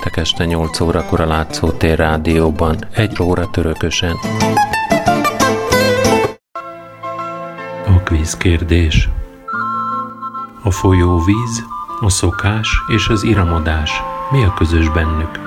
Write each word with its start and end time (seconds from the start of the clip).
Péntek 0.00 0.18
este 0.18 0.44
8 0.44 0.80
órakor 0.80 1.20
a 1.20 1.26
Látszótér 1.26 1.98
Rádióban, 1.98 2.76
egy 2.94 3.22
óra 3.22 3.50
törökösen. 3.50 4.16
A 7.86 8.00
kvíz 8.04 8.36
kérdés. 8.36 9.08
A 10.62 10.70
folyóvíz, 10.70 11.64
a 12.00 12.08
szokás 12.08 12.68
és 12.94 13.08
az 13.08 13.22
iramodás. 13.22 14.02
Mi 14.30 14.44
a 14.44 14.54
közös 14.54 14.88
bennük? 14.88 15.38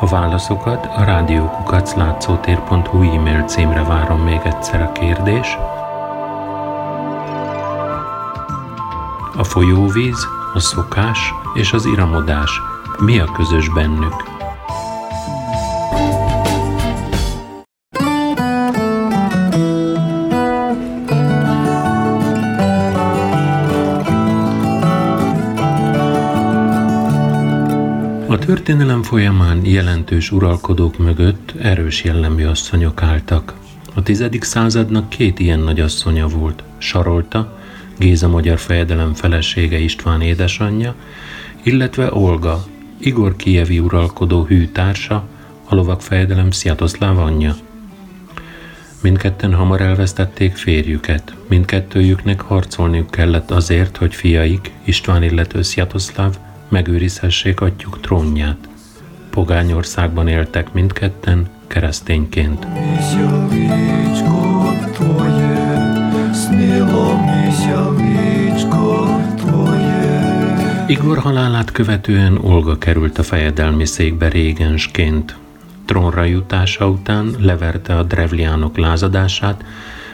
A 0.00 0.06
válaszokat 0.06 0.86
a 0.96 1.04
rádiókukaclátszótér.hu 1.04 3.02
e-mail 3.02 3.42
címre 3.42 3.82
várom 3.82 4.20
még 4.20 4.40
egyszer 4.44 4.82
a 4.82 4.92
kérdés– 4.92 5.56
A 9.36 9.44
folyóvíz, 9.44 10.28
a 10.54 10.60
szokás 10.60 11.34
és 11.54 11.72
az 11.72 11.84
iramodás. 11.84 12.60
Mi 12.98 13.18
a 13.18 13.24
közös 13.24 13.68
bennük? 13.68 14.14
A 28.28 28.38
történelem 28.38 29.02
folyamán 29.02 29.64
jelentős 29.64 30.32
uralkodók 30.32 30.98
mögött 30.98 31.54
erős 31.58 32.04
jellemű 32.04 32.44
asszonyok 32.44 33.02
álltak. 33.02 33.54
A 33.94 34.02
tizedik 34.02 34.42
századnak 34.42 35.08
két 35.08 35.38
ilyen 35.38 35.60
nagyasszonya 35.60 36.26
volt, 36.26 36.62
Sarolta 36.78 37.62
Géza 37.98 38.28
magyar 38.28 38.58
fejedelem 38.58 39.14
felesége 39.14 39.78
István 39.78 40.20
édesanyja, 40.20 40.94
illetve 41.62 42.14
Olga, 42.14 42.64
Igor 42.98 43.36
Kijevi 43.36 43.78
uralkodó 43.78 44.44
hűtársa, 44.44 45.24
a 45.68 45.74
lovak 45.74 46.02
fejedelem 46.02 46.50
Sziatoszláv 46.50 47.18
anyja. 47.18 47.54
Mindketten 49.02 49.54
hamar 49.54 49.80
elvesztették 49.80 50.56
férjüket, 50.56 51.34
mindkettőjüknek 51.48 52.40
harcolniuk 52.40 53.10
kellett 53.10 53.50
azért, 53.50 53.96
hogy 53.96 54.14
fiaik, 54.14 54.70
István 54.84 55.22
illető 55.22 55.62
Sziatoszláv 55.62 56.36
megőrizhessék 56.68 57.60
atyuk 57.60 58.00
trónját. 58.00 58.68
Pogányországban 59.30 60.28
éltek 60.28 60.72
mindketten, 60.72 61.48
keresztényként. 61.66 62.66
Igor 70.86 71.18
halálát 71.18 71.72
követően 71.72 72.38
Olga 72.38 72.78
került 72.78 73.18
a 73.18 73.22
fejedelmi 73.22 73.86
székbe 73.86 74.28
régensként. 74.28 75.36
Trónra 75.84 76.24
jutása 76.24 76.88
után 76.88 77.34
leverte 77.38 77.96
a 77.96 78.02
drevliánok 78.02 78.76
lázadását, 78.76 79.64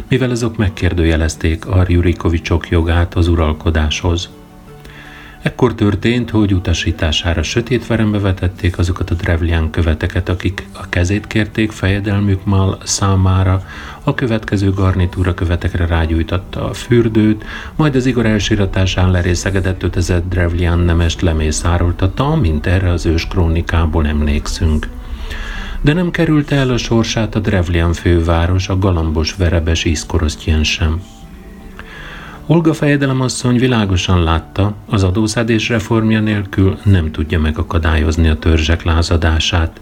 mivel 0.09 0.31
azok 0.31 0.57
megkérdőjelezték 0.57 1.67
a 1.67 1.85
Jurikovicsok 1.89 2.69
jogát 2.69 3.15
az 3.15 3.29
uralkodáshoz. 3.29 4.31
Ekkor 5.43 5.75
történt, 5.75 6.31
hogy 6.31 6.55
utasítására 6.55 7.43
sötét 7.43 7.86
verembe 7.86 8.19
vetették 8.19 8.79
azokat 8.79 9.11
a 9.11 9.14
drevlián 9.14 9.70
követeket, 9.70 10.29
akik 10.29 10.69
a 10.73 10.89
kezét 10.89 11.27
kérték 11.27 11.70
fejedelmük 11.73 12.45
mal 12.45 12.79
számára, 12.85 13.63
a 14.05 14.14
következő 14.14 14.70
garnitúra 14.70 15.34
követekre 15.34 15.86
rágyújtatta 15.86 16.68
a 16.68 16.72
fürdőt, 16.72 17.44
majd 17.77 17.94
az 17.94 18.06
Igor 18.06 18.27
elsiratásán 18.27 19.11
lerészegedett 19.11 19.83
5000 19.83 20.28
drevlián 20.28 20.78
nemest 20.78 21.20
lemészároltatta, 21.20 22.34
mint 22.34 22.66
erre 22.66 22.90
az 22.90 23.06
ős 23.06 23.27
krónikából 23.27 24.06
emlékszünk 24.06 24.88
de 25.80 25.92
nem 25.92 26.11
került 26.11 26.50
el 26.50 26.70
a 26.70 26.77
sorsát 26.77 27.34
a 27.34 27.38
Drevlian 27.38 27.92
főváros, 27.92 28.68
a 28.68 28.78
galambos 28.78 29.34
verebes 29.34 29.84
ízkorosztjén 29.84 30.62
sem. 30.62 31.02
Olga 32.46 32.74
fejedelemasszony 32.74 33.58
világosan 33.58 34.22
látta, 34.22 34.74
az 34.88 35.02
adószedés 35.02 35.68
reformja 35.68 36.20
nélkül 36.20 36.78
nem 36.84 37.11
tudja 37.11 37.40
megakadályozni 37.40 38.28
a 38.28 38.38
törzsek 38.38 38.82
lázadását. 38.82 39.80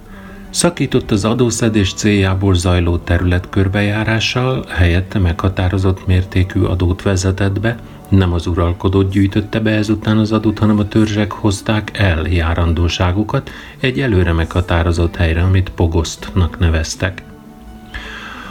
Szakított 0.50 1.10
az 1.10 1.24
adószedés 1.24 1.92
céljából 1.92 2.54
zajló 2.54 2.96
terület 2.96 3.48
körbejárással, 3.48 4.64
helyette 4.68 5.18
meghatározott 5.18 6.06
mértékű 6.06 6.62
adót 6.62 7.02
vezetett 7.02 7.60
be, 7.60 7.78
nem 8.08 8.32
az 8.32 8.46
uralkodót 8.46 9.10
gyűjtötte 9.10 9.60
be 9.60 9.70
ezután 9.70 10.18
az 10.18 10.32
adót, 10.32 10.58
hanem 10.58 10.78
a 10.78 10.88
törzsek 10.88 11.32
hozták 11.32 11.98
el 11.98 12.26
járandóságukat 12.26 13.50
egy 13.80 14.00
előre 14.00 14.32
meghatározott 14.32 15.16
helyre, 15.16 15.42
amit 15.42 15.70
pogosztnak 15.70 16.58
neveztek. 16.58 17.22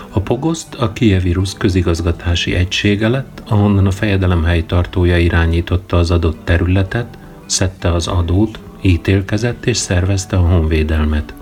A 0.10 0.20
Pogoszt 0.20 0.76
a 0.76 0.94
Kievi 0.94 1.32
Rusz 1.32 1.54
közigazgatási 1.54 2.54
egysége 2.56 3.08
lett, 3.08 3.44
ahonnan 3.48 3.86
a 3.86 3.92
fejedelem 3.92 4.44
helytartója 4.44 5.18
irányította 5.18 5.98
az 5.98 6.12
adott 6.12 6.40
területet, 6.44 7.18
szedte 7.46 7.94
az 7.94 8.08
adót, 8.08 8.60
ítélkezett 8.82 9.66
és 9.66 9.78
szervezte 9.78 10.38
a 10.38 10.48
honvédelmet. 10.48 11.34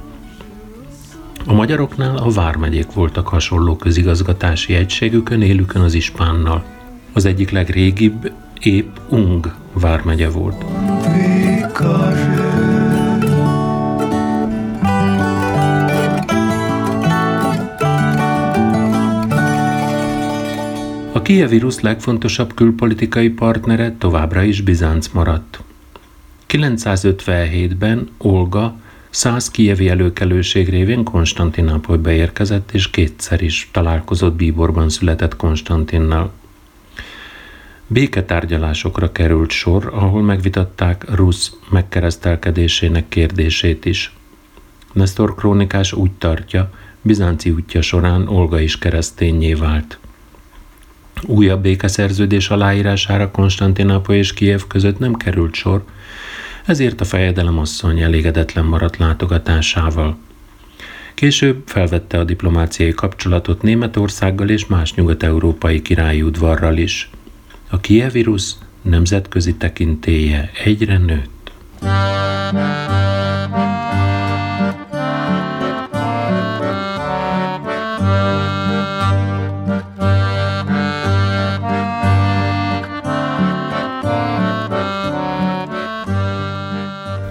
A 1.48 1.54
magyaroknál 1.54 2.18
a 2.18 2.30
vármegyék 2.30 2.94
voltak 2.94 3.28
hasonló 3.28 3.76
közigazgatási 3.76 4.74
egységükön, 4.74 5.42
élükön 5.42 5.82
az 5.82 5.94
ispánnal. 5.94 6.64
Az 7.14 7.26
egyik 7.26 7.50
legrégibb 7.50 8.32
épp 8.60 8.96
Ung 9.10 9.54
vármegye 9.74 10.30
volt. 10.30 10.66
kievi 21.26 21.58
rusz 21.58 21.80
legfontosabb 21.80 22.54
külpolitikai 22.54 23.30
partnere 23.30 23.96
továbbra 23.98 24.44
is 24.44 24.62
Bizánc 24.62 25.08
maradt. 25.08 25.60
957-ben 26.50 28.10
Olga 28.18 28.76
száz 29.16 29.52
kievi 29.52 29.90
előkelőség 29.90 30.70
révén 30.70 31.04
Konstantinápolyba 31.04 32.12
érkezett, 32.12 32.72
és 32.72 32.90
kétszer 32.90 33.42
is 33.42 33.70
találkozott 33.72 34.34
Bíborban 34.34 34.90
született 34.90 35.36
Konstantinnal. 35.36 36.32
Béketárgyalásokra 37.88 39.12
került 39.12 39.52
sor, 39.52 39.90
ahol 39.94 40.22
megvitatták 40.22 41.06
Rusz 41.16 41.54
megkeresztelkedésének 41.70 43.10
kérdését 43.10 43.86
is. 43.86 44.14
Nestor 44.94 45.36
krónikás 45.36 45.94
úgy 45.94 46.12
tartja, 46.12 46.72
Bizánci 47.02 47.50
útja 47.50 47.82
során 47.82 48.28
Olga 48.28 48.60
is 48.60 48.78
keresztényé 48.78 49.54
vált. 49.54 49.98
Újabb 51.22 51.62
békeszerződés 51.62 52.50
aláírására 52.50 53.32
Konstantinápoly 53.32 54.18
és 54.18 54.34
Kiev 54.34 54.62
között 54.68 55.00
nem 55.00 55.14
került 55.14 55.54
sor, 55.54 55.84
ezért 56.66 57.02
a 57.02 57.06
fejedelem 57.06 57.60
asszony 57.60 58.02
elégedetlen 58.02 58.66
maradt 58.66 58.98
látogatásával. 58.98 60.18
Később 61.14 61.62
felvette 61.66 62.20
a 62.20 62.24
diplomáciai 62.24 62.94
kapcsolatot 62.94 63.62
Németországgal 63.62 64.50
és 64.50 64.66
más 64.66 64.94
nyugat-európai 64.94 65.82
királyi 65.82 66.22
udvarral 66.22 66.78
is. 66.78 67.10
A 67.70 67.80
kievirus 67.80 68.52
nemzetközi 68.82 69.56
tekintéje 69.56 70.52
egyre 70.64 70.98
nőtt. 70.98 71.52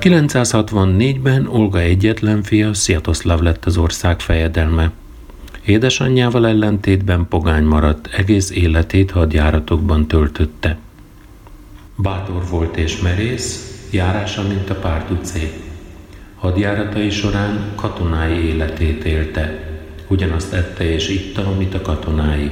964-ben 0.05 1.47
Olga 1.47 1.81
egyetlen 1.81 2.43
fia 2.43 2.75
Sziatoszlav 2.75 3.41
lett 3.41 3.65
az 3.65 3.77
ország 3.77 4.21
fejedelme. 4.21 4.91
Édesanyjával 5.65 6.47
ellentétben 6.47 7.27
pogány 7.29 7.65
maradt, 7.65 8.07
egész 8.07 8.51
életét 8.51 9.11
hadjáratokban 9.11 10.07
töltötte. 10.07 10.79
Bátor 11.97 12.43
volt 12.51 12.77
és 12.77 13.01
merész, 13.01 13.81
járása, 13.91 14.43
mint 14.43 14.71
a 14.71 14.75
párducé. 14.75 15.53
Hadjáratai 16.37 17.11
során 17.11 17.73
katonái 17.75 18.45
életét 18.45 19.05
élte. 19.05 19.69
Ugyanazt 20.09 20.53
ette 20.53 20.93
és 20.93 21.09
itta, 21.09 21.47
amit 21.47 21.75
a 21.75 21.83
katonái. 21.83 22.51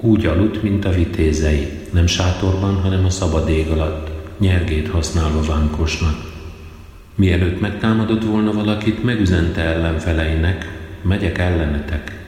Úgy 0.00 0.26
aludt, 0.26 0.62
mint 0.62 0.84
a 0.84 0.90
vitézei, 0.90 1.68
nem 1.92 2.06
sátorban, 2.06 2.74
hanem 2.74 3.04
a 3.04 3.10
szabad 3.10 3.48
ég 3.48 3.70
alatt, 3.70 4.10
nyergét 4.38 4.88
használva 4.88 5.42
vánkosnak. 5.42 6.35
Mielőtt 7.18 7.60
megtámadott 7.60 8.24
volna 8.24 8.52
valakit, 8.52 9.04
megüzente 9.04 9.60
ellenfeleinek, 9.60 10.78
megyek 11.02 11.38
ellenetek. 11.38 12.24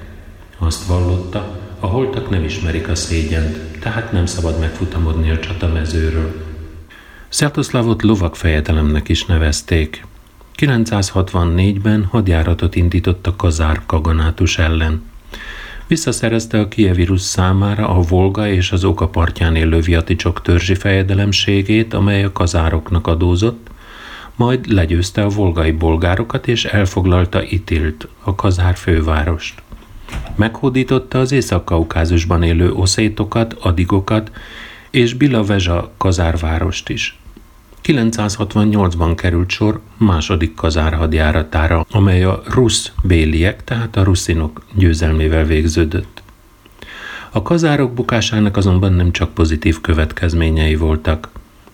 Azt 0.58 0.86
vallotta, 0.86 1.58
a 1.80 1.86
holtak 1.86 2.30
nem 2.30 2.44
ismerik 2.44 2.88
a 2.88 2.94
szégyent, 2.94 3.58
tehát 3.80 4.12
nem 4.12 4.26
szabad 4.26 4.58
megfutamodni 4.60 5.30
a 5.30 5.38
csatamezőről. 5.38 6.44
Sziatoszlavot 7.28 8.02
lovak 8.02 8.36
fejedelemnek 8.36 9.08
is 9.08 9.24
nevezték. 9.24 10.06
964-ben 10.58 12.04
hadjáratot 12.04 12.74
indított 12.74 13.26
a 13.26 13.36
kazár 13.36 13.82
kaganátus 13.86 14.58
ellen. 14.58 15.02
Visszaszerezte 15.86 16.60
a 16.60 16.68
kievírus 16.68 17.20
számára 17.20 17.88
a 17.88 18.00
Volga 18.00 18.48
és 18.48 18.72
az 18.72 18.84
Oka 18.84 19.08
partján 19.08 19.56
élő 19.56 19.80
viaticsok 19.80 20.42
törzsi 20.42 20.74
fejedelemségét, 20.74 21.94
amely 21.94 22.24
a 22.24 22.32
kazároknak 22.32 23.06
adózott, 23.06 23.70
majd 24.38 24.72
legyőzte 24.72 25.22
a 25.22 25.28
volgai 25.28 25.70
bolgárokat 25.70 26.48
és 26.48 26.64
elfoglalta 26.64 27.42
Itilt, 27.42 28.08
a 28.22 28.34
kazár 28.34 28.76
fővárost. 28.76 29.62
Meghódította 30.34 31.18
az 31.18 31.32
Észak-Kaukázusban 31.32 32.42
élő 32.42 32.72
oszétokat, 32.72 33.52
adigokat 33.52 34.30
és 34.90 35.14
Bilavezsa 35.14 35.92
kazárvárost 35.96 36.88
is. 36.88 37.18
968-ban 37.84 39.12
került 39.16 39.50
sor 39.50 39.80
második 39.96 40.54
kazár 40.54 40.94
hadjáratára, 40.94 41.86
amely 41.90 42.24
a 42.24 42.42
rusz 42.46 42.92
béliek, 43.02 43.64
tehát 43.64 43.96
a 43.96 44.02
ruszinok 44.02 44.64
győzelmével 44.74 45.44
végződött. 45.44 46.22
A 47.30 47.42
kazárok 47.42 47.92
bukásának 47.92 48.56
azonban 48.56 48.92
nem 48.92 49.12
csak 49.12 49.34
pozitív 49.34 49.80
következményei 49.80 50.74
voltak. 50.74 51.28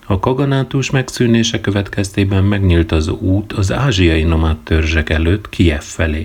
A 0.06 0.18
kaganátus 0.18 0.90
megszűnése 0.90 1.60
következtében 1.60 2.44
megnyílt 2.44 2.92
az 2.92 3.08
út 3.08 3.52
az 3.52 3.72
ázsiai 3.72 4.22
nomád 4.22 4.56
törzsek 4.56 5.10
előtt 5.10 5.48
Kiev 5.48 5.82
felé. 5.82 6.24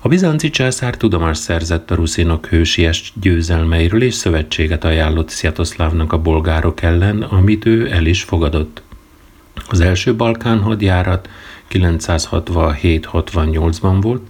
A 0.00 0.08
bizánci 0.08 0.50
császár 0.50 0.96
tudomást 0.96 1.40
szerzett 1.40 1.90
a 1.90 1.94
ruszinok 1.94 2.46
hősies 2.46 3.12
győzelmeiről 3.20 4.02
és 4.02 4.14
szövetséget 4.14 4.84
ajánlott 4.84 5.28
Sziatoszlávnak 5.28 6.12
a 6.12 6.18
bolgárok 6.18 6.82
ellen, 6.82 7.22
amit 7.22 7.66
ő 7.66 7.90
el 7.90 8.06
is 8.06 8.22
fogadott. 8.22 8.82
Az 9.68 9.80
első 9.80 10.16
Balkán 10.16 10.60
hadjárat 10.60 11.28
967-68-ban 11.72 13.96
volt, 14.00 14.22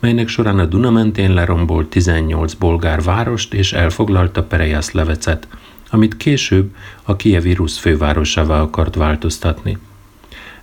melynek 0.00 0.28
során 0.28 0.58
a 0.58 0.66
Duna 0.66 0.90
mentén 0.90 1.34
lerombolt 1.34 1.88
18 1.88 2.54
bolgár 2.54 3.02
várost 3.02 3.54
és 3.54 3.72
elfoglalta 3.72 4.46
Levecet, 4.92 5.48
amit 5.92 6.16
később 6.16 6.74
a 7.02 7.16
kievi 7.16 7.52
rusz 7.52 7.78
fővárosává 7.78 8.60
akart 8.60 8.94
változtatni. 8.94 9.78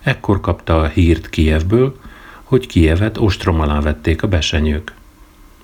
Ekkor 0.00 0.40
kapta 0.40 0.80
a 0.80 0.86
hírt 0.86 1.28
Kievből, 1.28 1.96
hogy 2.42 2.66
Kievet 2.66 3.18
ostrom 3.18 3.60
alá 3.60 3.80
vették 3.80 4.22
a 4.22 4.28
besenyők. 4.28 4.92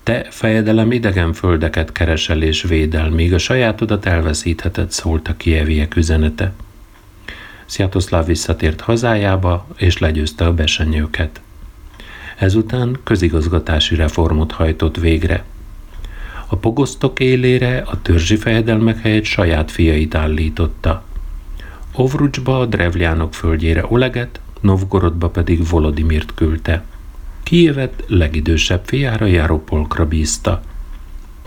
Te, 0.03 0.27
fejedelem, 0.29 0.91
idegen 0.91 1.33
földeket 1.33 1.91
keresel 1.91 2.41
és 2.41 2.61
védel, 2.61 3.09
míg 3.09 3.33
a 3.33 3.37
sajátodat 3.37 4.05
elveszítheted, 4.05 4.91
szólt 4.91 5.27
a 5.27 5.37
kieviek 5.37 5.95
üzenete. 5.95 6.53
Sziatoszláv 7.65 8.25
visszatért 8.25 8.81
hazájába, 8.81 9.67
és 9.77 9.97
legyőzte 9.97 10.45
a 10.45 10.53
besenyőket. 10.53 11.41
Ezután 12.37 12.97
közigazgatási 13.03 13.95
reformot 13.95 14.51
hajtott 14.51 14.97
végre. 14.97 15.43
A 16.47 16.55
pogosztok 16.55 17.19
élére 17.19 17.83
a 17.85 18.01
törzsi 18.01 18.35
fejedelmek 18.35 18.99
helyett 18.99 19.23
saját 19.23 19.71
fiait 19.71 20.15
állította. 20.15 21.03
Ovrucsba 21.95 22.59
a 22.59 22.65
drevliánok 22.65 23.33
földjére 23.33 23.85
Oleget, 23.87 24.39
Novgorodba 24.61 25.29
pedig 25.29 25.67
Volodimirt 25.69 26.33
küldte. 26.33 26.83
Kijevet 27.43 28.03
legidősebb 28.07 28.81
fiára 28.85 29.25
Járopolkra 29.25 30.05
bízta. 30.05 30.61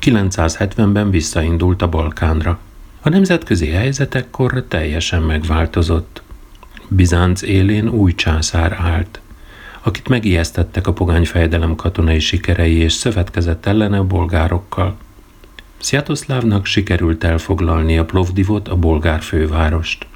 970-ben 0.01 1.11
visszaindult 1.11 1.83
a 1.83 1.89
Balkánra. 1.89 2.59
A 3.01 3.09
nemzetközi 3.09 3.67
helyzet 3.67 4.15
ekkor 4.15 4.65
teljesen 4.69 5.23
megváltozott. 5.23 6.23
Bizánc 6.89 7.43
élén 7.43 7.89
új 7.89 8.15
császár 8.15 8.73
állt, 8.73 9.21
akit 9.83 10.09
megijesztettek 10.09 10.87
a 10.87 10.93
pogány 10.93 11.27
fejedelem 11.27 11.75
katonai 11.75 12.19
sikerei 12.19 12.77
és 12.77 12.93
szövetkezett 12.93 13.67
ellene 13.67 13.99
a 13.99 14.05
bolgárokkal. 14.05 14.97
Sziatoszlávnak 15.79 16.67
sikerült 16.67 17.25
elfoglalni 17.25 17.99
a 17.99 18.05
Plovdivot, 18.05 18.69
a 18.69 18.77
bolgár 18.77 19.21
fővárost. 19.21 20.07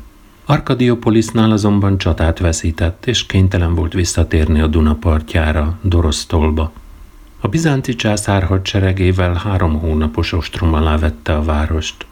Arkadiopolisnál 0.44 1.50
azonban 1.50 1.98
csatát 1.98 2.38
veszített, 2.38 3.06
és 3.06 3.26
kénytelen 3.26 3.74
volt 3.74 3.92
visszatérni 3.92 4.60
a 4.60 4.66
Duna 4.66 4.94
partjára, 4.94 5.78
Dorosztolba. 5.82 6.72
A 7.40 7.48
bizánci 7.48 7.94
császár 7.94 8.42
hadseregével 8.42 9.34
három 9.34 9.78
hónapos 9.78 10.32
ostrom 10.32 10.74
alá 10.74 10.96
vette 10.96 11.34
a 11.34 11.42
várost. 11.42 12.06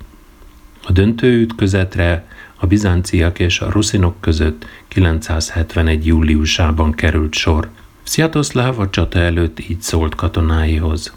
A 0.87 0.93
döntő 0.93 1.41
ütközetre 1.41 2.27
a 2.63 2.67
bizánciak 2.67 3.39
és 3.39 3.61
a 3.61 3.71
ruszinok 3.71 4.21
között 4.21 4.67
971. 4.89 6.07
júliusában 6.07 6.93
került 6.93 7.35
sor. 7.35 7.69
Sziatoszláv 8.03 8.79
a 8.79 8.91
csata 8.91 9.19
előtt 9.19 9.69
így 9.69 9.81
szólt 9.81 10.15
katonáihoz. 10.15 11.13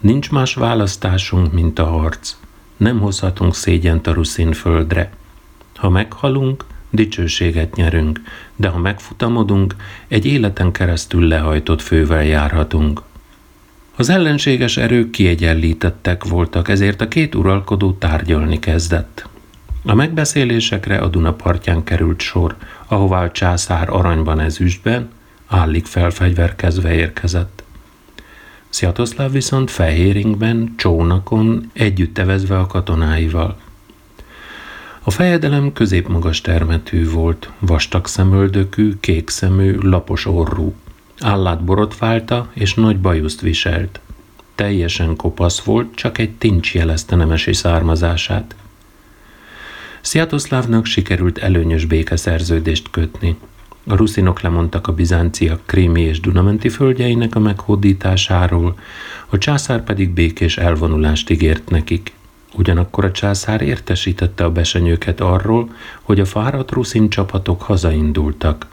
Nincs 0.00 0.30
más 0.30 0.54
választásunk, 0.54 1.52
mint 1.52 1.78
a 1.78 1.84
harc. 1.84 2.36
Nem 2.76 3.00
hozhatunk 3.00 3.54
szégyent 3.54 4.06
a 4.06 4.12
ruszin 4.12 4.52
földre. 4.52 5.12
Ha 5.76 5.88
meghalunk, 5.88 6.64
dicsőséget 6.90 7.74
nyerünk, 7.74 8.20
de 8.56 8.68
ha 8.68 8.78
megfutamodunk, 8.78 9.74
egy 10.08 10.26
életen 10.26 10.72
keresztül 10.72 11.28
lehajtott 11.28 11.82
fővel 11.82 12.24
járhatunk. 12.24 13.02
Az 13.96 14.08
ellenséges 14.08 14.76
erők 14.76 15.10
kiegyenlítettek 15.10 16.24
voltak, 16.24 16.68
ezért 16.68 17.00
a 17.00 17.08
két 17.08 17.34
uralkodó 17.34 17.92
tárgyalni 17.92 18.58
kezdett. 18.58 19.28
A 19.88 19.94
megbeszélésekre 19.94 20.98
a 20.98 21.08
Duna 21.08 21.32
partján 21.32 21.84
került 21.84 22.20
sor, 22.20 22.56
ahová 22.86 23.22
a 23.24 23.30
császár 23.30 23.90
aranyban 23.90 24.40
ezüstben, 24.40 25.08
állig 25.46 25.84
felfegyverkezve 25.84 26.94
érkezett. 26.94 27.62
Sziatoszláv 28.68 29.32
viszont 29.32 29.70
fehéringben, 29.70 30.74
csónakon, 30.76 31.70
együtt 31.72 32.18
evezve 32.18 32.58
a 32.58 32.66
katonáival– 32.66 33.56
a 35.08 35.10
fejedelem 35.10 35.72
középmagas 35.72 36.40
termetű 36.40 37.10
volt, 37.10 37.50
vastag 37.58 38.06
szemöldökű, 38.06 38.96
kék 39.00 39.28
szemű, 39.28 39.78
lapos 39.78 40.26
orrú. 40.26 40.74
Állát 41.20 41.64
borotválta 41.64 42.50
és 42.52 42.74
nagy 42.74 42.98
bajuszt 42.98 43.40
viselt. 43.40 44.00
Teljesen 44.54 45.16
kopasz 45.16 45.60
volt, 45.60 45.94
csak 45.94 46.18
egy 46.18 46.30
tincs 46.30 46.74
jelezte 46.74 47.16
nemesi 47.16 47.52
származását. 47.52 48.54
Sziatoszlávnak 50.08 50.84
sikerült 50.84 51.38
előnyös 51.38 51.84
békeszerződést 51.84 52.90
kötni. 52.90 53.36
A 53.86 53.96
ruszinok 53.96 54.40
lemondtak 54.40 54.86
a 54.86 54.92
bizánciak 54.92 55.60
krími 55.66 56.00
és 56.00 56.20
dunamenti 56.20 56.68
földjeinek 56.68 57.34
a 57.34 57.38
meghódításáról, 57.38 58.78
a 59.26 59.38
császár 59.38 59.84
pedig 59.84 60.10
békés 60.10 60.56
elvonulást 60.56 61.30
ígért 61.30 61.70
nekik. 61.70 62.12
Ugyanakkor 62.54 63.04
a 63.04 63.10
császár 63.10 63.60
értesítette 63.60 64.44
a 64.44 64.50
besenyőket 64.50 65.20
arról, 65.20 65.74
hogy 66.02 66.20
a 66.20 66.24
fáradt 66.24 66.70
ruszin 66.70 67.08
csapatok 67.08 67.62
hazaindultak. 67.62 68.66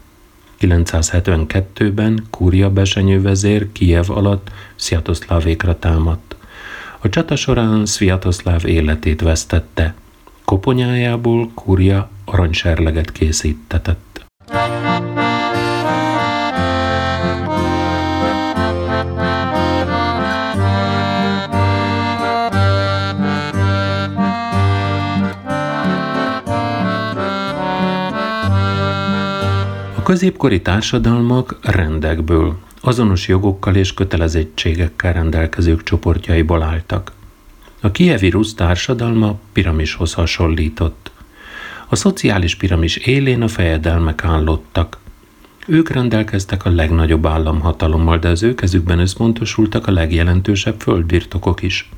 972-ben 0.60 2.24
Kúria 2.30 2.70
besenyővezér 2.70 3.72
Kijev 3.72 4.10
alatt 4.10 4.52
Sziatoszlávékra 4.76 5.80
támadt. 5.80 6.36
A 7.00 7.10
csata 7.10 7.36
során 7.36 7.86
Sviatoszláv 7.86 8.66
életét 8.66 9.22
vesztette. 9.22 9.96
Koponyájából 10.46 11.52
Kúria 11.54 12.10
aranyserleget 12.26 13.12
készítetett. 13.12 14.26
középkori 30.04 30.62
társadalmak 30.62 31.58
rendekből, 31.62 32.58
azonos 32.82 33.28
jogokkal 33.28 33.76
és 33.76 33.94
kötelezettségekkel 33.94 35.14
rendelkezők 35.14 35.84
csoportjaiból 35.84 36.62
álltak. 36.62 37.12
A 37.86 37.92
kievi 37.92 38.30
rusz 38.30 38.54
társadalma 38.54 39.40
piramishoz 39.54 40.14
hasonlított. 40.14 41.12
A 41.88 41.96
szociális 41.96 42.56
piramis 42.56 42.96
élén 42.96 43.42
a 43.42 43.48
fejedelmek 43.48 44.24
állottak. 44.24 44.98
Ők 45.68 45.90
rendelkeztek 45.90 46.66
a 46.66 46.70
legnagyobb 46.70 47.26
államhatalommal, 47.26 48.18
de 48.18 48.28
az 48.28 48.44
ő 48.44 48.56
kezükben 48.56 49.00
összpontosultak 49.00 49.88
a 49.88 49.92
legjelentősebb 49.92 50.82
földbirtokok 50.82 51.62
is. 51.62 51.90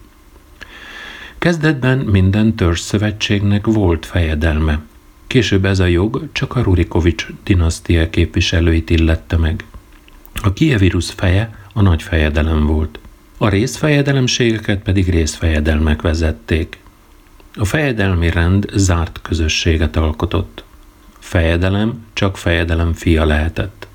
Kezdetben 1.37 1.97
minden 1.97 2.55
törzszövetségnek 2.55 3.65
volt 3.65 4.05
fejedelme, 4.05 4.79
Később 5.27 5.65
ez 5.65 5.79
a 5.79 5.85
jog 5.85 6.27
csak 6.31 6.55
a 6.55 6.61
Rurikovics 6.61 7.27
dinasztia 7.43 8.09
képviselőit 8.09 8.89
illette 8.89 9.37
meg. 9.37 9.65
A 10.41 10.53
kievirus 10.53 11.11
feje 11.11 11.67
a 11.73 11.81
nagy 11.81 12.03
fejedelem 12.03 12.65
volt. 12.65 12.99
A 13.39 13.49
részfejedelemségeket 13.49 14.81
pedig 14.81 15.09
részfejedelmek 15.09 16.01
vezették. 16.01 16.79
A 17.55 17.65
fejedelmi 17.65 18.29
rend 18.29 18.65
zárt 18.73 19.19
közösséget 19.21 19.95
alkotott. 19.95 20.63
Fejedelem 21.19 22.05
csak 22.13 22.37
fejedelem 22.37 22.93
fia 22.93 23.25
lehetett. 23.25 23.87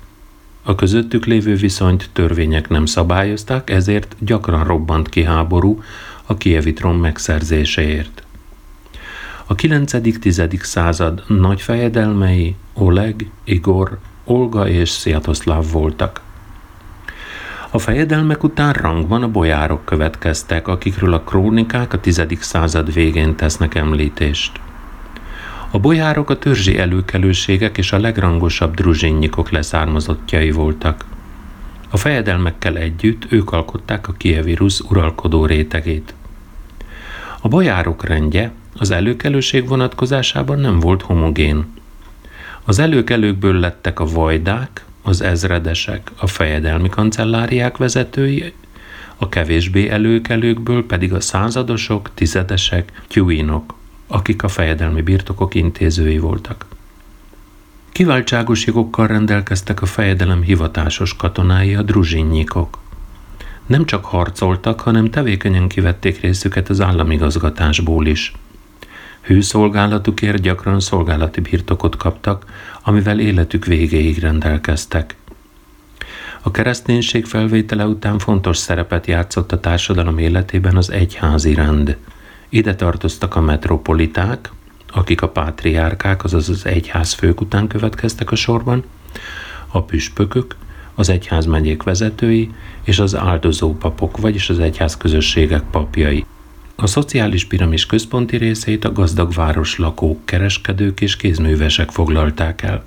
A 0.63 0.75
közöttük 0.75 1.25
lévő 1.25 1.55
viszonyt 1.55 2.09
törvények 2.13 2.69
nem 2.69 2.85
szabályozták, 2.85 3.69
ezért 3.69 4.15
gyakran 4.19 4.63
robbant 4.63 5.09
ki 5.09 5.23
háború 5.23 5.83
a 6.25 6.37
kievi 6.37 6.73
trón 6.73 6.95
megszerzéséért. 6.95 8.23
A 9.45 9.55
9.-10. 9.55 10.63
század 10.63 11.23
nagy 11.27 11.61
fejedelmei 11.61 12.55
Oleg, 12.73 13.29
Igor, 13.43 13.99
Olga 14.23 14.67
és 14.67 14.89
Sziatoszláv 14.89 15.71
voltak. 15.71 16.21
A 17.73 17.79
fejedelmek 17.79 18.43
után 18.43 18.73
rangban 18.73 19.23
a 19.23 19.27
bolyárok 19.27 19.85
következtek, 19.85 20.67
akikről 20.67 21.13
a 21.13 21.21
krónikák 21.21 21.93
a 21.93 21.99
10. 21.99 22.25
század 22.39 22.93
végén 22.93 23.35
tesznek 23.35 23.75
említést. 23.75 24.59
A 25.71 25.79
bolyárok 25.79 26.29
a 26.29 26.39
törzsi 26.39 26.77
előkelőségek 26.77 27.77
és 27.77 27.91
a 27.91 27.99
legrangosabb 27.99 28.73
druzsinnyikok 28.73 29.49
leszármazottjai 29.49 30.51
voltak. 30.51 31.05
A 31.89 31.97
fejedelmekkel 31.97 32.77
együtt 32.77 33.31
ők 33.31 33.51
alkották 33.51 34.07
a 34.07 34.13
kievi 34.13 34.53
rusz 34.53 34.79
uralkodó 34.79 35.45
rétegét. 35.45 36.13
A 37.41 37.47
bolyárok 37.47 38.05
rendje 38.05 38.51
az 38.77 38.91
előkelőség 38.91 39.67
vonatkozásában 39.67 40.59
nem 40.59 40.79
volt 40.79 41.01
homogén. 41.01 41.65
Az 42.63 42.79
előkelőkből 42.79 43.59
lettek 43.59 43.99
a 43.99 44.05
vajdák, 44.05 44.85
az 45.03 45.21
ezredesek, 45.21 46.11
a 46.17 46.27
fejedelmi 46.27 46.89
kancelláriák 46.89 47.77
vezetői, 47.77 48.53
a 49.17 49.29
kevésbé 49.29 49.89
előkelőkből 49.89 50.85
pedig 50.85 51.13
a 51.13 51.19
századosok, 51.19 52.09
tizedesek, 52.13 53.01
tyuinok, 53.07 53.73
akik 54.07 54.43
a 54.43 54.47
fejedelmi 54.47 55.01
birtokok 55.01 55.55
intézői 55.55 56.17
voltak. 56.17 56.65
Kiváltságos 57.91 58.65
jogokkal 58.65 59.07
rendelkeztek 59.07 59.81
a 59.81 59.85
fejedelem 59.85 60.41
hivatásos 60.41 61.15
katonái, 61.15 61.75
a 61.75 61.81
druzsinnyikok. 61.81 62.79
Nem 63.65 63.85
csak 63.85 64.05
harcoltak, 64.05 64.79
hanem 64.79 65.09
tevékenyen 65.09 65.67
kivették 65.67 66.21
részüket 66.21 66.69
az 66.69 66.81
államigazgatásból 66.81 68.05
is. 68.05 68.33
Hűszolgálatukért 69.23 70.41
gyakran 70.41 70.79
szolgálati 70.79 71.41
birtokot 71.41 71.95
kaptak, 71.95 72.45
amivel 72.81 73.19
életük 73.19 73.65
végéig 73.65 74.19
rendelkeztek. 74.19 75.15
A 76.41 76.51
kereszténység 76.51 77.25
felvétele 77.25 77.85
után 77.85 78.19
fontos 78.19 78.57
szerepet 78.57 79.07
játszott 79.07 79.51
a 79.51 79.59
társadalom 79.59 80.17
életében 80.17 80.77
az 80.77 80.91
egyházi 80.91 81.53
rend. 81.53 81.97
Ide 82.49 82.75
tartoztak 82.75 83.35
a 83.35 83.41
metropoliták, 83.41 84.51
akik 84.91 85.21
a 85.21 85.29
pátriárkák, 85.29 86.23
azaz 86.23 86.49
az 86.49 86.65
egyház 86.65 87.13
fők 87.13 87.41
után 87.41 87.67
következtek 87.67 88.31
a 88.31 88.35
sorban, 88.35 88.83
a 89.67 89.81
püspökök, 89.83 90.55
az 90.95 91.09
egyház 91.09 91.45
megyék 91.45 91.83
vezetői 91.83 92.51
és 92.83 92.99
az 92.99 93.15
áldozó 93.15 93.75
papok, 93.77 94.17
vagyis 94.17 94.49
az 94.49 94.59
egyház 94.59 94.97
közösségek 94.97 95.63
papjai. 95.71 96.25
A 96.83 96.87
szociális 96.87 97.45
piramis 97.45 97.85
központi 97.85 98.37
részét 98.37 98.85
a 98.85 98.91
gazdag 98.91 99.33
város 99.33 99.77
lakók, 99.77 100.25
kereskedők 100.25 101.01
és 101.01 101.15
kézművesek 101.15 101.91
foglalták 101.91 102.61
el. 102.61 102.83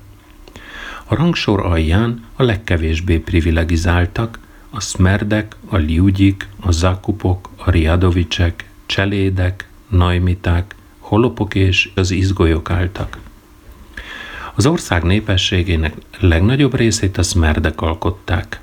A 1.05 1.15
rangsor 1.15 1.67
alján 1.67 2.25
a 2.35 2.43
legkevésbé 2.43 3.19
privilegizáltak, 3.19 4.39
a 4.71 4.81
szmerdek, 4.81 5.57
a 5.69 5.77
liugyik, 5.77 6.49
a 6.61 6.71
zakupok, 6.71 7.51
a 7.57 7.71
riadovicsek, 7.71 8.71
cselédek, 8.87 9.69
najmiták, 9.89 10.75
holopok 10.99 11.55
és 11.55 11.91
az 11.95 12.11
izgolyok 12.11 12.71
álltak. 12.71 13.19
Az 14.55 14.67
ország 14.67 15.03
népességének 15.03 15.95
legnagyobb 16.21 16.75
részét 16.75 17.19
a 17.19 17.23
szmerdek 17.23 17.81
alkották. 17.81 18.61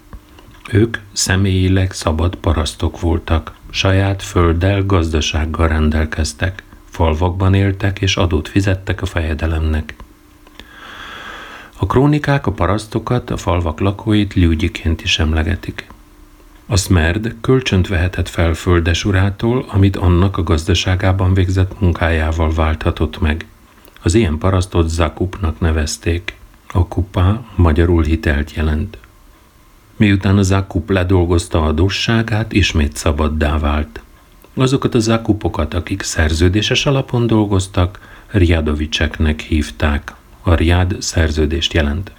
Ők 0.72 0.98
személyileg 1.12 1.92
szabad 1.92 2.36
parasztok 2.36 3.00
voltak, 3.00 3.54
saját 3.70 4.24
földdel, 4.24 4.86
gazdasággal 4.86 5.68
rendelkeztek, 5.68 6.64
falvakban 6.90 7.54
éltek 7.54 8.02
és 8.02 8.16
adót 8.16 8.48
fizettek 8.48 9.02
a 9.02 9.06
fejedelemnek. 9.06 9.96
A 11.78 11.86
krónikák 11.86 12.48
a 12.48 12.52
parasztokat, 12.52 13.30
a 13.30 13.38
falvak 13.38 13.80
lakóit 13.80 14.34
liúgyiként 14.34 15.02
is 15.02 15.20
emlegetik. 15.20 15.88
A 16.66 16.78
Smerd 16.78 17.36
kölcsönt 17.42 17.88
vehetett 17.88 18.30
fel 18.30 18.54
földesurától, 18.54 19.66
amit 19.68 19.96
annak 19.96 20.38
a 20.38 20.44
gazdaságában 20.44 21.34
végzett 21.34 21.80
munkájával 21.80 22.54
válthatott 22.54 23.20
meg. 23.20 23.46
Az 24.02 24.14
ilyen 24.14 24.38
parasztot 24.38 24.90
Zakupnak 24.90 25.60
nevezték. 25.60 26.36
A 26.68 26.88
kupa 26.88 27.46
magyarul 27.56 28.04
hitelt 28.04 28.54
jelent. 28.54 28.98
Miután 29.96 30.38
a 30.38 30.42
Zakup 30.42 30.90
ledolgozta 30.90 31.64
adósságát, 31.64 32.54
ismét 32.54 32.96
szabaddá 32.96 33.58
vált. 33.58 34.02
Azokat 34.56 34.96
a 34.96 35.00
Zakupokat, 35.00 35.74
akik 35.74 36.02
szerződéses 36.02 36.86
alapon 36.86 37.28
dolgoztak, 37.28 38.00
Riadovicseknek 38.28 39.40
hívták. 39.40 40.14
A 40.42 40.54
Riad 40.54 40.96
szerződést 41.00 41.74
jelent. 41.74 42.12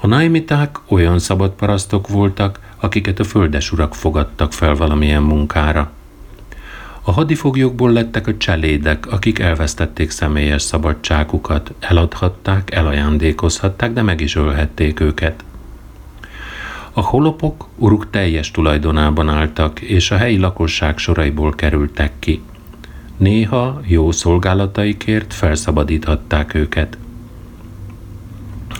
A 0.00 0.06
naimiták 0.06 0.78
olyan 0.88 1.18
szabad 1.18 1.50
parasztok 1.50 2.08
voltak, 2.08 2.60
akiket 2.76 3.18
a 3.18 3.24
földesurak 3.24 3.94
fogadtak 3.94 4.52
fel 4.52 4.74
valamilyen 4.74 5.22
munkára. 5.22 5.90
A 7.02 7.12
hadifoglyokból 7.12 7.92
lettek 7.92 8.26
a 8.26 8.36
cselédek, 8.36 9.06
akik 9.06 9.38
elvesztették 9.38 10.10
személyes 10.10 10.62
szabadságukat, 10.62 11.72
eladhatták, 11.80 12.74
elajándékozhatták, 12.74 13.92
de 13.92 14.02
meg 14.02 14.20
is 14.20 14.36
ölhették 14.36 15.00
őket. 15.00 15.44
A 16.98 17.00
holopok 17.00 17.68
uruk 17.76 18.10
teljes 18.10 18.50
tulajdonában 18.50 19.28
álltak, 19.28 19.80
és 19.80 20.10
a 20.10 20.16
helyi 20.16 20.38
lakosság 20.38 20.98
soraiból 20.98 21.52
kerültek 21.52 22.12
ki. 22.18 22.42
Néha 23.16 23.80
jó 23.86 24.10
szolgálataikért 24.10 25.34
felszabadíthatták 25.34 26.54
őket. 26.54 26.98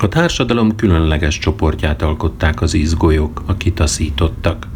A 0.01 0.09
társadalom 0.09 0.77
különleges 0.77 1.39
csoportját 1.39 2.03
alkották 2.03 2.61
az 2.61 2.75
izgolyok, 2.75 3.43
a 3.47 3.57
kitaszítottak. 3.57 4.67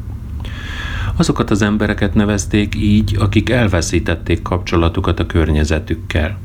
Azokat 1.16 1.50
az 1.50 1.62
embereket 1.62 2.14
nevezték 2.14 2.74
így, 2.74 3.16
akik 3.18 3.50
elveszítették 3.50 4.42
kapcsolatukat 4.42 5.20
a 5.20 5.26
környezetükkel. 5.26 6.38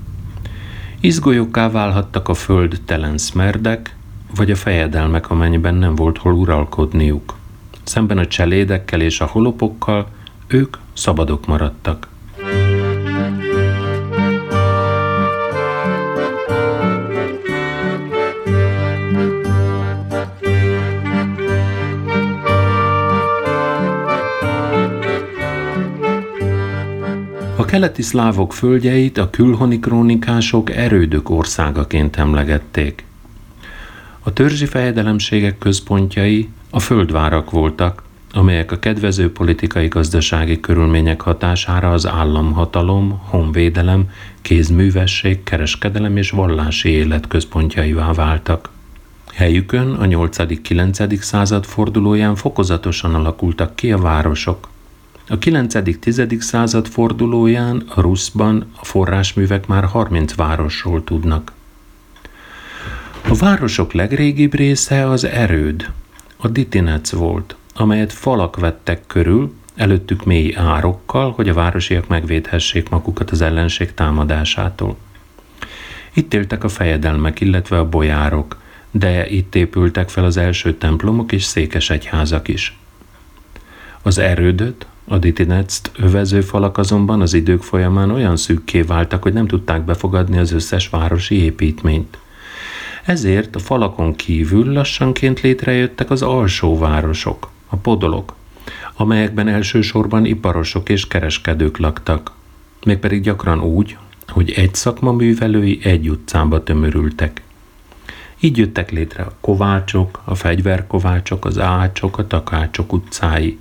Izgolyokká 0.99 1.69
válhattak 1.69 2.27
a 2.27 2.33
föld 2.33 2.81
telen 2.85 3.17
szmerdek, 3.17 3.95
vagy 4.35 4.51
a 4.51 4.55
fejedelmek, 4.55 5.29
amennyiben 5.29 5.75
nem 5.75 5.95
volt 5.95 6.17
hol 6.17 6.33
uralkodniuk. 6.33 7.35
Szemben 7.83 8.17
a 8.17 8.27
cselédekkel 8.27 9.01
és 9.01 9.21
a 9.21 9.25
holopokkal 9.25 10.07
ők 10.47 10.77
szabadok 10.93 11.45
maradtak. 11.45 12.07
A 27.57 27.65
keleti 27.65 28.01
szlávok 28.01 28.53
földjeit 28.53 29.17
a 29.17 29.29
külhoni 29.29 29.79
krónikások 29.79 30.75
erődök 30.75 31.29
országaként 31.29 32.15
emlegették. 32.15 33.05
A 34.27 34.33
törzsi 34.33 34.65
fejedelemségek 34.65 35.57
központjai 35.57 36.49
a 36.69 36.79
földvárak 36.79 37.51
voltak, 37.51 38.03
amelyek 38.33 38.71
a 38.71 38.79
kedvező 38.79 39.31
politikai-gazdasági 39.31 40.59
körülmények 40.59 41.21
hatására 41.21 41.91
az 41.91 42.07
államhatalom, 42.07 43.19
honvédelem, 43.23 44.09
kézművesség, 44.41 45.43
kereskedelem 45.43 46.17
és 46.17 46.29
vallási 46.29 46.89
élet 46.89 47.27
központjaivá 47.27 48.13
váltak. 48.13 48.69
Helyükön 49.33 49.91
a 49.91 50.05
8.-9. 50.05 51.21
század 51.21 51.65
fordulóján 51.65 52.35
fokozatosan 52.35 53.15
alakultak 53.15 53.75
ki 53.75 53.91
a 53.91 53.97
városok. 53.97 54.69
A 55.27 55.37
9.-10. 55.37 56.39
század 56.39 56.87
fordulóján 56.87 57.83
a 57.95 58.01
Ruszban 58.01 58.65
a 58.79 58.85
forrásművek 58.85 59.67
már 59.67 59.83
30 59.83 60.35
városról 60.35 61.03
tudnak. 61.03 61.51
A 63.29 63.35
városok 63.35 63.93
legrégibb 63.93 64.53
része 64.53 65.09
az 65.09 65.23
erőd, 65.23 65.91
a 66.37 66.47
Ditinec 66.47 67.11
volt, 67.11 67.55
amelyet 67.73 68.13
falak 68.13 68.59
vettek 68.59 69.07
körül, 69.07 69.53
előttük 69.75 70.25
mély 70.25 70.55
árokkal, 70.55 71.31
hogy 71.31 71.49
a 71.49 71.53
városiak 71.53 72.07
megvédhessék 72.07 72.89
magukat 72.89 73.31
az 73.31 73.41
ellenség 73.41 73.93
támadásától. 73.93 74.97
Itt 76.13 76.33
éltek 76.33 76.63
a 76.63 76.69
fejedelmek, 76.69 77.39
illetve 77.39 77.79
a 77.79 77.89
bolyárok, 77.89 78.57
de 78.91 79.29
itt 79.29 79.55
épültek 79.55 80.09
fel 80.09 80.23
az 80.23 80.37
első 80.37 80.77
templomok 80.77 81.31
és 81.31 81.43
székesegyházak 81.43 82.47
is. 82.47 82.77
Az 84.01 84.17
erődöt 84.17 84.85
A 85.07 85.17
Ditinetzt 85.17 85.91
övező 85.97 86.41
falak 86.41 86.77
azonban 86.77 87.21
az 87.21 87.33
idők 87.33 87.63
folyamán 87.63 88.11
olyan 88.11 88.37
szűkké 88.37 88.81
váltak, 88.81 89.23
hogy 89.23 89.33
nem 89.33 89.47
tudták 89.47 89.81
befogadni 89.81 90.37
az 90.37 90.51
összes 90.51 90.89
városi 90.89 91.35
építményt. 91.35 92.17
Ezért 93.05 93.55
a 93.55 93.59
falakon 93.59 94.15
kívül 94.15 94.73
lassanként 94.73 95.41
létrejöttek 95.41 96.09
az 96.09 96.21
alsó 96.21 96.77
városok, 96.77 97.49
a 97.67 97.75
podolok, 97.75 98.35
amelyekben 98.95 99.47
elsősorban 99.47 100.25
iparosok 100.25 100.89
és 100.89 101.07
kereskedők 101.07 101.77
laktak, 101.77 102.31
mégpedig 102.85 103.21
gyakran 103.21 103.61
úgy, 103.61 103.97
hogy 104.27 104.51
egy 104.51 104.75
szakma 104.75 105.11
művelői 105.11 105.79
egy 105.83 106.09
utcába 106.09 106.63
tömörültek. 106.63 107.41
Így 108.39 108.57
jöttek 108.57 108.91
létre 108.91 109.23
a 109.23 109.35
kovácsok, 109.41 110.21
a 110.23 110.35
fegyverkovácsok, 110.35 111.45
az 111.45 111.59
ácsok, 111.59 112.17
a 112.17 112.27
takácsok 112.27 112.93
utcái. 112.93 113.57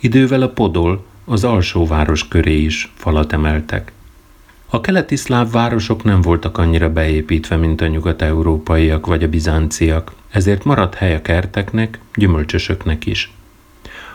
Idővel 0.00 0.42
a 0.42 0.48
podol, 0.48 1.04
az 1.24 1.44
alsóváros 1.44 2.28
köré 2.28 2.62
is 2.62 2.92
falat 2.94 3.32
emeltek. 3.32 3.92
A 4.74 4.80
keleti 4.80 5.16
szláv 5.16 5.50
városok 5.50 6.04
nem 6.04 6.20
voltak 6.20 6.58
annyira 6.58 6.92
beépítve, 6.92 7.56
mint 7.56 7.80
a 7.80 7.86
nyugat-európaiak 7.86 9.06
vagy 9.06 9.22
a 9.22 9.28
bizánciak, 9.28 10.12
ezért 10.28 10.64
maradt 10.64 10.94
hely 10.94 11.14
a 11.14 11.22
kerteknek, 11.22 11.98
gyümölcsösöknek 12.14 13.06
is. 13.06 13.32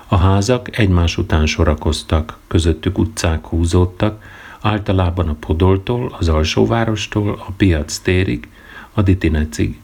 A 0.08 0.18
házak 0.18 0.78
egymás 0.78 1.18
után 1.18 1.46
sorakoztak, 1.46 2.38
közöttük 2.48 2.98
utcák 2.98 3.46
húzódtak, 3.46 4.24
általában 4.62 5.28
a 5.28 5.36
Podoltól, 5.40 6.16
az 6.18 6.28
alsóvárostól, 6.28 7.44
a 7.48 7.52
piac 7.58 7.98
térig, 7.98 8.48
a 8.94 9.02
Ditinecig. 9.02 9.80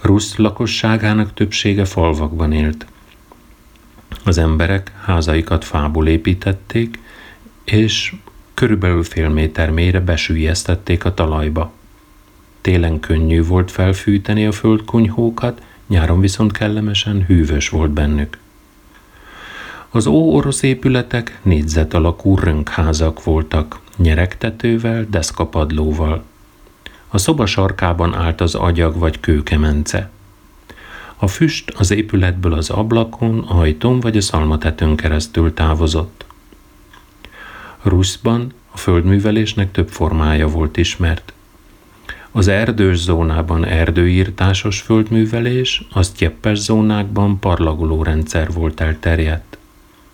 Rusz 0.00 0.36
lakosságának 0.36 1.34
többsége 1.34 1.84
falvakban 1.84 2.52
élt. 2.52 2.86
Az 4.24 4.38
emberek 4.38 4.92
házaikat 5.04 5.64
fából 5.64 6.06
építették, 6.06 6.98
és 7.64 8.14
körülbelül 8.54 9.02
fél 9.02 9.28
méter 9.28 9.70
mélyre 9.70 10.00
besülyeztették 10.00 11.04
a 11.04 11.14
talajba. 11.14 11.72
Télen 12.60 13.00
könnyű 13.00 13.44
volt 13.44 13.70
felfűteni 13.70 14.46
a 14.46 14.52
földkunyhókat, 14.52 15.62
nyáron 15.86 16.20
viszont 16.20 16.52
kellemesen 16.52 17.24
hűvös 17.26 17.68
volt 17.68 17.90
bennük. 17.90 18.38
Az 19.90 20.06
óorosz 20.06 20.62
épületek 20.62 21.38
négyzet 21.42 21.94
alakú 21.94 22.36
rönkházak 22.36 23.24
voltak, 23.24 23.80
nyeregtetővel, 23.96 25.06
deszkapadlóval. 25.10 26.22
A 27.08 27.18
szoba 27.18 27.46
sarkában 27.46 28.14
állt 28.14 28.40
az 28.40 28.54
agyag 28.54 28.98
vagy 28.98 29.20
kőkemence. 29.20 30.10
A 31.16 31.26
füst 31.26 31.70
az 31.70 31.90
épületből 31.90 32.52
az 32.52 32.70
ablakon, 32.70 33.38
ajtón 33.38 34.00
vagy 34.00 34.16
a 34.16 34.20
szalmatetőn 34.20 34.96
keresztül 34.96 35.54
távozott. 35.54 36.24
Ruszban 37.84 38.52
a 38.70 38.76
földművelésnek 38.76 39.70
több 39.70 39.88
formája 39.88 40.48
volt 40.48 40.76
ismert. 40.76 41.32
Az 42.30 42.48
erdős 42.48 42.96
zónában 42.96 43.64
erdőírtásos 43.64 44.80
földművelés, 44.80 45.86
a 45.92 46.02
sztyeppes 46.02 46.58
zónákban 46.58 47.38
parlagoló 47.38 48.02
rendszer 48.02 48.52
volt 48.52 48.80
elterjedt. 48.80 49.58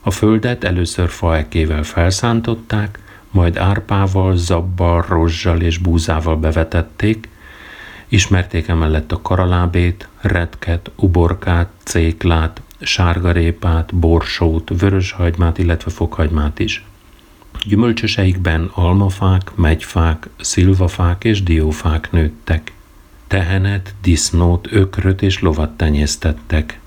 A 0.01 0.11
földet 0.11 0.65
először 0.65 1.09
faekével 1.09 1.83
felszántották, 1.83 2.99
majd 3.31 3.57
árpával, 3.57 4.37
zabbal, 4.37 5.05
rozsal 5.09 5.61
és 5.61 5.79
búzával 5.79 6.37
bevetették, 6.37 7.29
ismerték 8.09 8.69
emellett 8.69 9.13
a 9.13 9.23
karalábét, 9.23 10.09
retket, 10.21 10.91
uborkát, 10.97 11.69
céklát, 11.83 12.63
sárgarépát, 12.81 13.95
borsót, 13.95 14.71
vöröshagymát, 14.79 15.59
illetve 15.59 15.91
fokhagymát 15.91 16.59
is. 16.59 16.85
Gyümölcsöseikben 17.67 18.71
almafák, 18.75 19.55
megyfák, 19.55 20.29
szilvafák 20.41 21.25
és 21.25 21.43
diófák 21.43 22.13
nőttek. 22.13 22.73
Tehenet, 23.27 23.95
disznót, 24.03 24.69
ökröt 24.73 25.23
és 25.23 25.41
lovat 25.41 25.71
tenyésztettek. 25.71 26.81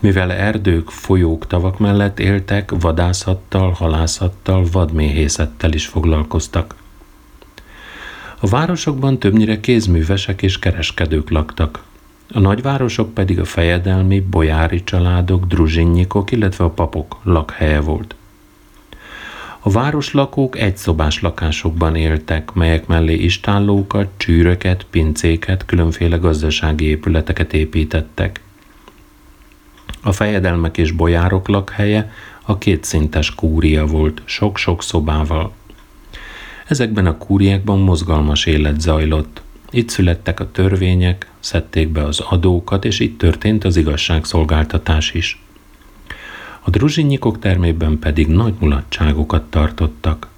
Mivel 0.00 0.32
erdők, 0.32 0.90
folyók, 0.90 1.46
tavak 1.46 1.78
mellett 1.78 2.18
éltek, 2.18 2.70
vadászattal, 2.80 3.70
halászattal, 3.70 4.66
vadméhészettel 4.72 5.72
is 5.72 5.86
foglalkoztak. 5.86 6.74
A 8.40 8.46
városokban 8.46 9.18
többnyire 9.18 9.60
kézművesek 9.60 10.42
és 10.42 10.58
kereskedők 10.58 11.30
laktak. 11.30 11.82
A 12.32 12.38
nagyvárosok 12.38 13.14
pedig 13.14 13.40
a 13.40 13.44
fejedelmi, 13.44 14.20
bojári 14.20 14.84
családok, 14.84 15.46
druzsinnyikok, 15.46 16.30
illetve 16.30 16.64
a 16.64 16.70
papok 16.70 17.20
lakhelye 17.22 17.80
volt. 17.80 18.14
A 19.64 19.70
városlakók 19.70 20.58
egyszobás 20.58 21.20
lakásokban 21.20 21.96
éltek, 21.96 22.52
melyek 22.52 22.86
mellé 22.86 23.14
istállókat, 23.14 24.08
csűröket, 24.16 24.86
pincéket, 24.90 25.64
különféle 25.64 26.16
gazdasági 26.16 26.84
épületeket 26.84 27.52
építettek– 27.52 28.40
a 30.02 30.12
fejedelmek 30.12 30.78
és 30.78 30.90
bojárok 30.90 31.48
lakhelye 31.48 32.12
a 32.42 32.58
kétszintes 32.58 33.34
kúria 33.34 33.86
volt, 33.86 34.22
sok-sok 34.24 34.82
szobával. 34.82 35.52
Ezekben 36.66 37.06
a 37.06 37.18
kúriákban 37.18 37.78
mozgalmas 37.78 38.46
élet 38.46 38.80
zajlott. 38.80 39.42
Itt 39.70 39.88
születtek 39.88 40.40
a 40.40 40.50
törvények, 40.50 41.30
szedték 41.40 41.88
be 41.88 42.04
az 42.04 42.20
adókat, 42.20 42.84
és 42.84 43.00
itt 43.00 43.18
történt 43.18 43.64
az 43.64 43.76
igazságszolgáltatás 43.76 45.12
is. 45.12 45.42
A 46.64 46.70
druzsinyikok 46.70 47.38
termében 47.38 47.98
pedig 47.98 48.26
nagy 48.26 48.54
mulatságokat 48.58 49.42
tartottak. 49.42 50.28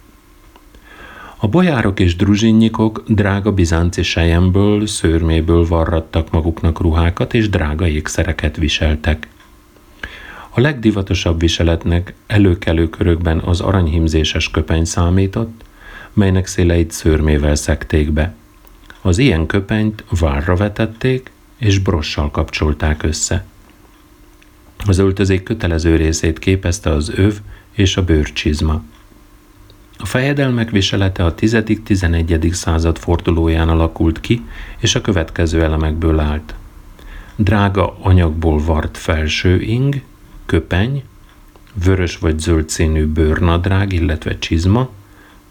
A 1.37 1.49
bojárok 1.49 2.01
és 2.01 2.17
druzsinyikok 2.17 3.03
drága 3.07 3.53
bizánci 3.53 4.03
sejemből, 4.03 4.87
szőrméből 4.87 5.67
varrattak 5.67 6.31
maguknak 6.31 6.81
ruhákat, 6.81 7.35
és 7.35 7.49
drága 7.49 7.87
ékszereket 7.89 8.57
viseltek. 8.57 9.29
A 10.51 10.61
legdivatosabb 10.61 11.41
viseletnek 11.41 12.15
előkelő 12.27 12.89
körökben 12.89 13.39
az 13.39 13.61
aranyhimzéses 13.61 14.51
köpeny 14.51 14.85
számított, 14.85 15.65
melynek 16.13 16.47
széleit 16.47 16.91
szőrmével 16.91 17.55
szekték 17.55 18.11
be. 18.11 18.35
Az 19.01 19.19
ilyen 19.19 19.47
köpenyt 19.47 20.05
várra 20.21 20.57
vetették, 20.57 21.31
és 21.59 21.79
brossal 21.79 22.31
kapcsolták 22.31 23.03
össze. 23.03 23.45
Az 24.87 24.99
öltözék 24.99 25.43
kötelező 25.43 25.97
részét 25.97 26.39
képezte 26.39 26.91
az 26.91 27.13
öv 27.15 27.39
és 27.73 27.97
a 27.97 28.05
bőrcsizma. 28.05 28.83
A 29.99 30.07
fejedelmek 30.07 30.71
viselete 30.71 31.25
a 31.25 31.35
10.-11. 31.35 32.53
század 32.53 32.99
fordulóján 32.99 33.69
alakult 33.69 34.21
ki, 34.21 34.43
és 34.79 34.95
a 34.95 35.01
következő 35.01 35.63
elemekből 35.63 36.19
állt. 36.19 36.55
Drága 37.37 37.97
anyagból 38.01 38.65
vart 38.65 38.97
felső 38.97 39.61
ing, 39.61 40.03
köpeny, 40.47 41.03
vörös 41.85 42.19
vagy 42.19 42.39
zöld 42.39 42.69
színű 42.69 43.07
bőrnadrág, 43.07 43.93
illetve 43.93 44.39
csizma, 44.39 44.89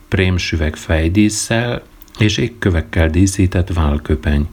prémsüveg 0.07 0.75
fejdísszel 0.75 1.83
és 2.19 2.37
égkövekkel 2.37 3.09
díszített 3.09 3.73
válköpeny. 3.73 4.47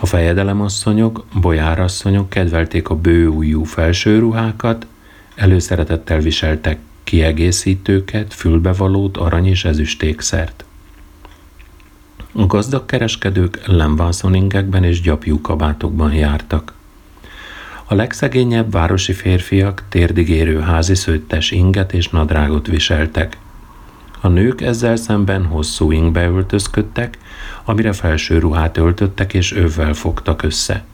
A 0.00 0.06
fejedelemasszonyok, 0.06 1.24
bojárasszonyok 1.40 2.28
kedvelték 2.28 2.88
a 2.88 2.96
bőújú 2.96 3.64
felsőruhákat, 3.64 4.86
előszeretettel 5.34 6.18
viseltek 6.18 6.78
kiegészítőket, 7.04 8.34
fülbevalót, 8.34 9.16
arany 9.16 9.46
és 9.46 9.64
ezüstékszert. 9.64 10.64
A 12.32 12.46
gazdag 12.46 12.86
kereskedők 12.86 13.66
lemvászoningekben 13.66 14.84
és 14.84 15.00
gyapjú 15.00 15.40
kabátokban 15.40 16.12
jártak. 16.12 16.72
A 17.84 17.94
legszegényebb 17.94 18.72
városi 18.72 19.12
férfiak 19.12 19.82
térdigérő 19.88 20.60
házi 20.60 20.94
szőttes 20.94 21.50
inget 21.50 21.92
és 21.92 22.08
nadrágot 22.08 22.66
viseltek. 22.66 23.36
A 24.20 24.28
nők 24.28 24.60
ezzel 24.60 24.96
szemben 24.96 25.44
hosszú 25.44 25.90
ingbe 25.90 26.26
öltözködtek, 26.26 27.18
amire 27.68 27.92
felső 27.92 28.38
ruhát 28.38 28.76
öltöttek 28.76 29.34
és 29.34 29.52
övvel 29.52 29.92
fogtak 29.92 30.42
össze. 30.42 30.84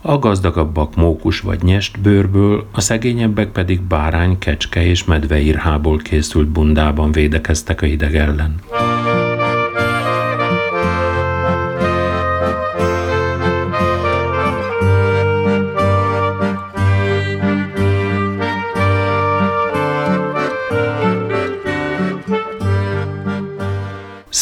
A 0.00 0.18
gazdagabbak 0.18 0.96
mókus 0.96 1.40
vagy 1.40 1.62
nyest 1.62 2.00
bőrből, 2.00 2.66
a 2.72 2.80
szegényebbek 2.80 3.48
pedig 3.48 3.80
bárány, 3.80 4.38
kecske 4.38 4.86
és 4.86 5.04
medveírhából 5.04 5.98
készült 5.98 6.48
bundában 6.48 7.12
védekeztek 7.12 7.82
a 7.82 7.86
hideg 7.86 8.16
ellen. 8.16 8.60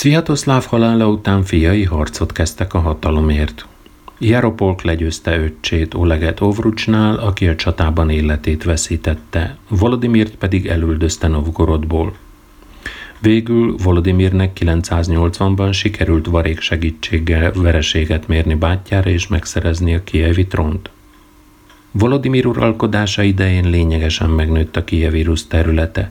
Sviatoszláv 0.03 0.65
halála 0.65 1.09
után 1.09 1.43
fiai 1.43 1.85
harcot 1.85 2.33
kezdtek 2.33 2.75
a 2.75 2.79
hatalomért. 2.79 3.67
Jaropolk 4.19 4.83
legyőzte 4.83 5.39
öccsét 5.39 5.95
Oleget 5.95 6.41
Ovrucsnál, 6.41 7.17
aki 7.17 7.49
a 7.49 7.57
csatában 7.57 8.11
életét 8.11 8.65
veszítette, 8.65 9.57
Volodimirt 9.69 10.35
pedig 10.35 10.67
elüldözte 10.67 11.29
Novgorodból. 11.29 12.15
Végül 13.19 13.75
Volodimirnek 13.83 14.59
980-ban 14.61 15.73
sikerült 15.73 16.27
varék 16.27 16.61
segítséggel 16.61 17.53
vereséget 17.53 18.29
mérni 18.29 18.55
bátyjára 18.55 19.11
és 19.11 19.27
megszerezni 19.27 19.95
a 19.95 20.05
kievi 20.05 20.47
trónt. 20.47 20.91
Volodimir 21.91 22.47
uralkodása 22.47 23.23
idején 23.23 23.71
lényegesen 23.71 24.31
megnőtt 24.31 24.77
a 24.77 24.85
kievi 24.85 25.27
területe. 25.49 26.11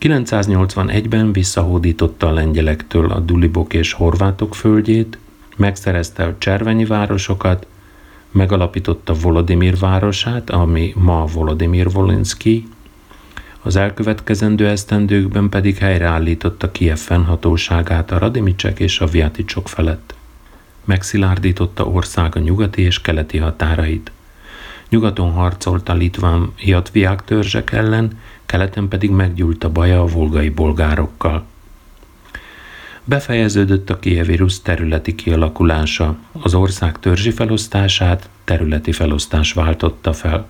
981-ben 0.00 1.32
visszahódította 1.32 2.26
a 2.26 2.32
lengyelektől 2.32 3.10
a 3.10 3.20
Dulibok 3.20 3.74
és 3.74 3.92
horvátok 3.92 4.54
földjét, 4.54 5.18
megszerezte 5.56 6.24
a 6.24 6.34
cservenyi 6.38 6.84
városokat, 6.84 7.66
megalapította 8.30 9.14
Volodimir 9.14 9.78
városát, 9.78 10.50
ami 10.50 10.92
ma 10.96 11.24
Volodimir 11.24 11.90
Volinski, 11.90 12.64
az 13.66 13.76
elkövetkezendő 13.76 14.68
esztendőkben 14.68 15.48
pedig 15.48 15.76
helyreállította 15.76 16.70
Kiev 16.70 16.96
fennhatóságát 16.96 18.10
a 18.10 18.18
Radimicsek 18.18 18.80
és 18.80 19.00
a 19.00 19.06
Viaticsok 19.06 19.68
felett. 19.68 20.14
Megszilárdította 20.84 21.84
országa 21.84 22.40
nyugati 22.40 22.82
és 22.82 23.00
keleti 23.00 23.38
határait. 23.38 24.10
Nyugaton 24.88 25.32
harcolt 25.32 25.88
a 25.88 25.94
litván 25.94 26.52
jatviák 26.58 27.24
törzsek 27.24 27.72
ellen, 27.72 28.18
keleten 28.46 28.88
pedig 28.88 29.10
meggyújt 29.10 29.64
a 29.64 29.70
baja 29.70 30.00
a 30.00 30.06
volgai 30.06 30.48
bolgárokkal. 30.48 31.44
Befejeződött 33.04 33.90
a 33.90 33.98
kievi 33.98 34.36
rusz 34.36 34.60
területi 34.60 35.14
kialakulása, 35.14 36.16
az 36.32 36.54
ország 36.54 36.98
törzsi 36.98 37.30
felosztását 37.30 38.28
területi 38.44 38.92
felosztás 38.92 39.52
váltotta 39.52 40.12
fel. 40.12 40.48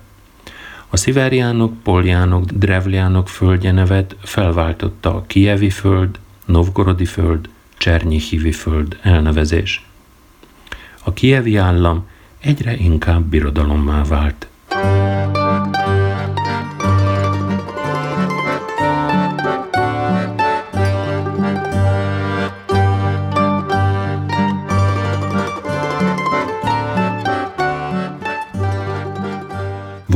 A 0.89 0.97
sziveriánok, 0.97 1.83
poljánok, 1.83 2.51
drevliánok 2.51 3.29
földje 3.29 3.71
nevet 3.71 4.15
felváltotta 4.23 5.15
a 5.15 5.23
kievi 5.27 5.69
föld, 5.69 6.19
novgorodi 6.45 7.05
föld, 7.05 7.49
Csernyihivi 7.77 8.51
föld 8.51 8.97
elnevezés. 9.01 9.85
A 11.03 11.13
kievi 11.13 11.55
állam 11.55 12.07
egyre 12.39 12.75
inkább 12.75 13.23
birodalommá 13.23 14.03
vált. 14.03 14.47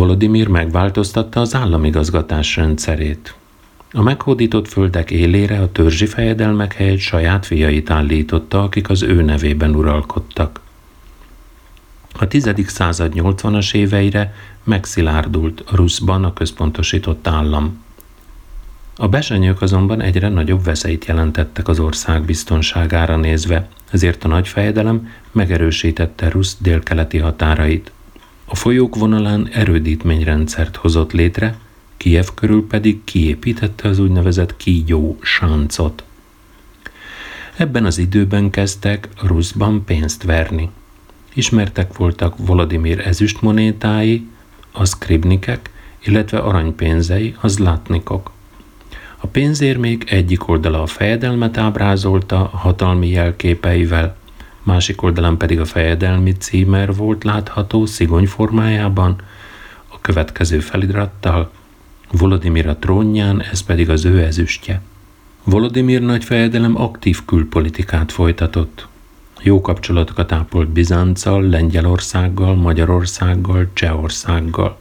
Volodimir 0.01 0.47
megváltoztatta 0.47 1.39
az 1.39 1.55
államigazgatás 1.55 2.55
rendszerét. 2.55 3.35
A 3.91 4.01
meghódított 4.01 4.67
földek 4.67 5.11
élére 5.11 5.59
a 5.59 5.71
törzsi 5.71 6.05
fejedelmek 6.05 6.73
helyett 6.73 6.99
saját 6.99 7.45
fiait 7.45 7.89
állította, 7.89 8.63
akik 8.63 8.89
az 8.89 9.01
ő 9.01 9.21
nevében 9.21 9.75
uralkodtak. 9.75 10.59
A 12.19 12.27
10. 12.27 12.53
század 12.67 13.11
80-as 13.15 13.73
éveire 13.73 14.33
megszilárdult 14.63 15.63
Ruszban 15.71 16.23
a 16.23 16.33
központosított 16.33 17.27
állam. 17.27 17.83
A 18.95 19.07
besenyők 19.07 19.61
azonban 19.61 20.01
egyre 20.01 20.29
nagyobb 20.29 20.63
veszélyt 20.63 21.05
jelentettek 21.05 21.67
az 21.67 21.79
ország 21.79 22.23
biztonságára 22.23 23.15
nézve, 23.15 23.67
ezért 23.91 24.23
a 24.23 24.27
nagy 24.27 24.47
fejedelem 24.47 25.09
megerősítette 25.31 26.29
Rusz 26.29 26.57
délkeleti 26.59 27.17
határait. 27.17 27.91
A 28.51 28.55
folyók 28.55 28.95
vonalán 28.95 29.49
erődítményrendszert 29.51 30.75
hozott 30.75 31.11
létre, 31.11 31.57
Kiev 31.97 32.25
körül 32.35 32.67
pedig 32.67 33.03
kiépítette 33.03 33.87
az 33.87 33.99
úgynevezett 33.99 34.57
kígyó 34.57 35.17
sáncot. 35.21 36.03
Ebben 37.55 37.85
az 37.85 37.97
időben 37.97 38.49
kezdtek 38.49 39.07
Ruszban 39.21 39.85
pénzt 39.85 40.23
verni. 40.23 40.69
Ismertek 41.33 41.97
voltak 41.97 42.37
Volodimir 42.37 42.99
ezüstmonétái, 42.99 44.27
a 44.71 44.85
skribnikek, 44.85 45.69
illetve 46.05 46.37
aranypénzei, 46.37 47.35
az 47.41 47.57
látnikok. 47.57 48.31
A 49.17 49.27
pénzérmék 49.27 50.11
egyik 50.11 50.47
oldala 50.47 50.81
a 50.81 50.87
fejedelmet 50.87 51.57
ábrázolta 51.57 52.37
hatalmi 52.37 53.07
jelképeivel, 53.07 54.19
másik 54.63 55.01
oldalán 55.01 55.37
pedig 55.37 55.59
a 55.59 55.65
fejedelmi 55.65 56.31
címer 56.31 56.95
volt 56.95 57.23
látható 57.23 57.85
szigony 57.85 58.27
formájában, 58.27 59.15
a 59.87 60.01
következő 60.01 60.59
felirattal 60.59 61.51
Volodimir 62.11 62.67
a 62.67 62.75
trónján, 62.75 63.41
ez 63.41 63.61
pedig 63.61 63.89
az 63.89 64.05
ő 64.05 64.23
ezüstje. 64.23 64.81
Volodimir 65.43 66.01
nagy 66.01 66.23
fejedelem 66.23 66.81
aktív 66.81 67.25
külpolitikát 67.25 68.11
folytatott. 68.11 68.87
Jó 69.41 69.61
kapcsolatokat 69.61 70.31
ápolt 70.31 70.69
Bizánccal, 70.69 71.43
Lengyelországgal, 71.43 72.55
Magyarországgal, 72.55 73.67
Csehországgal. 73.73 74.77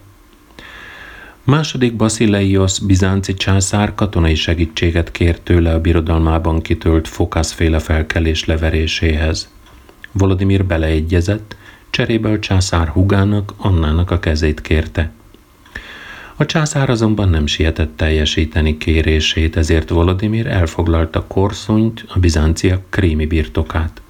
Második 1.44 1.96
Basileios 1.96 2.80
bizánci 2.80 3.34
császár 3.34 3.94
katonai 3.94 4.34
segítséget 4.34 5.10
kért 5.10 5.42
tőle 5.42 5.74
a 5.74 5.80
birodalmában 5.80 6.60
kitölt 6.60 7.08
fokászféle 7.08 7.78
felkelés 7.78 8.44
leveréséhez. 8.44 9.48
Volodimir 10.12 10.64
beleegyezett, 10.64 11.57
cserébe 11.90 12.31
a 12.31 12.38
császár 12.38 12.88
hugának, 12.88 13.55
Annának 13.57 14.11
a 14.11 14.18
kezét 14.18 14.61
kérte. 14.61 15.12
A 16.37 16.46
császár 16.46 16.90
azonban 16.90 17.29
nem 17.29 17.46
sietett 17.46 17.96
teljesíteni 17.96 18.77
kérését, 18.77 19.57
ezért 19.57 19.88
Volodimir 19.88 20.46
elfoglalta 20.46 21.25
Korszunyt, 21.27 22.05
a 22.09 22.18
bizánciak 22.18 22.83
krími 22.88 23.27
birtokát. 23.27 24.01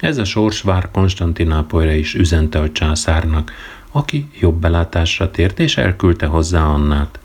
Ez 0.00 0.18
a 0.18 0.24
sors 0.24 0.60
vár 0.60 0.90
Konstantinápolyra 0.90 1.92
is 1.92 2.14
üzente 2.14 2.58
a 2.58 2.72
császárnak, 2.72 3.52
aki 3.90 4.28
jobb 4.40 4.60
belátásra 4.60 5.30
tért 5.30 5.58
és 5.60 5.76
elküldte 5.76 6.26
hozzá 6.26 6.64
Annát. 6.64 7.18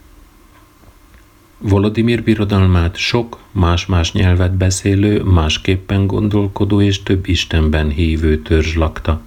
Volodimir 1.58 2.22
birodalmát 2.22 2.96
sok 2.96 3.38
más-más 3.52 4.12
nyelvet 4.12 4.54
beszélő, 4.56 5.22
másképpen 5.22 6.06
gondolkodó 6.06 6.80
és 6.80 7.02
több 7.02 7.28
istenben 7.28 7.88
hívő 7.88 8.38
törzs 8.42 8.74
lakta. 8.74 9.20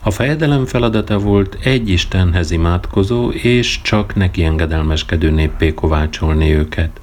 A 0.00 0.10
fejedelem 0.10 0.64
feladata 0.64 1.18
volt 1.18 1.58
egy 1.62 1.88
istenhez 1.88 2.50
imádkozó 2.50 3.30
és 3.30 3.80
csak 3.82 4.14
neki 4.14 4.44
engedelmeskedő 4.44 5.30
néppé 5.30 5.74
kovácsolni 5.74 6.54
őket. 6.54 7.00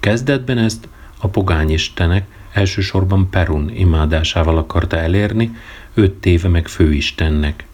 Kezdetben 0.00 0.58
ezt 0.58 0.88
a 1.18 1.28
pogányistenek, 1.28 2.26
elsősorban 2.52 3.30
Perun 3.30 3.70
imádásával 3.74 4.58
akarta 4.58 4.96
elérni, 4.96 5.56
öt 5.94 6.26
éve 6.26 6.48
meg 6.48 6.68
főistennek. 6.68 7.66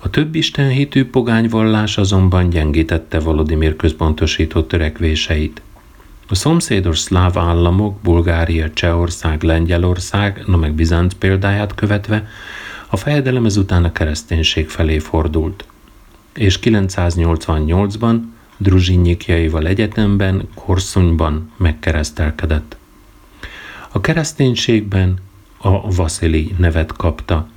A 0.00 0.10
több 0.10 0.34
istenhitű 0.34 1.04
pogányvallás 1.04 1.98
azonban 1.98 2.50
gyengítette 2.50 3.18
Volodimir 3.18 3.76
központosított 3.76 4.68
törekvéseit. 4.68 5.62
A 6.28 6.34
szomszédos 6.34 6.98
szláv 6.98 7.38
államok, 7.38 8.00
Bulgária, 8.00 8.70
Csehország, 8.72 9.42
Lengyelország, 9.42 10.42
na 10.46 10.56
meg 10.56 10.72
Bizánc 10.72 11.14
példáját 11.14 11.74
követve, 11.74 12.28
a 12.88 12.96
fejedelem 12.96 13.44
ezután 13.44 13.84
a 13.84 13.92
kereszténység 13.92 14.68
felé 14.68 14.98
fordult. 14.98 15.64
És 16.34 16.58
988-ban 16.62 18.20
Druzsinyikjaival 18.56 19.66
egyetemben, 19.66 20.48
Korszonyban 20.54 21.50
megkeresztelkedett. 21.56 22.76
A 23.92 24.00
kereszténységben 24.00 25.18
a 25.58 25.94
Vasili 25.94 26.54
nevet 26.56 26.92
kapta, 26.92 27.48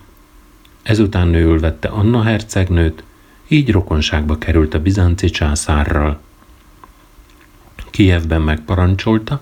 Ezután 0.83 1.27
nő 1.27 1.57
vette 1.59 1.87
Anna 1.87 2.23
hercegnőt, 2.23 3.03
így 3.47 3.71
rokonságba 3.71 4.37
került 4.37 4.73
a 4.73 4.81
bizánci 4.81 5.29
császárral. 5.29 6.21
Kijevben 7.89 8.41
megparancsolta, 8.41 9.41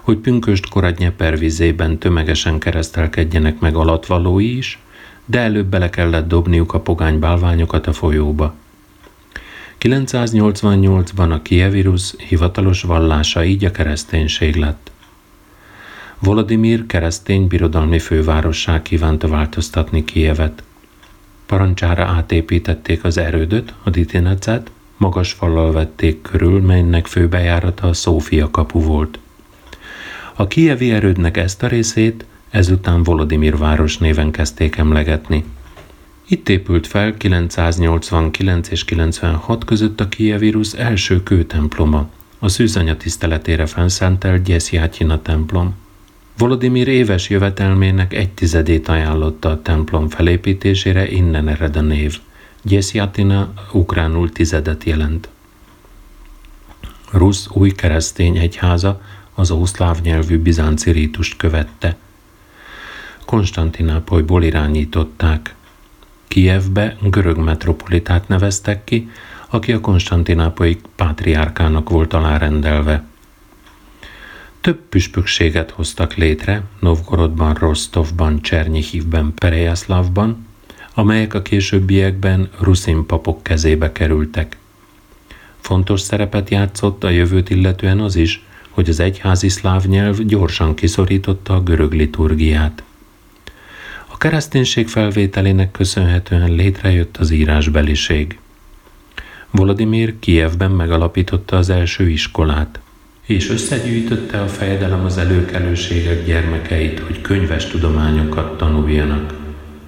hogy 0.00 0.16
pünköst 0.16 0.68
Koradnyeper 0.68 1.38
vizében 1.38 1.98
tömegesen 1.98 2.58
keresztelkedjenek 2.58 3.58
meg 3.60 3.74
alatvalói 3.74 4.56
is, 4.56 4.78
de 5.24 5.38
előbb 5.38 5.66
bele 5.66 5.90
kellett 5.90 6.28
dobniuk 6.28 6.74
a 6.74 6.80
pogány 6.80 7.18
bálványokat 7.18 7.86
a 7.86 7.92
folyóba. 7.92 8.54
988-ban 9.80 11.30
a 11.30 11.42
Kievirus 11.42 12.14
hivatalos 12.28 12.82
vallása 12.82 13.44
így 13.44 13.64
a 13.64 13.70
kereszténység 13.70 14.56
lett. 14.56 14.90
Volodimir 16.18 16.86
keresztény 16.86 17.46
birodalmi 17.46 17.98
fővárossá 17.98 18.82
kívánta 18.82 19.28
változtatni 19.28 20.04
Kievet. 20.04 20.62
Parancsára 21.48 22.04
átépítették 22.04 23.04
az 23.04 23.18
erődöt, 23.18 23.74
a 23.82 23.90
Ditinecet, 23.90 24.70
magas 24.96 25.32
fallal 25.32 25.72
vették 25.72 26.22
körül, 26.22 26.60
melynek 26.60 27.06
főbejárata 27.06 27.88
a 27.88 27.92
Szófia 27.92 28.50
kapu 28.50 28.80
volt. 28.80 29.18
A 30.34 30.46
kievi 30.46 30.90
erődnek 30.90 31.36
ezt 31.36 31.62
a 31.62 31.66
részét 31.66 32.24
ezután 32.50 33.02
Volodimir 33.02 33.56
város 33.56 33.98
néven 33.98 34.30
kezdték 34.30 34.76
emlegetni. 34.76 35.44
Itt 36.26 36.48
épült 36.48 36.86
fel 36.86 37.16
989 37.16 38.68
és 38.68 38.84
96 38.84 39.64
között 39.64 40.00
a 40.00 40.08
Kievírus 40.08 40.72
első 40.72 41.22
kőtemploma, 41.22 42.08
a 42.38 42.48
szűzanya 42.48 42.96
tiszteletére 42.96 43.66
fenszentelt 43.66 44.42
Gyesjátyina 44.42 45.22
templom. 45.22 45.74
Volodimir 46.38 46.88
éves 46.88 47.30
jövetelmének 47.30 48.14
egy 48.14 48.30
tizedét 48.30 48.88
ajánlotta 48.88 49.48
a 49.48 49.62
templom 49.62 50.08
felépítésére, 50.08 51.10
innen 51.10 51.48
ered 51.48 51.76
a 51.76 51.80
név. 51.80 52.18
Gyesjátina 52.62 53.52
ukránul 53.72 54.32
tizedet 54.32 54.84
jelent. 54.84 55.28
Rusz 57.10 57.48
új 57.52 57.70
keresztény 57.70 58.36
egyháza 58.36 59.00
az 59.34 59.50
ószláv 59.50 60.00
nyelvű 60.00 60.38
bizánci 60.38 60.90
rítust 60.90 61.36
követte. 61.36 61.96
Konstantinápolyból 63.24 64.42
irányították. 64.42 65.54
Kijevbe 66.28 66.96
görög 67.02 67.36
metropolitát 67.38 68.28
neveztek 68.28 68.84
ki, 68.84 69.10
aki 69.48 69.72
a 69.72 69.80
konstantinápolyi 69.80 70.80
pátriárkának 70.96 71.90
volt 71.90 72.12
alárendelve. 72.12 73.04
Több 74.68 74.80
püspökséget 74.88 75.70
hoztak 75.70 76.14
létre 76.14 76.62
Novgorodban, 76.80 77.54
Rostovban, 77.54 78.42
Csernyihívben, 78.42 79.34
Perejaszlavban, 79.34 80.46
amelyek 80.94 81.34
a 81.34 81.42
későbbiekben 81.42 82.50
ruszin 82.60 83.06
papok 83.06 83.42
kezébe 83.42 83.92
kerültek. 83.92 84.56
Fontos 85.60 86.00
szerepet 86.00 86.50
játszott 86.50 87.04
a 87.04 87.10
jövőt 87.10 87.50
illetően 87.50 88.00
az 88.00 88.16
is, 88.16 88.44
hogy 88.70 88.88
az 88.88 89.00
egyházi 89.00 89.48
szláv 89.48 89.84
nyelv 89.84 90.18
gyorsan 90.18 90.74
kiszorította 90.74 91.54
a 91.54 91.62
görög 91.62 91.92
liturgiát. 91.92 92.82
A 94.06 94.16
kereszténység 94.16 94.88
felvételének 94.88 95.70
köszönhetően 95.70 96.52
létrejött 96.52 97.16
az 97.16 97.30
írásbeliség. 97.30 98.38
Volodimir 99.50 100.18
Kijevben 100.18 100.70
megalapította 100.70 101.56
az 101.56 101.70
első 101.70 102.08
iskolát, 102.08 102.80
és 103.28 103.50
összegyűjtötte 103.50 104.42
a 104.42 104.46
fejedelem 104.48 105.04
az 105.04 105.18
előkelőségek 105.18 106.24
gyermekeit, 106.24 106.98
hogy 106.98 107.20
könyves 107.20 107.66
tudományokat 107.66 108.56
tanuljanak, 108.56 109.34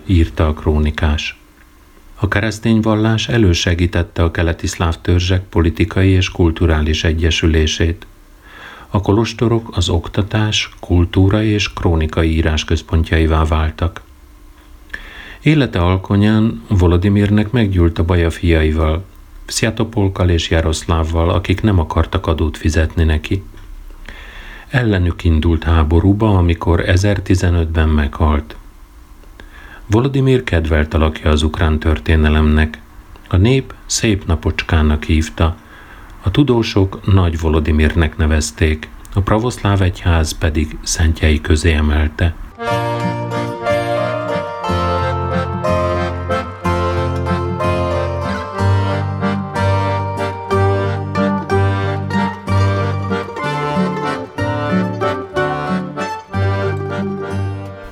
írta 0.07 0.47
a 0.47 0.53
krónikás. 0.53 1.39
A 2.15 2.29
keresztény 2.29 2.81
vallás 2.81 3.29
elősegítette 3.29 4.23
a 4.23 4.31
keleti 4.31 4.67
szláv 4.67 5.01
törzsek 5.01 5.43
politikai 5.43 6.09
és 6.09 6.31
kulturális 6.31 7.05
egyesülését. 7.05 8.07
A 8.89 9.01
kolostorok 9.01 9.77
az 9.77 9.89
oktatás, 9.89 10.71
kultúra 10.81 11.43
és 11.43 11.73
krónikai 11.73 12.35
írás 12.35 12.65
központjaivá 12.65 13.45
váltak. 13.45 14.03
Élete 15.43 15.79
alkonyán 15.79 16.63
Volodimirnek 16.69 17.51
meggyűlt 17.51 17.99
a 17.99 18.05
baja 18.05 18.31
fiaival, 18.31 19.05
Sziatopolkal 19.51 20.29
és 20.29 20.51
Jaroszlávval, 20.51 21.31
akik 21.31 21.63
nem 21.63 21.79
akartak 21.79 22.27
adót 22.27 22.57
fizetni 22.57 23.05
neki. 23.05 23.43
Ellenük 24.69 25.25
indult 25.25 25.65
háborúba, 25.65 26.39
amikor 26.39 26.83
1015-ben 26.87 27.89
meghalt. 27.89 28.57
Volodimir 29.87 30.45
kedvelt 30.45 30.95
alakja 30.95 31.31
az 31.31 31.43
ukrán 31.43 31.79
történelemnek. 31.79 32.81
A 33.29 33.37
nép 33.37 33.75
szép 33.87 34.27
napocskának 34.27 35.05
hívta, 35.05 35.57
a 36.23 36.31
tudósok 36.31 37.13
Nagy 37.13 37.41
Volodimirnek 37.41 38.17
nevezték, 38.17 38.89
a 39.15 39.21
pravoszláv 39.21 39.83
egyház 39.83 40.39
pedig 40.39 40.77
szentjei 40.83 41.41
közé 41.41 41.73
emelte. 41.73 42.35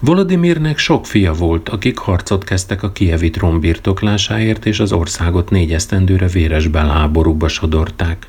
Volodimirnek 0.09 0.79
sok 0.79 1.07
fia 1.07 1.33
volt, 1.33 1.68
akik 1.68 1.99
harcot 1.99 2.44
kezdtek 2.44 2.83
a 2.83 2.92
kievi 2.92 3.31
trón 3.31 3.61
birtoklásáért, 3.61 4.66
és 4.66 4.81
az 4.81 4.92
országot 4.92 5.51
négy 5.51 5.73
esztendőre 5.73 6.27
véres 6.27 6.66
belháborúba 6.66 7.49
sodorták. 7.49 8.29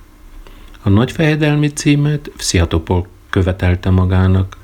A 0.81 0.89
nagyfejedelmi 0.89 1.67
címet 1.67 2.31
Vsziatopol 2.37 3.07
követelte 3.29 3.89
magának. 3.89 4.57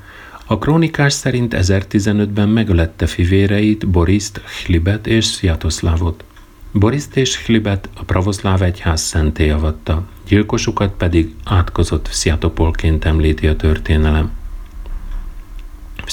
A 0.45 0.57
krónikás 0.57 1.13
szerint 1.13 1.55
1015-ben 1.57 2.49
megölette 2.49 3.05
fivéreit, 3.05 3.87
Boriszt, 3.87 4.41
Hlibet 4.65 5.07
és 5.07 5.25
Sziatoszlávot. 5.25 6.23
Boriszt 6.71 7.17
és 7.17 7.45
Hlibet 7.45 7.89
a 7.93 8.03
pravoszláv 8.03 8.61
egyház 8.61 9.01
szenté 9.01 9.49
avatta, 9.49 10.03
gyilkosukat 10.27 10.93
pedig 10.97 11.35
átkozott 11.43 12.07
Vsziatopolként 12.07 13.05
említi 13.05 13.47
a 13.47 13.55
történelem. 13.55 14.31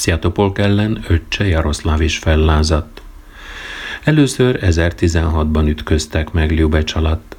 Sziatopolk 0.02 0.58
ellen 0.58 1.04
öccse 1.08 1.46
Jaroszláv 1.46 2.00
is 2.00 2.18
fellázadt. 2.18 3.02
Először 4.04 4.58
1016-ban 4.62 5.68
ütköztek 5.68 6.32
meg 6.32 6.50
Liubecs 6.50 6.94
alatt. 6.94 7.36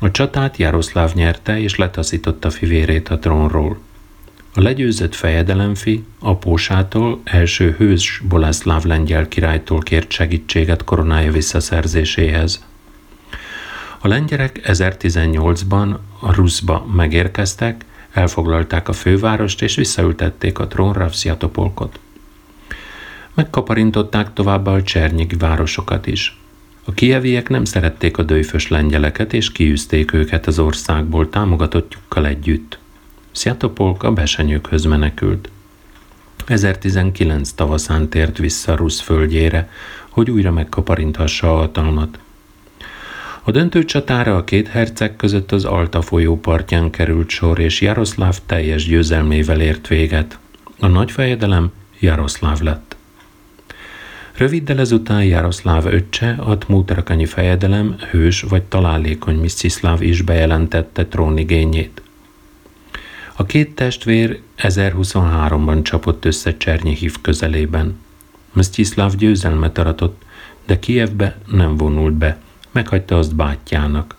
A 0.00 0.10
csatát 0.10 0.56
Jaroszláv 0.56 1.14
nyerte 1.14 1.58
és 1.58 1.76
letaszította 1.76 2.50
fivérét 2.50 3.08
a 3.08 3.18
trónról. 3.18 3.78
A 4.54 4.60
legyőzött 4.60 5.14
fejedelemfi 5.14 6.04
apósától 6.18 7.20
első 7.24 7.74
hős 7.78 8.22
Boleszláv 8.28 8.84
lengyel 8.84 9.28
királytól 9.28 9.80
kért 9.80 10.10
segítséget 10.10 10.84
koronája 10.84 11.32
visszaszerzéséhez. 11.32 12.64
A 14.00 14.08
lengyerek 14.08 14.60
1018-ban 14.64 15.96
a 16.20 16.32
Ruszba 16.32 16.86
megérkeztek, 16.94 17.84
Elfoglalták 18.14 18.88
a 18.88 18.92
fővárost, 18.92 19.62
és 19.62 19.74
visszaültették 19.74 20.58
a 20.58 20.66
trónra 20.66 21.08
Sziatopolkot. 21.08 21.98
Megkaparintották 23.34 24.32
továbbá 24.32 24.72
a 24.72 24.82
csernyigi 24.82 25.36
városokat 25.36 26.06
is. 26.06 26.40
A 26.84 26.92
kieviek 26.92 27.48
nem 27.48 27.64
szerették 27.64 28.18
a 28.18 28.22
dőfös 28.22 28.68
lengyeleket, 28.68 29.32
és 29.32 29.52
kiűzték 29.52 30.12
őket 30.12 30.46
az 30.46 30.58
országból 30.58 31.28
támogatottjukkal 31.28 32.26
együtt. 32.26 32.78
Sziatopolk 33.32 34.02
a 34.02 34.12
besenyőkhöz 34.12 34.84
menekült. 34.84 35.50
1019 36.46 37.50
tavaszán 37.52 38.08
tért 38.08 38.38
vissza 38.38 38.76
Rusz 38.76 39.00
földjére, 39.00 39.70
hogy 40.08 40.30
újra 40.30 40.50
megkaparinthassa 40.50 41.54
a 41.54 41.56
hatalmat. 41.56 42.18
A 43.46 43.50
döntő 43.50 43.84
csatára 43.84 44.36
a 44.36 44.44
két 44.44 44.68
herceg 44.68 45.16
között 45.16 45.52
az 45.52 45.64
Alta 45.64 46.02
folyó 46.02 46.40
partján 46.40 46.90
került 46.90 47.28
sor, 47.28 47.58
és 47.58 47.80
Jaroszláv 47.80 48.38
teljes 48.46 48.84
győzelmével 48.84 49.60
ért 49.60 49.86
véget. 49.86 50.38
A 50.78 50.86
nagy 50.86 51.10
fejedelem 51.10 51.72
Jaroszláv 51.98 52.60
lett. 52.60 52.96
Röviddel 54.36 54.78
ezután 54.78 55.24
Jaroszláv 55.24 55.86
öccse, 55.86 56.36
a 56.38 56.58
Tmuterakanyi 56.58 57.26
fejedelem 57.26 57.96
hős 58.10 58.42
vagy 58.42 58.62
találékony 58.62 59.36
Mszciszláv 59.36 60.02
is 60.02 60.22
bejelentette 60.22 61.06
trónigényét. 61.06 62.02
A 63.36 63.44
két 63.44 63.74
testvér 63.74 64.40
1023-ban 64.58 65.82
csapott 65.82 66.24
össze 66.24 66.56
Csernyihiv 66.56 67.14
közelében. 67.20 67.98
Mszciszláv 68.52 69.14
győzelmet 69.14 69.78
aratott, 69.78 70.22
de 70.66 70.78
Kievbe 70.78 71.38
nem 71.46 71.76
vonult 71.76 72.12
be, 72.12 72.38
meghagyta 72.74 73.18
azt 73.18 73.34
bátyjának. 73.34 74.16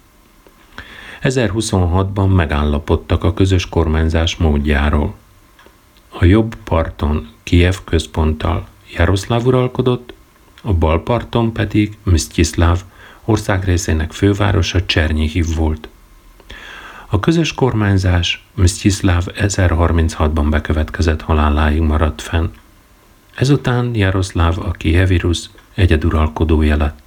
1026-ban 1.22 2.36
megállapodtak 2.36 3.24
a 3.24 3.34
közös 3.34 3.70
kormányzás 3.70 4.36
módjáról. 4.36 5.16
A 6.10 6.26
jobb 6.26 6.56
parton 6.64 7.28
Kiev 7.44 7.76
központtal 7.84 8.68
Jaroszláv 8.98 9.46
uralkodott, 9.46 10.14
a 10.62 10.74
bal 10.74 11.04
parton 11.04 11.54
pedig 11.54 11.98
Msztyiszláv 12.04 12.84
országrészének 13.26 14.12
fővárosa 14.12 14.86
Csernyihiv 14.86 15.56
volt. 15.56 15.88
A 17.08 17.20
közös 17.20 17.54
kormányzás 17.54 18.46
Msztyiszláv 18.54 19.26
1036-ban 19.36 20.48
bekövetkezett 20.50 21.22
haláláig 21.22 21.82
maradt 21.82 22.22
fenn. 22.22 22.48
Ezután 23.36 23.96
Jaroszláv 23.96 24.60
a 24.60 24.72
Kievirus 24.72 25.50
egyeduralkodója 25.74 26.78
lett. 26.78 27.05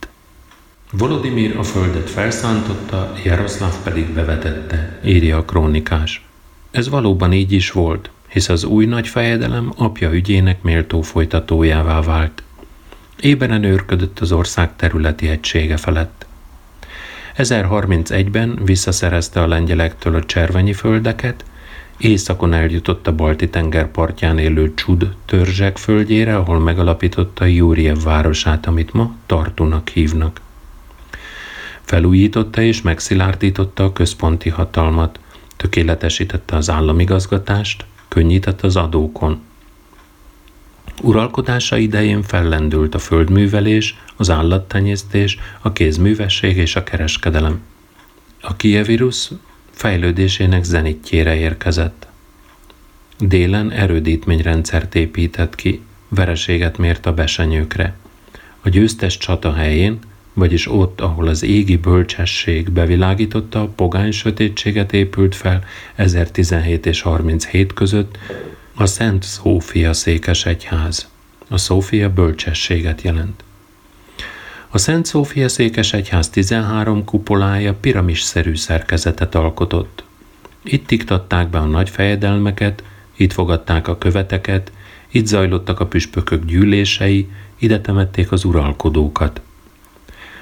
Volodimir 0.92 1.56
a 1.56 1.62
földet 1.62 2.10
felszántotta, 2.10 3.12
Jaroszláv 3.24 3.82
pedig 3.82 4.12
bevetette, 4.12 4.98
írja 5.04 5.36
a 5.36 5.44
krónikás. 5.44 6.26
Ez 6.70 6.88
valóban 6.88 7.32
így 7.32 7.52
is 7.52 7.70
volt, 7.70 8.10
hisz 8.28 8.48
az 8.48 8.64
új 8.64 8.86
nagy 8.86 9.08
fejedelem 9.08 9.72
apja 9.76 10.12
ügyének 10.12 10.62
méltó 10.62 11.00
folytatójává 11.00 12.00
vált. 12.00 12.42
Éberen 13.20 13.62
őrködött 13.62 14.18
az 14.18 14.32
ország 14.32 14.76
területi 14.76 15.28
egysége 15.28 15.76
felett. 15.76 16.26
1031-ben 17.36 18.58
visszaszerezte 18.64 19.42
a 19.42 19.46
lengyelektől 19.46 20.14
a 20.14 20.24
cservenyi 20.24 20.72
földeket, 20.72 21.44
északon 21.96 22.52
eljutott 22.52 23.06
a 23.06 23.14
balti 23.14 23.48
tenger 23.48 23.90
partján 23.90 24.38
élő 24.38 24.74
Csud 24.74 25.14
törzsek 25.24 25.76
földjére, 25.76 26.36
ahol 26.36 26.58
megalapította 26.58 27.44
Júriev 27.44 28.02
városát, 28.02 28.66
amit 28.66 28.92
ma 28.92 29.14
Tartunak 29.26 29.88
hívnak. 29.88 30.40
Felújította 31.88 32.60
és 32.60 32.82
megszilárdította 32.82 33.84
a 33.84 33.92
központi 33.92 34.48
hatalmat, 34.48 35.20
tökéletesítette 35.56 36.56
az 36.56 36.70
államigazgatást, 36.70 37.84
könnyített 38.08 38.60
az 38.60 38.76
adókon. 38.76 39.40
Uralkodása 41.02 41.76
idején 41.76 42.22
fellendült 42.22 42.94
a 42.94 42.98
földművelés, 42.98 43.96
az 44.16 44.30
állattenyésztés, 44.30 45.38
a 45.60 45.72
kézművesség 45.72 46.56
és 46.56 46.76
a 46.76 46.84
kereskedelem. 46.84 47.60
A 48.40 48.56
kievirus 48.56 49.30
fejlődésének 49.70 50.64
zenitjére 50.64 51.36
érkezett. 51.36 52.06
Délen 53.18 53.70
erődítményrendszert 53.70 54.94
épített 54.94 55.54
ki, 55.54 55.82
vereséget 56.08 56.78
mért 56.78 57.06
a 57.06 57.14
besenyőkre. 57.14 57.96
A 58.60 58.68
győztes 58.68 59.18
csata 59.18 59.52
helyén, 59.52 59.98
vagyis 60.38 60.70
ott, 60.70 61.00
ahol 61.00 61.26
az 61.26 61.42
égi 61.42 61.76
bölcsesség 61.76 62.70
bevilágította, 62.70 63.62
a 63.62 63.68
pogány 63.68 64.10
sötétséget 64.10 64.92
épült 64.92 65.34
fel 65.34 65.64
1017 65.94 66.86
és 66.86 67.00
37 67.00 67.72
között 67.72 68.18
a 68.74 68.86
Szent 68.86 69.22
Szófia 69.22 69.92
székes 69.92 70.46
egyház. 70.46 71.08
A 71.48 71.56
Szófia 71.56 72.12
bölcsességet 72.12 73.02
jelent. 73.02 73.44
A 74.68 74.78
Szent 74.78 75.06
Szófia 75.06 75.48
székes 75.48 75.92
egyház 75.92 76.30
13 76.30 77.04
kupolája 77.04 77.74
piramisszerű 77.74 78.54
szerkezetet 78.54 79.34
alkotott. 79.34 80.04
Itt 80.62 80.90
iktatták 80.90 81.48
be 81.48 81.58
a 81.58 81.64
nagy 81.64 81.90
fejedelmeket, 81.90 82.82
itt 83.16 83.32
fogadták 83.32 83.88
a 83.88 83.98
követeket, 83.98 84.72
itt 85.10 85.26
zajlottak 85.26 85.80
a 85.80 85.86
püspökök 85.86 86.44
gyűlései, 86.44 87.28
ide 87.58 87.80
temették 87.80 88.32
az 88.32 88.44
uralkodókat. 88.44 89.40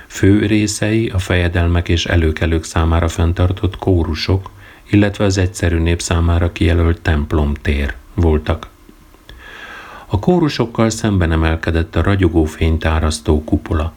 Fő 0.07 0.47
részei 0.47 1.09
a 1.09 1.19
fejedelmek 1.19 1.89
és 1.89 2.07
előkelők 2.07 2.65
számára 2.65 3.09
fenntartott 3.09 3.77
kórusok, 3.77 4.51
illetve 4.91 5.25
az 5.25 5.39
egyszerű 5.39 5.79
nép 5.79 6.01
számára 6.01 6.53
kijelölt 6.53 7.01
templomtér 7.01 7.95
voltak. 8.15 8.69
A 10.07 10.19
kórusokkal 10.19 10.91
szemben 10.91 11.33
emelkedett 11.33 11.97
a 11.97 12.03
ragyogó 12.03 12.45
fénytárasztó 12.45 13.45
kupola. 13.45 13.93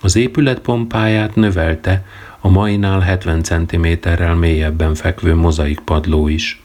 Az 0.00 0.16
épület 0.16 0.58
pompáját 0.58 1.34
növelte 1.34 2.04
a 2.40 2.48
mainál 2.48 3.00
70 3.00 3.42
cm-rel 3.42 4.34
mélyebben 4.34 4.94
fekvő 4.94 5.34
mozaik 5.34 5.80
padló 5.80 6.28
is. 6.28 6.62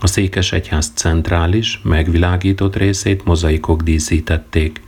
A 0.00 0.06
székes 0.06 0.52
egyház 0.52 0.92
centrális, 0.94 1.80
megvilágított 1.82 2.76
részét 2.76 3.24
mozaikok 3.24 3.82
díszítették. 3.82 4.80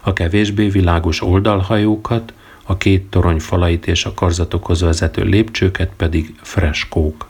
A 0.00 0.12
kevésbé 0.12 0.68
világos 0.68 1.22
oldalhajókat, 1.22 2.32
a 2.64 2.76
két 2.76 3.02
torony 3.10 3.38
falait 3.38 3.86
és 3.86 4.04
a 4.04 4.14
karzatokhoz 4.14 4.80
vezető 4.80 5.22
lépcsőket 5.22 5.90
pedig 5.96 6.34
freskók. 6.42 7.28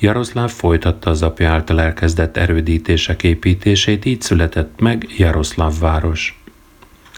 Jaroszláv 0.00 0.50
folytatta 0.50 1.10
az 1.10 1.22
apja 1.22 1.50
által 1.50 1.80
elkezdett 1.80 2.36
erődítések 2.36 3.22
építését, 3.22 4.04
így 4.04 4.22
született 4.22 4.80
meg 4.80 5.06
Jaroszláv 5.16 5.78
város. 5.78 6.42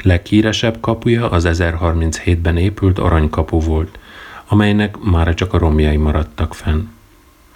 Leghíresebb 0.02 0.80
kapuja 0.80 1.30
az 1.30 1.46
1037-ben 1.48 2.56
épült 2.56 2.98
aranykapu 2.98 3.60
volt, 3.60 3.98
amelynek 4.46 4.96
már 4.98 5.34
csak 5.34 5.52
a 5.52 5.58
romjai 5.58 5.96
maradtak 5.96 6.54
fenn. 6.54 6.88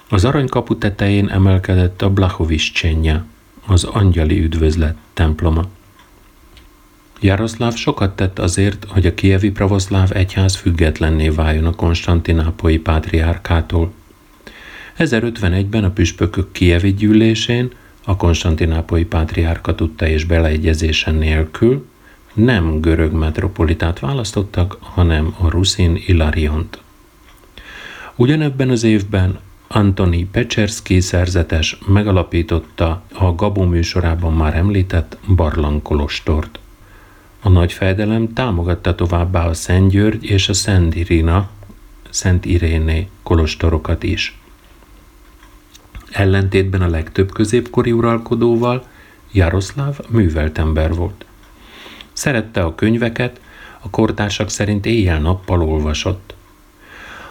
Az 0.09 0.25
aranykapu 0.25 0.79
tetején 0.79 1.29
emelkedett 1.29 2.03
a 2.03 2.11
Blachovics 2.11 2.83
az 3.67 3.85
angyali 3.85 4.43
üdvözlet 4.43 4.97
temploma. 5.13 5.65
Jaroszláv 7.21 7.75
sokat 7.75 8.17
tett 8.17 8.39
azért, 8.39 8.87
hogy 8.89 9.07
a 9.07 9.15
kievi 9.15 9.51
pravoszláv 9.51 10.11
egyház 10.13 10.57
függetlenné 10.57 11.29
váljon 11.29 11.67
a 11.67 11.75
konstantinápolyi 11.75 12.79
pátriárkától. 12.79 13.93
1051-ben 14.99 15.85
a 15.85 15.91
püspökök 15.91 16.53
kievi 16.53 16.95
gyűlésén 16.95 17.71
a 18.05 18.17
konstantinápolyi 18.17 19.05
pátriárka 19.05 19.75
tudta 19.75 20.07
és 20.07 20.25
beleegyezésen 20.25 21.15
nélkül 21.15 21.87
nem 22.35 22.81
görög 22.81 23.13
metropolitát 23.13 23.99
választottak, 23.99 24.77
hanem 24.81 25.35
a 25.39 25.49
ruszin 25.49 26.03
Ilariont. 26.07 26.79
Ugyanebben 28.15 28.71
az 28.71 28.83
évben 28.83 29.39
Antoni 29.69 30.25
Pecserszki 30.25 31.01
szerzetes 31.01 31.79
megalapította 31.87 33.03
a 33.13 33.35
Gabó 33.35 33.63
műsorában 33.63 34.33
már 34.33 34.57
említett 34.57 35.19
Barlang 35.35 35.83
Kolostort. 35.83 36.59
A 37.45 37.49
nagy 37.49 37.73
fejdelem 37.73 38.33
támogatta 38.33 38.95
továbbá 38.95 39.47
a 39.47 39.55
Szent 39.55 39.91
György 39.91 40.25
és 40.25 40.49
a 40.49 40.53
Szent 40.53 40.95
Irina, 40.95 41.49
Szent 42.11 42.45
Iréné 42.45 43.09
kolostorokat 43.23 44.03
is. 44.03 44.39
Ellentétben 46.11 46.83
a 46.83 46.89
legtöbb 46.89 47.33
középkori 47.33 47.93
uralkodóval 47.93 48.87
Jaroszláv 49.33 49.99
művelt 50.09 50.59
ember 50.59 50.95
volt. 50.95 51.25
Szerette 52.13 52.63
a 52.63 52.75
könyveket, 52.75 53.41
a 53.81 53.91
kortársak 53.91 54.51
szerint 54.51 54.87
éjjel-nappal 54.87 55.63
olvasott. 55.63 56.35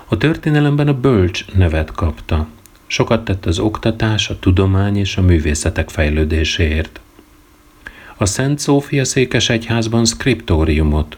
A 0.06 0.18
történelemben 0.18 0.88
a 0.88 1.00
bölcs 1.00 1.46
nevet 1.54 1.92
kapta. 1.92 2.48
Sokat 2.88 3.26
tett 3.26 3.46
az 3.46 3.60
oktatás, 3.60 4.30
a 4.30 4.40
tudomány 4.40 4.98
és 4.98 5.18
a 5.18 5.22
művészetek 5.22 5.90
fejlődéséért. 5.90 7.00
A 8.18 8.26
Szent 8.26 8.60
Szófia 8.60 9.06
székes 9.06 9.50
egyházban 9.50 10.06
skriptóriumot, 10.06 11.18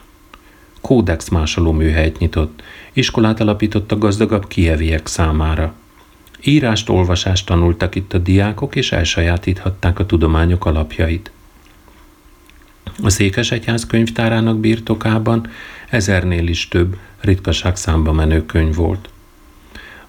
kódex 0.80 1.28
másoló 1.28 1.72
műhelyt 1.72 2.18
nyitott, 2.18 2.62
iskolát 2.92 3.40
alapított 3.40 3.92
a 3.92 3.98
gazdagabb 3.98 4.48
kieviek 4.48 5.06
számára. 5.06 5.74
Írást, 6.44 6.88
olvasást 6.88 7.46
tanultak 7.46 7.94
itt 7.94 8.12
a 8.12 8.18
diákok, 8.18 8.76
és 8.76 8.92
elsajátíthatták 8.92 9.98
a 9.98 10.06
tudományok 10.06 10.66
alapjait. 10.66 11.30
A 13.02 13.10
Székesegyház 13.10 13.86
könyvtárának 13.86 14.58
birtokában 14.58 15.48
ezernél 15.88 16.46
is 16.46 16.68
több 16.68 16.98
ritkaság 17.20 17.76
számba 17.76 18.12
menő 18.12 18.46
könyv 18.46 18.74
volt. 18.74 19.08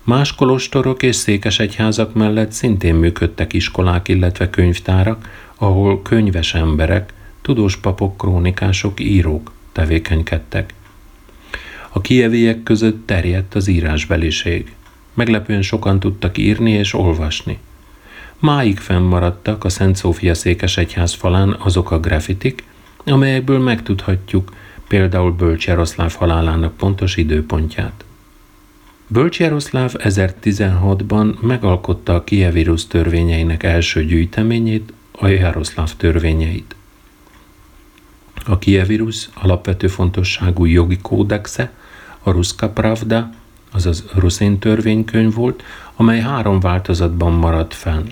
Más 0.04 0.36
kolostorok 0.36 1.04
és 1.04 1.16
székesegyházak 1.16 2.14
mellett 2.14 2.52
szintén 2.52 2.96
működtek 2.96 3.54
iskolák, 3.54 4.08
illetve 4.08 4.50
könyvtárak, 4.50 5.30
ahol 5.58 6.02
könyves 6.02 6.54
emberek, 6.54 7.14
tudós 7.42 7.78
papok, 7.78 8.18
krónikások, 8.18 9.00
írók 9.00 9.52
tevékenykedtek. 9.72 10.74
A 11.90 12.02
kieviek 12.02 12.64
között 12.64 13.08
terjedt 13.08 13.56
az 13.56 13.68
írásbeliség. 13.68 14.76
Meglepően 15.14 15.62
sokan 15.62 16.00
tudtak 16.00 16.38
írni 16.38 16.72
és 16.72 16.94
olvasni. 16.94 17.60
Máig 18.40 18.78
fennmaradtak 18.78 19.64
a 19.64 19.70
Szent 19.70 19.96
Szófia 19.96 20.34
székes 20.34 20.78
egyház 20.78 21.14
falán 21.14 21.56
azok 21.60 21.92
a 21.92 22.00
grafitik, 22.00 22.64
amelyekből 23.06 23.60
megtudhatjuk 23.60 24.52
például 24.88 25.32
Bölcs 25.32 25.68
Jaroszláv 25.68 26.14
halálának 26.14 26.78
pontos 26.78 27.18
időpontját. 27.18 28.06
Bölcs 29.08 29.40
Jaroszláv 29.40 29.94
1016-ban 29.98 31.40
megalkotta 31.40 32.16
a 32.16 32.24
Kievirus 32.24 32.88
törvényeinek 32.88 33.64
első 33.64 34.06
gyűjteményét, 34.06 34.94
a 35.20 35.28
Jaroszláv 35.28 35.96
törvényeit. 35.96 36.76
A 38.46 38.58
Kievirus 38.58 39.30
alapvető 39.34 39.88
fontosságú 39.88 40.66
jogi 40.66 40.98
kódexe, 41.02 41.72
a 42.24 42.32
Ruska 42.32 42.70
Pravda, 42.70 43.30
azaz 43.72 44.06
ruszén 44.16 44.60
törvénykönyv 44.60 45.34
volt, 45.34 45.64
amely 45.96 46.20
három 46.20 46.60
változatban 46.60 47.34
maradt 47.34 47.74
fenn. 47.74 48.04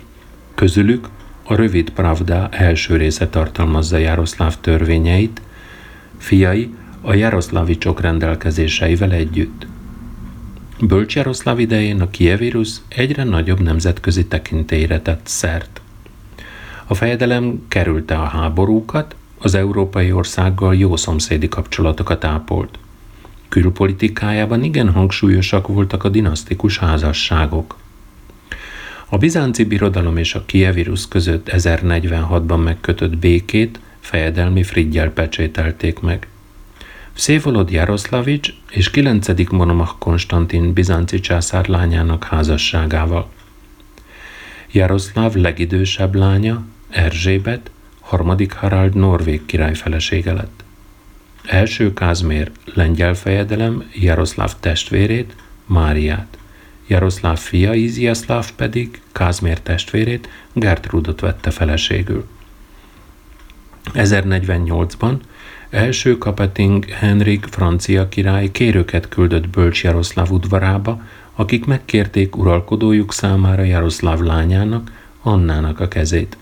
Közülük 0.54 1.08
a 1.42 1.54
rövid 1.54 1.90
Pravda 1.90 2.48
első 2.50 2.96
része 2.96 3.28
tartalmazza 3.28 3.96
Jaroszláv 3.96 4.56
törvényeit, 4.60 5.40
fiai 6.18 6.74
a 7.00 7.14
Jaroszlávicsok 7.14 8.00
rendelkezéseivel 8.00 9.12
együtt. 9.12 9.66
Bölcs 10.80 11.14
Jaroszláv 11.14 11.58
idején 11.58 12.00
a 12.00 12.10
Kievirus 12.10 12.70
egyre 12.88 13.24
nagyobb 13.24 13.60
nemzetközi 13.60 14.26
tekintélyre 14.26 15.00
tett 15.00 15.26
szert. 15.26 15.80
A 16.88 16.94
fejedelem 16.94 17.64
kerülte 17.68 18.14
a 18.14 18.24
háborúkat, 18.24 19.16
az 19.38 19.54
európai 19.54 20.12
országgal 20.12 20.74
jó 20.74 20.96
szomszédi 20.96 21.48
kapcsolatokat 21.48 22.24
ápolt. 22.24 22.78
Külpolitikájában 23.48 24.62
igen 24.62 24.92
hangsúlyosak 24.92 25.66
voltak 25.66 26.04
a 26.04 26.08
dinasztikus 26.08 26.78
házasságok. 26.78 27.76
A 29.08 29.16
bizánci 29.16 29.64
birodalom 29.64 30.16
és 30.16 30.34
a 30.34 30.44
kievirus 30.46 31.08
között 31.08 31.50
1046-ban 31.52 32.64
megkötött 32.64 33.16
békét 33.16 33.80
fejedelmi 34.00 34.62
friggyel 34.62 35.10
pecsételték 35.10 36.00
meg. 36.00 36.26
Szévolod 37.12 37.70
Jaroszlavics 37.70 38.52
és 38.70 38.90
9. 38.90 39.50
Monomach 39.50 39.94
Konstantin 39.98 40.72
bizánci 40.72 41.20
császár 41.20 41.68
lányának 41.68 42.24
házasságával. 42.24 43.28
Jaroszláv 44.72 45.34
legidősebb 45.34 46.14
lánya, 46.14 46.64
Erzsébet, 46.96 47.70
harmadik 48.00 48.52
Harald 48.52 48.94
norvég 48.94 49.46
király 49.46 49.74
felesége 49.74 50.32
lett. 50.32 50.64
Első 51.44 51.92
Kázmér 51.92 52.50
lengyel 52.64 53.14
fejedelem 53.14 53.84
Jaroszláv 53.94 54.52
testvérét, 54.60 55.36
Máriát. 55.66 56.38
Jaroszláv 56.86 57.38
fia 57.38 57.74
Iziaszláv 57.74 58.52
pedig 58.52 59.00
Kázmér 59.12 59.60
testvérét, 59.60 60.28
Gertrudot 60.52 61.20
vette 61.20 61.50
feleségül. 61.50 62.26
1048-ban 63.94 65.16
első 65.70 66.18
Kapeting 66.18 66.90
Henrik 66.90 67.44
francia 67.44 68.08
király 68.08 68.50
kérőket 68.50 69.08
küldött 69.08 69.48
Bölcs 69.48 69.82
Jaroszláv 69.82 70.30
udvarába, 70.30 71.02
akik 71.34 71.64
megkérték 71.64 72.36
uralkodójuk 72.36 73.12
számára 73.12 73.62
Jaroszláv 73.62 74.20
lányának, 74.20 74.92
Annának 75.22 75.80
a 75.80 75.88
kezét. 75.88 76.36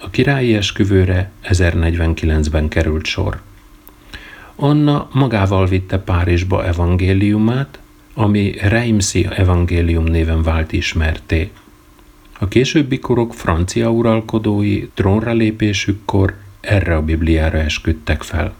A 0.00 0.10
királyi 0.10 0.54
esküvőre 0.54 1.30
1049-ben 1.44 2.68
került 2.68 3.06
sor. 3.06 3.40
Anna 4.56 5.08
magával 5.12 5.66
vitte 5.66 5.98
Párizsba 5.98 6.64
evangéliumát, 6.66 7.78
ami 8.14 8.54
Reimsi 8.60 9.28
evangélium 9.30 10.04
néven 10.04 10.42
vált 10.42 10.72
ismerté. 10.72 11.50
A 12.38 12.48
későbbi 12.48 12.98
korok 12.98 13.34
francia 13.34 13.90
uralkodói 13.90 14.88
trónra 14.94 15.32
lépésükkor 15.32 16.34
erre 16.60 16.96
a 16.96 17.02
Bibliára 17.02 17.58
esküdtek 17.58 18.22
fel. 18.22 18.54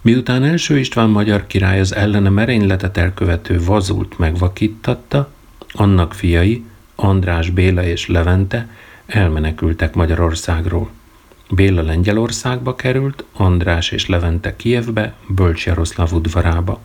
Miután 0.00 0.44
első 0.44 0.78
István 0.78 1.08
magyar 1.08 1.46
király 1.46 1.80
az 1.80 1.94
ellene 1.94 2.28
merényletet 2.28 2.96
elkövető 2.96 3.64
vazult 3.64 4.18
megvakítatta, 4.18 5.32
annak 5.72 6.14
fiai, 6.14 6.64
András 6.94 7.50
Béla 7.50 7.84
és 7.84 8.06
Levente 8.06 8.68
elmenekültek 9.14 9.94
Magyarországról. 9.94 10.90
Béla 11.50 11.82
Lengyelországba 11.82 12.74
került, 12.74 13.24
András 13.32 13.90
és 13.90 14.06
Levente 14.06 14.56
Kievbe, 14.56 15.14
Bölcs 15.28 15.66
Jaroszláv 15.66 16.12
udvarába. 16.12 16.80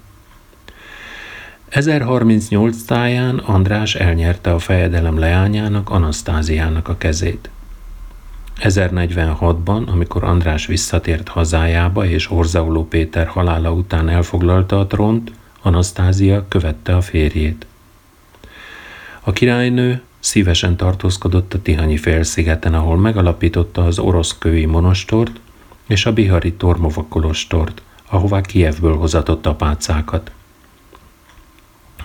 1038 1.69 2.81
táján 2.81 3.37
András 3.37 3.95
elnyerte 3.95 4.53
a 4.53 4.59
fejedelem 4.59 5.19
leányának, 5.19 5.89
Anasztáziának 5.89 6.87
a 6.87 6.97
kezét. 6.97 7.49
1046-ban, 8.61 9.85
amikor 9.85 10.23
András 10.23 10.65
visszatért 10.65 11.27
hazájába 11.27 12.05
és 12.05 12.31
Orzauló 12.31 12.87
Péter 12.87 13.27
halála 13.27 13.71
után 13.71 14.09
elfoglalta 14.09 14.79
a 14.79 14.87
trónt, 14.87 15.31
Anasztázia 15.61 16.45
követte 16.47 16.95
a 16.95 17.01
férjét. 17.01 17.65
A 19.21 19.31
királynő 19.31 20.01
szívesen 20.27 20.75
tartózkodott 20.75 21.53
a 21.53 21.61
Tihanyi 21.61 21.97
félszigeten, 21.97 22.73
ahol 22.73 22.97
megalapította 22.97 23.85
az 23.85 23.99
orosz 23.99 24.37
kövi 24.37 24.65
monostort 24.65 25.39
és 25.87 26.05
a 26.05 26.13
bihari 26.13 26.53
Tormova 26.53 27.05
kolostort, 27.09 27.81
ahová 28.09 28.41
Kievből 28.41 28.97
hozatott 28.97 29.45
apácákat. 29.45 30.31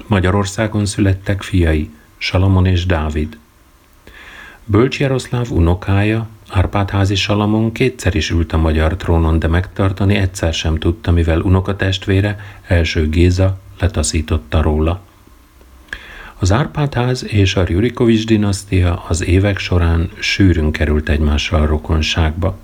Magyarországon 0.07 0.87
születtek 0.87 1.43
fiai, 1.43 1.91
Salamon 2.17 2.67
és 2.67 2.87
Dávid. 2.87 3.39
Bölcs 4.65 4.99
Jaroszláv 4.99 5.51
unokája, 5.51 6.29
Árpádházi 6.49 7.15
Salamon 7.15 7.73
kétszer 7.73 8.15
is 8.15 8.31
ült 8.31 8.53
a 8.53 8.59
magyar 8.59 8.97
trónon, 8.97 9.39
de 9.39 9.49
megtartani 9.49 10.15
egyszer 10.15 10.55
sem 10.55 10.79
tudta, 10.79 11.11
mivel 11.11 11.41
unokatestvére, 11.41 12.41
első 12.67 13.09
Géza 13.09 13.59
letaszította 13.79 14.63
róla. 14.63 15.01
Az 16.43 16.53
Árpádház 16.53 17.25
és 17.29 17.55
a 17.57 17.65
Rurikovics 17.65 18.27
dinasztia 18.27 19.05
az 19.09 19.25
évek 19.25 19.59
során 19.59 20.11
sűrűn 20.19 20.71
került 20.71 21.09
egymással 21.09 21.67
rokonságba. 21.67 22.59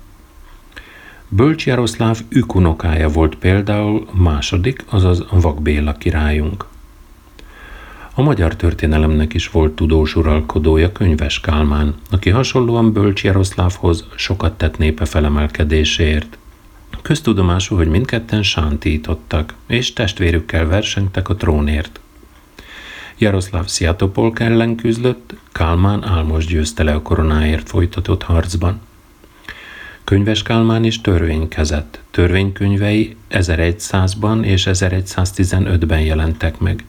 Bölcs 1.27 1.65
Jaroszláv 1.65 2.19
ükunokája 2.29 3.09
volt 3.09 3.35
például 3.35 4.07
második, 4.13 4.83
azaz 4.89 5.25
Vak 5.29 5.61
Béla 5.61 5.93
királyunk. 5.93 6.65
A 8.13 8.21
magyar 8.21 8.55
történelemnek 8.55 9.33
is 9.33 9.49
volt 9.49 9.71
tudós 9.71 10.15
uralkodója 10.15 10.91
Könyves 10.91 11.39
Kálmán, 11.39 11.95
aki 12.11 12.29
hasonlóan 12.29 12.93
Bölcs 12.93 13.23
Jaroszlávhoz 13.23 14.05
sokat 14.15 14.57
tett 14.57 14.77
népe 14.77 15.05
felemelkedéséért. 15.05 16.37
Köztudomású, 17.01 17.75
hogy 17.75 17.87
mindketten 17.87 18.43
sántítottak, 18.43 19.53
és 19.67 19.93
testvérükkel 19.93 20.65
versengtek 20.65 21.29
a 21.29 21.35
trónért. 21.35 21.99
Jaroszláv 23.19 23.67
Sziatopolk 23.67 24.39
ellen 24.39 24.75
küzdött, 24.75 25.33
Kálmán 25.51 26.03
álmos 26.03 26.45
győzte 26.45 26.83
le 26.83 26.93
a 26.93 27.01
koronáért 27.01 27.69
folytatott 27.69 28.23
harcban. 28.23 28.79
Könyves 30.03 30.43
Kálmán 30.43 30.83
is 30.83 31.01
törvénykezett. 31.01 31.99
Törvénykönyvei 32.11 33.15
1100-ban 33.31 34.43
és 34.43 34.67
1115-ben 34.71 36.01
jelentek 36.01 36.59
meg 36.59 36.83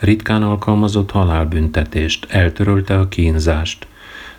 ritkán 0.00 0.42
alkalmazott 0.42 1.10
halálbüntetést, 1.10 2.26
eltörölte 2.30 2.98
a 2.98 3.08
kínzást. 3.08 3.86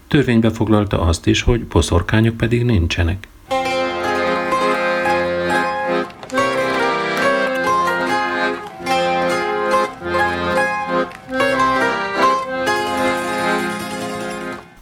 Törvénybe 0.08 0.50
foglalta 0.50 1.02
azt 1.02 1.28
is, 1.28 1.42
hogy 1.42 1.60
poszorkányok 1.60 2.38
pedig 2.38 2.64
nincsenek. 2.64 3.28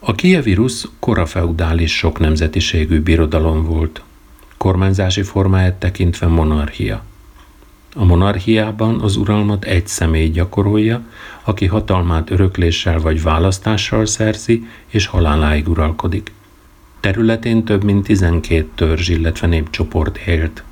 A 0.10 0.14
kievi 0.16 0.53
rusz 0.53 0.88
korafeudális 0.99 1.97
sok 1.97 2.20
nemzetiségű 2.20 3.01
birodalom 3.01 3.64
volt. 3.64 4.01
Kormányzási 4.57 5.22
formáját 5.22 5.74
tekintve 5.74 6.28
monarchia. 6.28 7.03
A 7.95 8.05
monarchiában 8.05 8.99
az 8.99 9.16
uralmat 9.16 9.66
egy 9.66 9.88
személy 9.88 10.30
gyakorolja, 10.30 11.01
aki 11.43 11.66
hatalmát 11.66 12.30
örökléssel 12.30 12.99
vagy 12.99 13.22
választással 13.22 14.05
szerzi, 14.05 14.68
és 14.88 15.05
haláláig 15.05 15.68
uralkodik. 15.68 16.32
Területén 16.99 17.64
több 17.64 17.84
mint 17.84 18.03
12 18.03 18.68
törzs, 18.76 19.07
illetve 19.10 19.47
népcsoport 19.47 20.18
élt. 20.18 20.64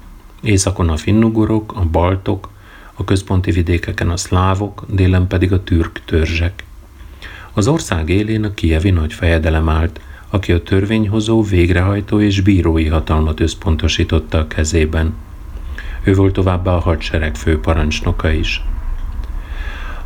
Északon 0.42 0.90
a 0.90 0.98
finnugorok, 0.98 1.74
a 1.76 1.86
baltok, 1.86 2.50
a 2.94 3.04
központi 3.04 3.52
vidékeken 3.52 4.10
a 4.10 4.18
szlávok, 4.18 4.86
délen 4.88 5.28
pedig 5.28 5.52
a 5.52 5.64
türk 5.64 6.02
törzsek. 6.06 6.66
Az 7.58 7.68
ország 7.68 8.10
élén 8.10 8.44
a 8.44 8.54
kievi 8.54 8.90
nagy 8.90 9.14
fejedelem 9.14 9.70
állt, 9.70 10.00
aki 10.30 10.52
a 10.52 10.64
törvényhozó, 10.64 11.42
végrehajtó 11.42 12.22
és 12.22 12.42
bírói 12.42 12.88
hatalmat 12.88 13.40
összpontosította 13.40 14.38
a 14.38 14.48
kezében– 14.48 15.14
ő 16.08 16.14
volt 16.14 16.34
továbbá 16.34 16.72
a 16.72 16.80
hadsereg 16.80 17.36
főparancsnoka 17.36 18.32
is. 18.32 18.64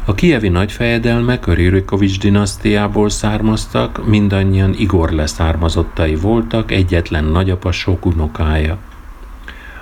A 0.06 0.14
kievi 0.14 0.50
nagyfejedelmek 0.50 1.48
a 1.48 1.54
Rürikovics 1.54 2.20
dinasztiából 2.20 3.10
származtak, 3.10 4.08
mindannyian 4.08 4.74
Igor 4.78 5.12
leszármazottai 5.12 6.16
voltak, 6.16 6.72
egyetlen 6.72 7.26
nagyapa 7.26 7.72
sok 7.72 8.06
unokája. 8.06 8.78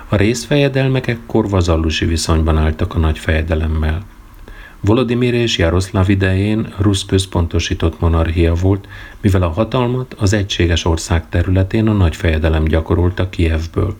A 0.08 0.16
részfejedelmek 0.16 1.06
ekkor 1.06 1.48
vazallusi 1.48 2.04
viszonyban 2.04 2.58
álltak 2.58 2.94
a 2.94 2.98
nagyfejedelemmel. 2.98 4.02
Volodymyr 4.80 5.34
és 5.34 5.58
Jaroszláv 5.58 6.08
idején 6.08 6.74
rusz 6.78 7.04
központosított 7.04 8.00
monarchia 8.00 8.54
volt, 8.54 8.88
mivel 9.20 9.42
a 9.42 9.48
hatalmat 9.48 10.14
az 10.18 10.32
egységes 10.32 10.84
ország 10.84 11.28
területén 11.28 11.88
a 11.88 11.92
nagyfejedelem 11.92 12.64
gyakorolta 12.64 13.28
Kievből. 13.28 13.96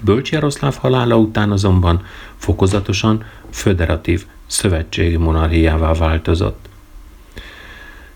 Bölcs 0.00 0.30
Jaroszláv 0.30 0.76
halála 0.76 1.16
után 1.16 1.50
azonban 1.50 2.04
fokozatosan 2.36 3.24
föderatív 3.50 4.24
szövetségi 4.46 5.16
monarchiává 5.16 5.92
változott. 5.92 6.68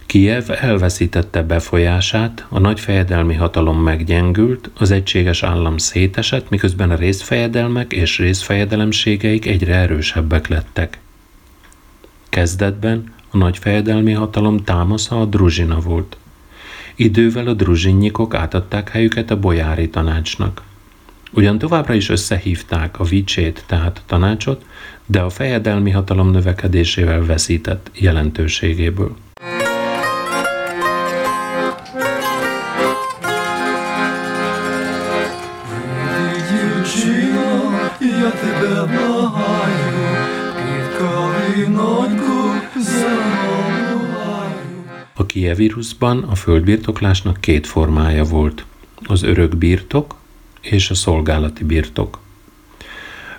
Kijev 0.06 0.44
elveszítette 0.48 1.42
befolyását, 1.42 2.46
a 2.48 2.58
nagy 2.58 2.80
fejedelmi 2.80 3.34
hatalom 3.34 3.82
meggyengült, 3.82 4.70
az 4.74 4.90
egységes 4.90 5.42
állam 5.42 5.76
szétesett, 5.78 6.50
miközben 6.50 6.90
a 6.90 6.94
részfejedelmek 6.94 7.92
és 7.92 8.18
részfejedelemségeik 8.18 9.46
egyre 9.46 9.74
erősebbek 9.74 10.48
lettek. 10.48 10.98
Kezdetben 12.30 13.12
a 13.30 13.36
nagy 13.36 13.58
fejedelmi 13.58 14.12
hatalom 14.12 14.64
támasza 14.64 15.20
a 15.20 15.24
druzsina 15.24 15.80
volt. 15.80 16.16
Idővel 16.94 17.46
a 17.46 17.54
druzsinyikok 17.54 18.34
átadták 18.34 18.88
helyüket 18.88 19.30
a 19.30 19.40
bojári 19.40 19.88
tanácsnak. 19.88 20.62
Ugyan 21.32 21.58
továbbra 21.58 21.94
is 21.94 22.08
összehívták 22.08 22.98
a 22.98 23.04
vicsét, 23.04 23.64
tehát 23.66 24.02
tanácsot, 24.06 24.64
de 25.06 25.20
a 25.20 25.30
fejedelmi 25.30 25.90
hatalom 25.90 26.30
növekedésével 26.30 27.24
veszített 27.24 27.90
jelentőségéből. 27.94 29.16
A 45.20 45.26
kievírusban 45.26 46.22
a 46.22 46.34
földbirtoklásnak 46.34 47.40
két 47.40 47.66
formája 47.66 48.24
volt, 48.24 48.64
az 49.06 49.22
örök 49.22 49.56
birtok 49.56 50.14
és 50.60 50.90
a 50.90 50.94
szolgálati 50.94 51.64
birtok. 51.64 52.18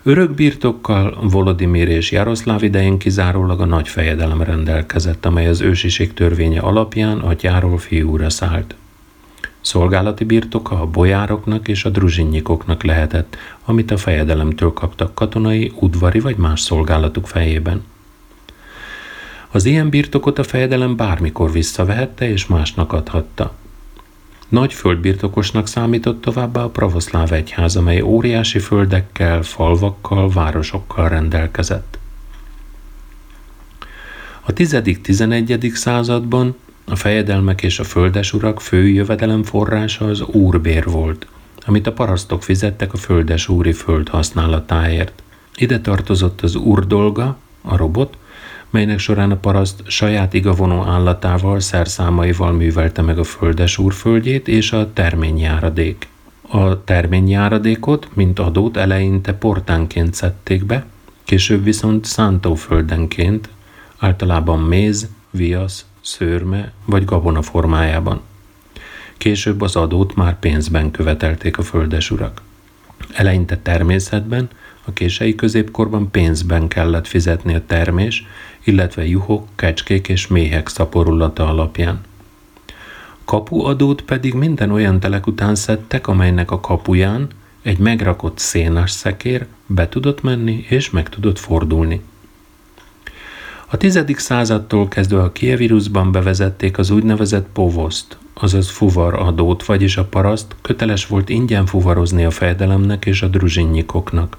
Örök 0.04 0.32
birtokkal 0.32 1.18
Volodimir 1.22 1.88
és 1.88 2.12
Jaroszláv 2.12 2.64
idején 2.64 2.98
kizárólag 2.98 3.62
a 3.62 3.66
nagy 3.66 3.88
fejedelem 3.88 4.42
rendelkezett, 4.42 5.26
amely 5.26 5.48
az 5.48 5.62
ősiség 5.62 6.14
törvénye 6.14 6.60
alapján 6.60 7.20
atyáról 7.20 7.78
fiúra 7.78 8.30
szállt. 8.30 8.76
Szolgálati 9.62 10.24
birtoka 10.24 10.82
a 10.82 10.88
bojároknak 10.88 11.68
és 11.68 11.86
a 11.86 11.90
druzsinnyikoknak 11.90 12.84
lehetett, 12.84 13.38
amit 13.66 13.92
a 13.92 13.98
fejedelemtől 13.98 14.74
kaptak 14.74 15.16
katonai, 15.16 15.72
udvari 15.80 16.20
vagy 16.20 16.36
más 16.36 16.60
szolgálatuk 16.62 17.28
fejében. 17.28 17.84
Az 19.52 19.66
ilyen 19.66 19.90
birtokot 19.90 20.40
a 20.40 20.44
fejedelem 20.44 20.96
bármikor 20.96 21.52
visszavehette 21.52 22.30
és 22.30 22.48
másnak 22.48 22.94
adhatta. 22.94 23.54
Nagy 24.50 24.74
földbirtokosnak 24.74 25.68
számított 25.68 26.22
továbbá 26.22 26.64
a 26.64 26.70
pravoszláv 26.70 27.32
egyház, 27.32 27.76
amely 27.76 28.02
óriási 28.02 28.60
földekkel, 28.60 29.42
falvakkal, 29.42 30.30
városokkal 30.30 31.10
rendelkezett. 31.10 32.00
A 34.42 34.54
10.-11. 34.54 35.74
században 35.74 36.56
a 36.86 36.96
fejedelmek 36.96 37.64
és 37.64 37.80
a 37.80 37.84
földesurak 37.84 38.62
fő 38.62 38.88
jövedelem 38.88 39.44
forrása 39.44 40.06
az 40.06 40.22
úrbér 40.22 40.86
volt, 40.86 41.28
amit 41.66 41.88
a 41.88 41.94
parasztok 41.94 42.44
fizettek 42.44 42.94
a 42.94 42.98
földesúri 42.98 43.74
föld 43.74 44.10
használatáért. 44.10 45.24
Ide 45.56 45.80
tartozott 45.80 46.42
az 46.42 46.56
úrdolga, 46.56 47.38
a 47.62 47.78
robot, 47.78 48.18
melynek 48.72 49.00
során 49.00 49.32
a 49.32 49.36
paraszt 49.36 49.84
saját 49.88 50.34
igavonó 50.34 50.84
állatával, 50.84 51.60
szerszámaival 51.60 52.52
művelte 52.52 53.02
meg 53.02 53.20
a 53.20 53.24
földes 53.24 53.78
úrföldjét 53.78 54.48
és 54.48 54.72
a 54.72 54.94
terményjáradék. 54.94 56.08
A 56.42 56.84
terményjáradékot, 56.84 58.08
mint 58.14 58.40
adót 58.40 58.78
eleinte 58.78 59.34
portánként 59.34 60.14
szedték 60.14 60.66
be, 60.66 60.86
később 61.24 61.64
viszont 61.64 62.06
szántóföldenként, 62.06 63.50
általában 63.98 64.60
méz, 64.60 65.10
viasz, 65.30 65.86
szőrme 66.02 66.72
vagy 66.86 67.06
gabona 67.06 67.42
formájában. 67.42 68.22
Később 69.18 69.62
az 69.62 69.76
adót 69.76 70.16
már 70.16 70.40
pénzben 70.40 70.92
követelték 70.92 71.58
a 71.58 71.62
földesurak. 71.62 72.42
Eleinte 73.14 73.58
természetben, 73.58 74.50
a 74.86 74.94
kései 74.94 75.36
középkorban 75.36 76.12
pénzben 76.12 76.68
kellett 76.68 77.08
fizetni 77.08 77.56
a 77.56 77.66
termés, 77.66 78.26
illetve 78.64 79.08
juhok, 79.08 79.48
kecskék 79.56 80.08
és 80.08 80.28
méhek 80.28 80.68
szaporulata 80.68 81.48
alapján. 81.48 82.02
Kapuadót 83.26 84.02
pedig 84.02 84.34
minden 84.34 84.72
olyan 84.72 85.00
telek 85.00 85.28
után 85.28 85.56
szedtek, 85.56 86.08
amelynek 86.08 86.52
a 86.52 86.60
kapuján 86.60 87.28
egy 87.62 87.78
megrakott 87.78 88.38
szénas 88.38 88.92
szekér 88.92 89.46
be 89.66 89.90
tudott 89.90 90.22
menni 90.22 90.66
és 90.70 90.90
meg 90.90 91.10
tudott 91.10 91.40
fordulni. 91.40 92.02
A 93.68 93.78
tizedik 93.78 94.18
századtól 94.18 94.88
kezdve 94.88 95.22
a 95.22 95.32
kievírusban 95.32 96.12
bevezették 96.12 96.78
az 96.78 96.90
úgynevezett 96.90 97.48
povoszt, 97.54 98.18
azaz 98.34 98.70
fuvaradót, 98.70 99.66
vagyis 99.66 99.98
a 99.98 100.06
paraszt 100.06 100.56
köteles 100.62 101.08
volt 101.08 101.30
ingyen 101.30 101.66
fuvarozni 101.66 102.26
a 102.26 102.32
fejedelemnek 102.32 103.06
és 103.06 103.22
a 103.22 103.28
druzsinnyikoknak. 103.28 104.38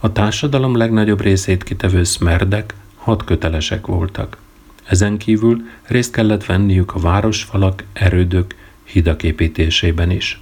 A 0.00 0.12
társadalom 0.12 0.76
legnagyobb 0.76 1.20
részét 1.20 1.62
kitevő 1.62 2.04
szmerdek 2.04 2.74
hat 3.04 3.24
kötelesek 3.24 3.86
voltak. 3.86 4.36
Ezen 4.84 5.18
kívül 5.18 5.62
részt 5.82 6.12
kellett 6.12 6.44
venniük 6.44 6.94
a 6.94 6.98
városfalak, 6.98 7.84
erődök, 7.92 8.54
hidak 8.84 9.22
építésében 9.22 10.10
is. 10.10 10.40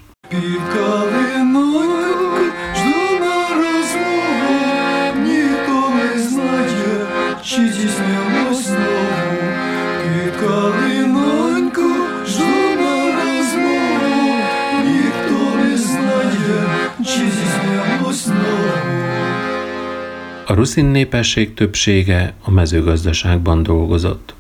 A 20.53 20.55
ruszin 20.55 20.85
népesség 20.85 21.55
többsége 21.55 22.35
a 22.43 22.51
mezőgazdaságban 22.51 23.63
dolgozott. 23.63 24.35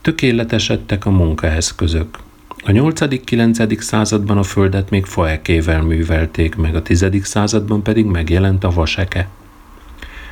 Tökéletesedtek 0.00 1.06
a 1.06 1.10
munkaeszközök. 1.10 2.18
A 2.48 2.70
8.-9. 2.70 3.80
században 3.80 4.38
a 4.38 4.42
földet 4.42 4.90
még 4.90 5.04
faekével 5.04 5.82
művelték, 5.82 6.56
meg 6.56 6.74
a 6.74 6.82
10. 6.82 7.06
században 7.22 7.82
pedig 7.82 8.04
megjelent 8.04 8.64
a 8.64 8.70
vaseke. 8.70 9.28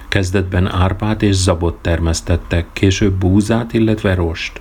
Kezdetben 0.08 0.66
árpát 0.66 1.22
és 1.22 1.34
zabot 1.34 1.82
termesztettek, 1.82 2.66
később 2.72 3.12
búzát, 3.12 3.72
illetve 3.72 4.14
rost. 4.14 4.60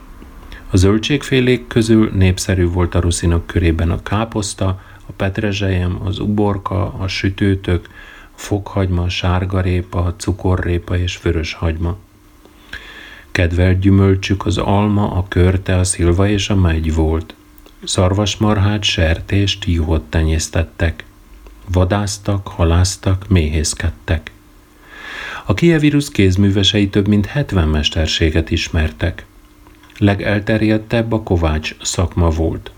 A 0.71 0.77
zöldségfélék 0.77 1.67
közül 1.67 2.11
népszerű 2.13 2.65
volt 2.65 2.95
a 2.95 2.99
ruszinok 2.99 3.47
körében 3.47 3.91
a 3.91 4.03
káposzta, 4.03 4.81
a 5.07 5.11
petrezselyem, 5.15 5.99
az 6.03 6.19
uborka, 6.19 6.93
a 6.93 7.07
sütőtök, 7.07 7.89
fokhagyma, 8.37 9.09
sárgarépa, 9.09 10.13
cukorrépa 10.17 10.97
és 10.97 11.21
vöröshagyma. 11.21 11.97
Kedvelt 13.31 13.79
gyümölcsük 13.79 14.45
az 14.45 14.57
alma, 14.57 15.11
a 15.11 15.25
körte, 15.27 15.77
a 15.77 15.83
szilva 15.83 16.27
és 16.27 16.49
a 16.49 16.55
megy 16.55 16.93
volt. 16.93 17.35
Szarvasmarhát, 17.83 18.83
sertést, 18.83 19.65
juhot 19.65 20.01
tenyésztettek. 20.01 21.05
Vadáztak, 21.71 22.47
haláztak, 22.47 23.27
méhészkedtek. 23.27 24.31
A 25.45 25.53
kievírus 25.53 26.11
kézművesei 26.11 26.89
több 26.89 27.07
mint 27.07 27.25
70 27.25 27.67
mesterséget 27.67 28.51
ismertek. 28.51 29.25
Legelterjedtebb 29.97 31.11
a 31.11 31.23
kovács 31.23 31.75
szakma 31.81 32.29
volt. 32.29 32.71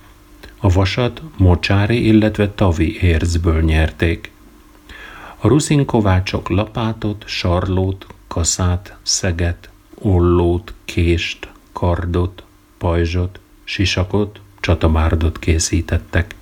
A 0.58 0.70
vasat 0.70 1.22
mocsári, 1.38 2.06
illetve 2.06 2.50
tavi 2.50 3.02
érzből 3.02 3.62
nyerték. 3.62 4.32
A 5.42 5.48
ruszin 5.48 5.86
kovácsok 5.86 6.50
lapátot, 6.50 7.24
sarlót, 7.28 8.08
kaszát, 8.28 8.98
szeget, 9.02 9.70
ollót, 9.96 10.74
kést, 10.86 11.52
kardot, 11.72 12.44
pajzsot, 12.78 13.40
sisakot, 13.64 14.42
csatabárdot 14.60 15.40
készítettek. 15.40 16.36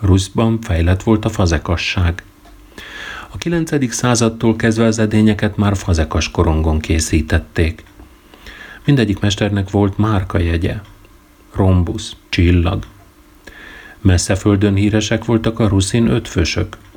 Ruszban 0.00 0.60
fejlett 0.60 1.02
volt 1.02 1.24
a 1.24 1.28
fazekasság. 1.28 2.22
A 3.30 3.38
9. 3.38 3.92
századtól 3.92 4.56
kezdve 4.56 4.84
az 4.84 4.98
edényeket 4.98 5.56
már 5.56 5.76
fazekas 5.76 6.30
korongon 6.30 6.78
készítették. 6.78 7.84
Mindegyik 8.84 9.18
mesternek 9.18 9.70
volt 9.70 9.98
márka 9.98 10.38
jegye. 10.38 10.80
Rombusz, 11.52 12.16
csillag. 12.28 12.86
Messze 14.00 14.34
földön 14.34 14.74
híresek 14.74 15.24
voltak 15.24 15.58
a 15.58 15.68
ruszin 15.68 16.06
ötfősök– 16.06 16.76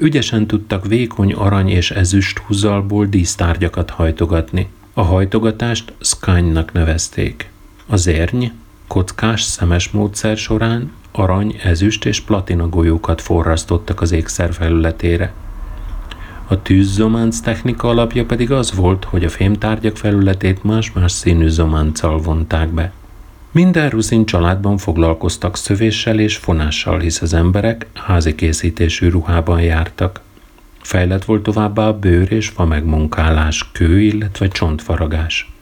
Ügyesen 0.00 0.46
tudtak 0.46 0.86
vékony 0.86 1.32
arany 1.32 1.68
és 1.68 1.90
ezüst 1.90 2.38
húzalból 2.38 3.06
dísztárgyakat 3.06 3.90
hajtogatni. 3.90 4.68
A 4.94 5.02
hajtogatást 5.02 5.92
skánynak 6.00 6.72
nevezték. 6.72 7.50
Az 7.86 8.06
érny 8.06 8.44
kockás 8.86 9.42
szemes 9.42 9.90
módszer 9.90 10.36
során 10.36 10.92
arany, 11.12 11.60
ezüst 11.62 12.04
és 12.04 12.20
platina 12.20 12.68
golyókat 12.68 13.20
forrasztottak 13.20 14.00
az 14.00 14.12
ékszer 14.12 14.52
felületére. 14.52 15.32
A 16.46 16.62
tűzzománc 16.62 17.40
technika 17.40 17.88
alapja 17.88 18.24
pedig 18.24 18.52
az 18.52 18.74
volt, 18.74 19.04
hogy 19.04 19.24
a 19.24 19.28
fémtárgyak 19.28 19.96
felületét 19.96 20.64
más-más 20.64 21.12
színű 21.12 21.48
zománccal 21.48 22.18
vonták 22.18 22.68
be. 22.68 22.92
Minden 23.52 23.88
ruszin 23.88 24.26
családban 24.26 24.78
foglalkoztak 24.78 25.56
szövéssel 25.56 26.18
és 26.18 26.36
fonással, 26.36 26.98
hisz 26.98 27.20
az 27.22 27.34
emberek 27.34 27.86
házi 27.94 28.34
készítésű 28.34 29.08
ruhában 29.08 29.60
jártak. 29.60 30.20
Fejlett 30.82 31.24
volt 31.24 31.42
továbbá 31.42 31.86
a 31.86 31.98
bőr 31.98 32.32
és 32.32 32.48
fa 32.48 32.64
megmunkálás, 32.64 33.70
kő, 33.72 34.00
illetve 34.00 34.48
csontfaragás. 34.48 35.52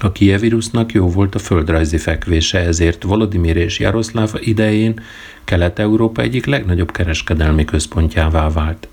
A 0.00 0.12
kievirusznak 0.12 0.92
jó 0.92 1.08
volt 1.08 1.34
a 1.34 1.38
földrajzi 1.38 1.98
fekvése, 1.98 2.58
ezért 2.58 3.02
Volodymyr 3.02 3.56
és 3.56 3.78
Jaroszláv 3.78 4.32
idején 4.40 5.00
Kelet-Európa 5.44 6.22
egyik 6.22 6.46
legnagyobb 6.46 6.92
kereskedelmi 6.92 7.64
központjává 7.64 8.48
vált. 8.48 8.88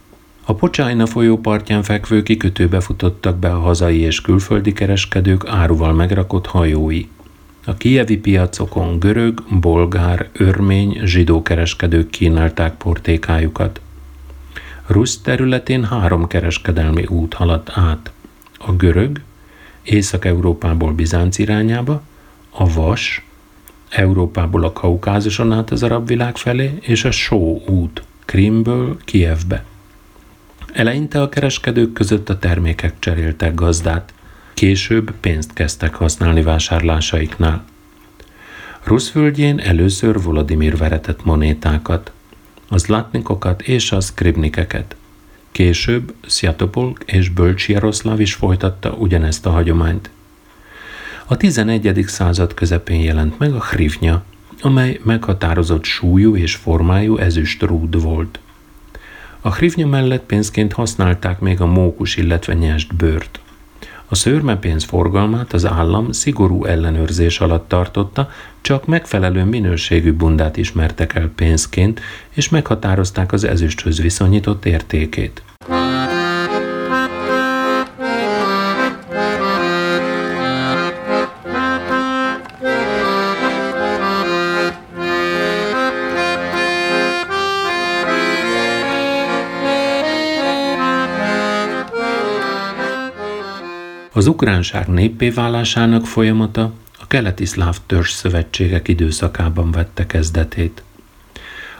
A 0.46 0.54
Pocsájna 0.54 1.06
folyó 1.06 1.38
partján 1.38 1.84
fekvő 1.84 2.24
kikötőbe 2.24 2.80
futottak 2.80 3.38
be 3.38 3.54
a 3.54 3.60
hazai 3.60 4.00
és 4.00 4.22
külföldi 4.22 4.74
kereskedők 4.74 5.48
áruval 5.48 5.94
megrakott 5.94 6.46
hajói. 6.46 7.06
A 7.66 7.74
kijevi 7.74 8.18
piacokon 8.18 9.00
görög, 9.00 9.44
bolgár, 9.60 10.30
örmény, 10.34 11.02
zsidó 11.04 11.42
kereskedők 11.42 12.10
kínálták 12.10 12.78
portékájukat. 12.78 13.82
Rusz 14.86 15.22
területén 15.22 15.86
három 15.86 16.28
kereskedelmi 16.28 17.06
út 17.06 17.34
haladt 17.34 17.70
át. 17.74 18.12
A 18.58 18.72
görög, 18.72 19.22
Észak-Európából 19.84 20.94
Bizánc 20.94 21.38
irányába, 21.38 22.02
a 22.50 22.74
vas, 22.74 23.26
Európából 23.90 24.64
a 24.64 24.74
Kaukázuson 24.74 25.52
át 25.52 25.72
az 25.72 25.84
arab 25.84 26.08
világ 26.08 26.38
felé, 26.38 26.78
és 26.82 27.04
a 27.06 27.12
Só 27.12 27.64
út, 27.66 28.04
Krimből 28.26 28.98
Kievbe. 29.06 29.64
Eleinte 30.74 31.22
a 31.22 31.30
kereskedők 31.30 31.94
között 31.94 32.30
a 32.30 32.40
termékek 32.40 32.94
cseréltek 33.00 33.56
gazdát, 33.56 34.14
később 34.60 35.14
pénzt 35.20 35.54
kezdtek 35.54 35.94
használni 35.94 36.42
vásárlásaiknál. 36.42 37.66
Ruszvölgyén 38.84 39.60
először 39.60 40.22
Volodimir 40.22 40.78
veretett 40.78 41.26
monétákat, 41.26 42.12
az 42.70 42.86
látnikokat 42.86 43.62
és 43.62 43.92
a 43.92 44.00
skribnikeket. 44.00 44.96
Később 45.52 46.14
Sziatopolk 46.28 47.04
és 47.06 47.30
Bölcs 47.30 47.70
Jaroszláv 47.70 48.20
is 48.20 48.34
folytatta 48.34 48.92
ugyanezt 48.92 49.46
a 49.46 49.50
hagyományt. 49.50 50.10
A 51.26 51.38
11. 51.38 52.04
század 52.08 52.54
közepén 52.54 53.02
jelent 53.02 53.40
meg 53.40 53.54
a 53.54 53.64
hrivnya, 53.64 54.24
amely 54.62 55.00
meghatározott 55.04 55.84
súlyú 55.84 56.36
és 56.36 56.56
formájú 56.56 57.18
ezüst 57.18 57.62
rúd 57.62 58.02
volt. 58.02 58.40
A 59.42 59.50
hrivnya 59.50 59.88
mellett 59.88 60.24
pénzként 60.24 60.74
használták 60.74 61.40
még 61.40 61.62
a 61.62 61.66
mókus, 61.66 62.16
illetve 62.18 62.54
nyest 62.54 62.96
bőrt. 62.96 63.40
A 64.12 64.16
szőrmepénz 64.16 64.84
forgalmát 64.84 65.54
az 65.54 65.66
állam 65.66 66.12
szigorú 66.12 66.66
ellenőrzés 66.66 67.40
alatt 67.40 67.68
tartotta, 67.68 68.30
csak 68.62 68.86
megfelelő 68.86 69.44
minőségű 69.44 70.14
bundát 70.14 70.58
ismertek 70.58 71.16
el 71.16 71.32
pénzként, 71.36 72.02
és 72.30 72.50
meghatározták 72.50 73.32
az 73.32 73.44
ezüsthöz 73.44 74.02
viszonyított 74.02 74.66
értékét. 74.66 75.44
Az 94.12 94.28
ukránság 94.28 94.88
néppé 94.88 95.30
válásának 95.30 96.08
folyamata 96.08 96.74
a 97.00 97.08
keleti 97.08 97.46
szláv 97.46 97.78
törzs 97.86 98.10
szövetségek 98.10 98.88
időszakában 98.88 99.72
vette 99.72 100.06
kezdetét. 100.06 100.84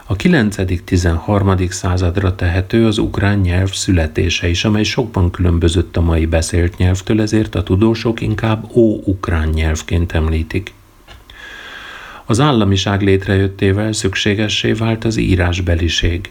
A 0.06 0.16
9.-13. 0.16 1.70
századra 1.70 2.34
tehető 2.34 2.86
az 2.86 2.98
ukrán 2.98 3.38
nyelv 3.38 3.72
születése 3.72 4.48
is, 4.48 4.64
amely 4.64 4.82
sokban 4.82 5.30
különbözött 5.30 5.96
a 5.96 6.00
mai 6.00 6.26
beszélt 6.26 6.76
nyelvtől, 6.76 7.20
ezért 7.20 7.54
a 7.54 7.62
tudósok 7.62 8.20
inkább 8.20 8.70
ó-ukrán 8.74 9.48
nyelvként 9.48 10.12
említik. 10.12 10.72
Az 12.24 12.40
államiság 12.40 13.02
létrejöttével 13.02 13.92
szükségessé 13.92 14.72
vált 14.72 15.04
az 15.04 15.16
írásbeliség. 15.16 16.30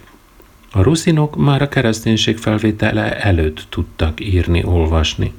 A 0.72 0.82
ruszinok 0.82 1.36
már 1.36 1.62
a 1.62 1.68
kereszténység 1.68 2.36
felvétele 2.36 3.20
előtt 3.20 3.66
tudtak 3.68 4.24
írni, 4.24 4.64
olvasni. 4.64 5.32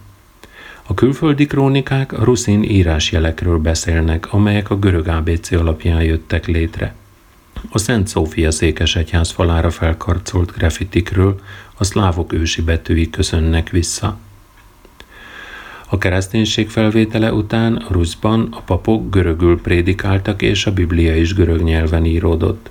A 0.92 0.94
külföldi 0.94 1.46
krónikák 1.46 2.14
a 2.14 2.24
ruszin 2.24 2.64
írásjelekről 2.64 3.58
beszélnek, 3.58 4.34
amelyek 4.34 4.70
a 4.70 4.80
görög 4.80 5.08
ABC 5.08 5.52
alapján 5.52 6.04
jöttek 6.04 6.48
létre. 6.48 6.96
A 7.70 7.78
Szent 7.78 8.08
Szófia 8.08 8.52
székesegyház 8.52 9.30
falára 9.30 9.70
felkarcolt 9.70 10.52
grafitikről 10.58 11.40
a 11.78 11.84
szlávok 11.84 12.34
ősi 12.34 12.62
betűi 12.62 13.10
köszönnek 13.10 13.70
vissza. 13.70 14.18
A 15.90 15.98
kereszténység 15.98 16.70
felvétele 16.70 17.34
után 17.34 17.86
Ruszban 17.90 18.48
a 18.52 18.62
papok 18.62 19.10
görögül 19.10 19.62
prédikáltak, 19.62 20.42
és 20.42 20.66
a 20.66 20.74
Biblia 20.74 21.16
is 21.16 21.34
görög 21.34 21.62
nyelven 21.62 22.06
íródott. 22.06 22.70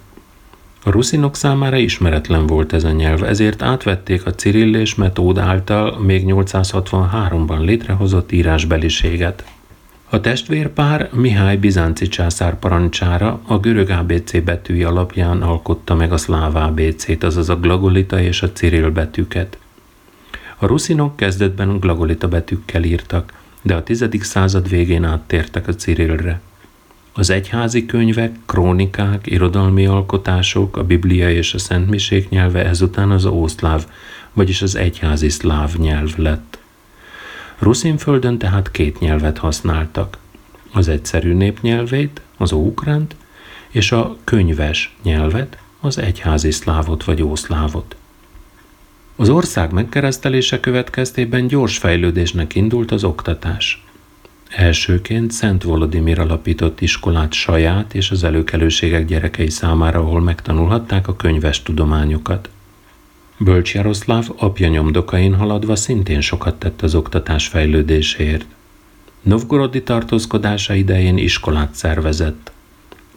A 0.84 0.90
ruszinok 0.90 1.36
számára 1.36 1.76
ismeretlen 1.76 2.46
volt 2.46 2.72
ez 2.72 2.84
a 2.84 2.90
nyelv, 2.90 3.22
ezért 3.22 3.62
átvették 3.62 4.26
a 4.26 4.34
Cirill 4.34 4.74
és 4.74 4.94
Metód 4.94 5.38
által 5.38 5.98
még 5.98 6.24
863-ban 6.26 7.64
létrehozott 7.64 8.32
írásbeliséget. 8.32 9.44
A 10.08 10.20
testvérpár 10.20 11.08
Mihály 11.12 11.56
bizánci 11.56 12.08
császár 12.08 12.58
parancsára 12.58 13.40
a 13.46 13.58
görög 13.58 13.90
ABC 13.90 14.44
betűi 14.44 14.82
alapján 14.82 15.42
alkotta 15.42 15.94
meg 15.94 16.12
a 16.12 16.16
szláv 16.16 16.56
ABC-t, 16.56 17.24
azaz 17.24 17.48
a 17.48 17.56
glagolita 17.56 18.20
és 18.20 18.42
a 18.42 18.52
Cirill 18.52 18.90
betűket. 18.90 19.58
A 20.56 20.66
ruszinok 20.66 21.16
kezdetben 21.16 21.78
glagolita 21.78 22.28
betűkkel 22.28 22.84
írtak, 22.84 23.32
de 23.62 23.74
a 23.74 23.82
10. 23.82 24.08
század 24.20 24.68
végén 24.68 25.04
áttértek 25.04 25.68
a 25.68 25.74
Cirillre. 25.74 26.40
Az 27.12 27.30
egyházi 27.30 27.86
könyvek, 27.86 28.32
krónikák, 28.46 29.26
irodalmi 29.26 29.86
alkotások, 29.86 30.76
a 30.76 30.84
Biblia 30.84 31.30
és 31.30 31.54
a 31.54 31.58
Szentmisék 31.58 32.28
nyelve 32.28 32.64
ezután 32.64 33.10
az 33.10 33.24
ószláv, 33.24 33.86
vagyis 34.32 34.62
az 34.62 34.76
egyházi 34.76 35.28
szláv 35.28 35.74
nyelv 35.76 36.16
lett. 36.16 36.58
Ruszinföldön 37.58 38.38
tehát 38.38 38.70
két 38.70 38.98
nyelvet 38.98 39.38
használtak. 39.38 40.18
Az 40.72 40.88
egyszerű 40.88 41.34
népnyelvét, 41.34 42.20
az 42.36 42.52
óukránt, 42.52 43.14
és 43.68 43.92
a 43.92 44.16
könyves 44.24 44.96
nyelvet, 45.02 45.58
az 45.80 45.98
egyházi 45.98 46.50
szlávot 46.50 47.04
vagy 47.04 47.22
ószlávot. 47.22 47.96
Az 49.16 49.28
ország 49.28 49.72
megkeresztelése 49.72 50.60
következtében 50.60 51.46
gyors 51.46 51.78
fejlődésnek 51.78 52.54
indult 52.54 52.90
az 52.90 53.04
oktatás. 53.04 53.84
Elsőként 54.50 55.30
Szent 55.30 55.62
Volodimir 55.62 56.18
alapított 56.18 56.80
iskolát 56.80 57.32
saját 57.32 57.94
és 57.94 58.10
az 58.10 58.24
előkelőségek 58.24 59.06
gyerekei 59.06 59.50
számára, 59.50 59.98
ahol 59.98 60.20
megtanulhatták 60.20 61.08
a 61.08 61.16
könyves 61.16 61.62
tudományokat. 61.62 62.48
Bölcs 63.38 63.74
Jaroszláv 63.74 64.28
apja 64.36 64.68
nyomdokain 64.68 65.34
haladva 65.34 65.76
szintén 65.76 66.20
sokat 66.20 66.58
tett 66.58 66.82
az 66.82 66.94
oktatás 66.94 67.46
fejlődéséért. 67.46 68.46
Novgorodi 69.22 69.82
tartózkodása 69.82 70.74
idején 70.74 71.18
iskolát 71.18 71.74
szervezett. 71.74 72.52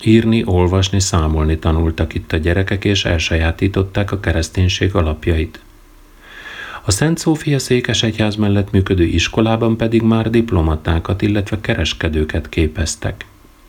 Írni, 0.03 0.43
olvasni, 0.45 0.99
számolni 0.99 1.57
tanultak 1.57 2.13
itt 2.13 2.31
a 2.31 2.38
gyerekek, 2.38 2.86
és 2.86 3.05
elsajátították 3.05 4.11
a 4.11 4.19
kereszténység 4.19 4.95
alapjait. 4.95 5.62
A 6.86 6.91
Szent 6.91 7.17
Szófia 7.17 7.59
székesegyház 7.59 8.36
mellett 8.36 8.71
működő 8.71 9.03
iskolában 9.03 9.77
pedig 9.77 10.01
már 10.01 10.29
diplomatákat, 10.29 11.21
illetve 11.21 11.61
kereskedőket 11.61 12.49
képeztek. 12.49 13.25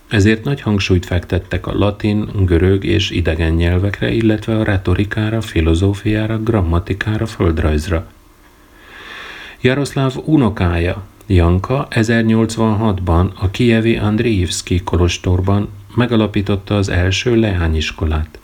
Ezért 0.09 0.45
nagy 0.45 0.61
hangsúlyt 0.61 1.07
fektettek 1.07 1.67
a 1.67 1.79
latin, 1.79 2.29
görög 2.45 2.85
és 2.85 3.11
idegen 3.11 3.53
nyelvekre, 3.53 4.13
illetve 4.13 4.59
a 4.59 4.65
retorikára, 4.65 5.41
filozófiára, 5.41 6.39
grammatikára, 6.39 7.27
földrajzra. 7.27 8.07
Jaroszláv 9.61 10.15
unokája, 10.25 11.03
Janka 11.27 11.89
1086-ban 11.91 13.33
a 13.35 13.51
Kijevi 13.51 13.97
Andriivszki 13.97 14.81
kolostorban 14.85 15.69
megalapította 15.95 16.77
az 16.77 16.89
első 16.89 17.37
leányiskolát. 17.37 18.39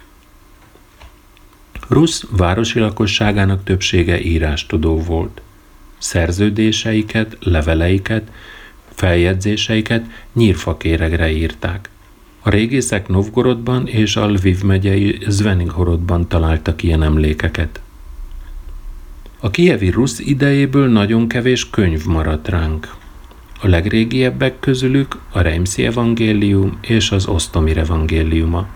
Rusz 1.91 2.25
városi 2.37 2.79
lakosságának 2.79 3.65
többsége 3.65 4.21
írástudó 4.21 5.01
volt. 5.03 5.41
Szerződéseiket, 5.99 7.37
leveleiket, 7.41 8.31
feljegyzéseiket 8.95 10.05
nyírfakéregre 10.33 11.31
írták. 11.31 11.89
A 12.41 12.51
régészek 12.51 13.09
Novgorodban 13.09 13.87
és 13.87 14.17
a 14.17 14.27
Lviv 14.27 14.63
megyei 14.63 15.19
Zvenighorodban 15.27 16.29
találtak 16.29 16.83
ilyen 16.83 17.03
emlékeket. 17.03 17.81
A 19.41 19.51
kievi 19.51 19.91
rusz 19.91 20.19
idejéből 20.19 20.89
nagyon 20.89 21.29
kevés 21.29 21.71
könyv 21.71 22.05
maradt 22.05 22.49
ránk. 22.49 22.95
A 23.61 23.69
legrégiebbek 23.69 24.61
közülük 24.61 25.19
a 25.33 25.41
Reimszi 25.41 25.85
evangélium 25.87 26.79
és 26.81 27.11
az 27.11 27.27
Osztomir 27.27 27.79
evangéliuma. 27.79 28.69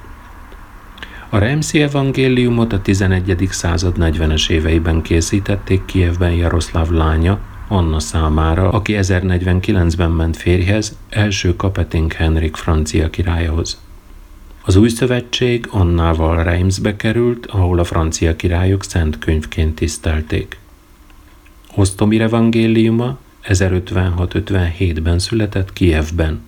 A 1.34 1.38
Remszi 1.38 1.82
evangéliumot 1.82 2.72
a 2.72 2.82
11. 2.82 3.48
század 3.50 3.96
40-es 3.98 4.50
éveiben 4.50 5.02
készítették 5.02 5.84
Kievben 5.84 6.32
Jaroszláv 6.32 6.90
lánya, 6.90 7.38
Anna 7.68 8.00
számára, 8.00 8.70
aki 8.70 8.94
1049-ben 8.96 10.10
ment 10.10 10.36
férjhez, 10.36 10.98
első 11.08 11.56
Kapetink 11.56 12.12
Henrik 12.12 12.56
francia 12.56 13.10
királyhoz. 13.10 13.80
Az 14.62 14.76
új 14.76 14.88
szövetség 14.88 15.68
Annával 15.70 16.42
Reimsbe 16.42 16.96
került, 16.96 17.46
ahol 17.46 17.78
a 17.78 17.84
francia 17.84 18.36
királyok 18.36 18.84
szent 18.84 19.18
könyvként 19.18 19.74
tisztelték. 19.74 20.58
Osztomir 21.74 22.20
evangéliuma 22.20 23.18
1056-57-ben 23.44 25.18
született 25.18 25.72
Kievben. 25.72 26.40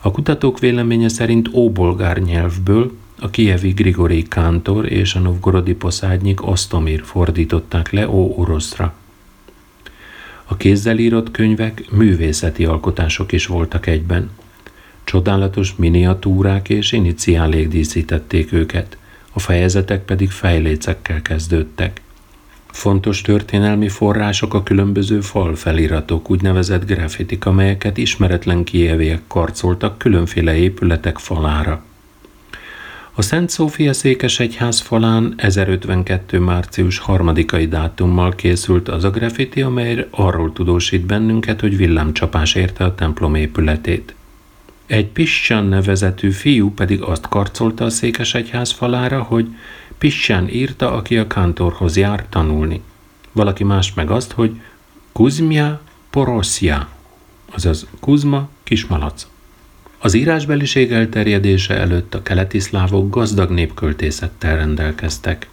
A 0.00 0.10
kutatók 0.10 0.58
véleménye 0.58 1.08
szerint 1.08 1.48
óbolgár 1.52 2.18
nyelvből, 2.18 2.92
a 3.20 3.30
kievi 3.30 3.70
Grigori 3.70 4.22
Kántor 4.22 4.92
és 4.92 5.14
a 5.14 5.18
novgorodi 5.18 5.74
poszádnyik 5.74 6.46
Osztomir 6.46 7.02
fordították 7.04 7.90
le 7.90 8.08
ó 8.08 8.34
oroszra. 8.36 8.94
A 10.44 10.56
kézzel 10.56 10.98
írott 10.98 11.30
könyvek 11.30 11.90
művészeti 11.90 12.64
alkotások 12.64 13.32
is 13.32 13.46
voltak 13.46 13.86
egyben. 13.86 14.30
Csodálatos 15.04 15.74
miniatúrák 15.76 16.68
és 16.68 16.92
iniciálék 16.92 17.68
díszítették 17.68 18.52
őket, 18.52 18.96
a 19.32 19.38
fejezetek 19.38 20.04
pedig 20.04 20.30
fejlécekkel 20.30 21.22
kezdődtek. 21.22 22.00
Fontos 22.70 23.20
történelmi 23.20 23.88
források 23.88 24.54
a 24.54 24.62
különböző 24.62 25.20
fal 25.20 25.56
feliratok, 25.56 26.30
úgynevezett 26.30 26.86
grafitik, 26.86 27.46
amelyeket 27.46 27.96
ismeretlen 27.96 28.64
kieviek 28.64 29.22
karcoltak 29.26 29.98
különféle 29.98 30.56
épületek 30.56 31.18
falára. 31.18 31.82
A 33.14 33.22
Szent 33.22 33.50
Szófia 33.50 33.92
székes 33.92 34.40
egyház 34.40 34.80
falán 34.80 35.34
1052. 35.36 36.38
március 36.38 36.98
harmadikai 36.98 37.68
dátummal 37.68 38.34
készült 38.34 38.88
az 38.88 39.04
a 39.04 39.10
graffiti, 39.10 39.62
amely 39.62 40.06
arról 40.10 40.52
tudósít 40.52 41.06
bennünket, 41.06 41.60
hogy 41.60 41.76
villámcsapás 41.76 42.54
érte 42.54 42.84
a 42.84 42.94
templom 42.94 43.34
épületét. 43.34 44.14
Egy 44.86 45.06
Pissán 45.06 45.64
nevezetű 45.64 46.30
fiú 46.30 46.74
pedig 46.74 47.02
azt 47.02 47.28
karcolta 47.28 47.84
a 47.84 47.90
székes 47.90 48.34
egyház 48.34 48.70
falára, 48.70 49.22
hogy 49.22 49.48
Pissán 49.98 50.48
írta, 50.48 50.92
aki 50.92 51.18
a 51.18 51.26
kántorhoz 51.26 51.96
jár 51.96 52.26
tanulni. 52.28 52.82
Valaki 53.32 53.64
más 53.64 53.94
meg 53.94 54.10
azt, 54.10 54.32
hogy 54.32 54.60
Kuzmia 55.12 55.80
Porosia, 56.10 56.88
azaz 57.50 57.86
Kuzma 58.00 58.48
kismalac. 58.62 59.26
Az 60.02 60.14
írásbeliség 60.14 60.92
elterjedése 60.92 61.74
előtt 61.74 62.14
a 62.14 62.22
keleti 62.22 62.58
szlávok 62.58 63.10
gazdag 63.10 63.50
népköltészettel 63.50 64.56
rendelkeztek. 64.56 65.48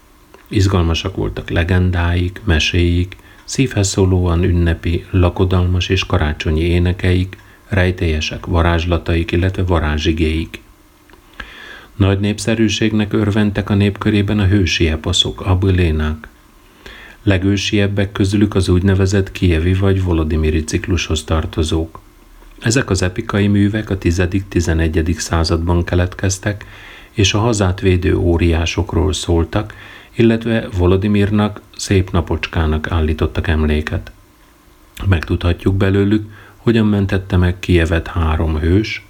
Izgalmasak 0.48 1.16
voltak 1.16 1.50
legendáik, 1.50 2.42
meséik, 2.44 3.16
szívhez 3.44 3.88
szólóan 3.88 4.44
ünnepi, 4.44 5.06
lakodalmas 5.12 5.90
és 5.90 6.06
karácsonyi 6.06 6.62
énekeik, 6.62 7.38
rejtélyesek 7.68 8.46
varázslataik, 8.46 9.32
illetve 9.32 9.64
varázsigéik. 9.64 10.62
Nagy 11.96 12.20
népszerűségnek 12.20 13.14
örventek 13.14 13.70
a 13.70 13.76
népkörében 13.76 14.40
a 14.40 14.46
hősi 14.46 14.88
eposzok, 14.88 15.42
abulénák. 15.42 16.28
Legősiebbek 17.24 18.12
közülük 18.12 18.56
az 18.56 18.70
úgynevezett 18.70 19.32
kievi 19.32 19.74
vagy 19.74 20.04
volodimiri 20.04 20.64
ciklushoz 20.64 21.24
tartozók. 21.24 22.06
Ezek 22.60 22.90
az 22.90 23.02
epikai 23.02 23.48
művek 23.48 23.90
a 23.90 23.98
10.-11. 23.98 25.18
században 25.18 25.84
keletkeztek, 25.84 26.66
és 27.12 27.34
a 27.34 27.40
hazát 27.40 27.80
védő 27.80 28.16
óriásokról 28.16 29.14
szóltak, 29.14 29.74
illetve 30.16 30.68
Volodimirnak 30.78 31.62
szép 31.76 32.12
napocskának 32.12 32.92
állítottak 32.92 33.48
emléket. 33.48 34.12
Megtudhatjuk 35.06 35.76
belőlük, 35.76 36.32
hogyan 36.58 36.86
mentette 36.86 37.38
meg 37.38 37.60
Kievet 37.60 38.08
három 38.08 38.58
hős, 38.58 39.06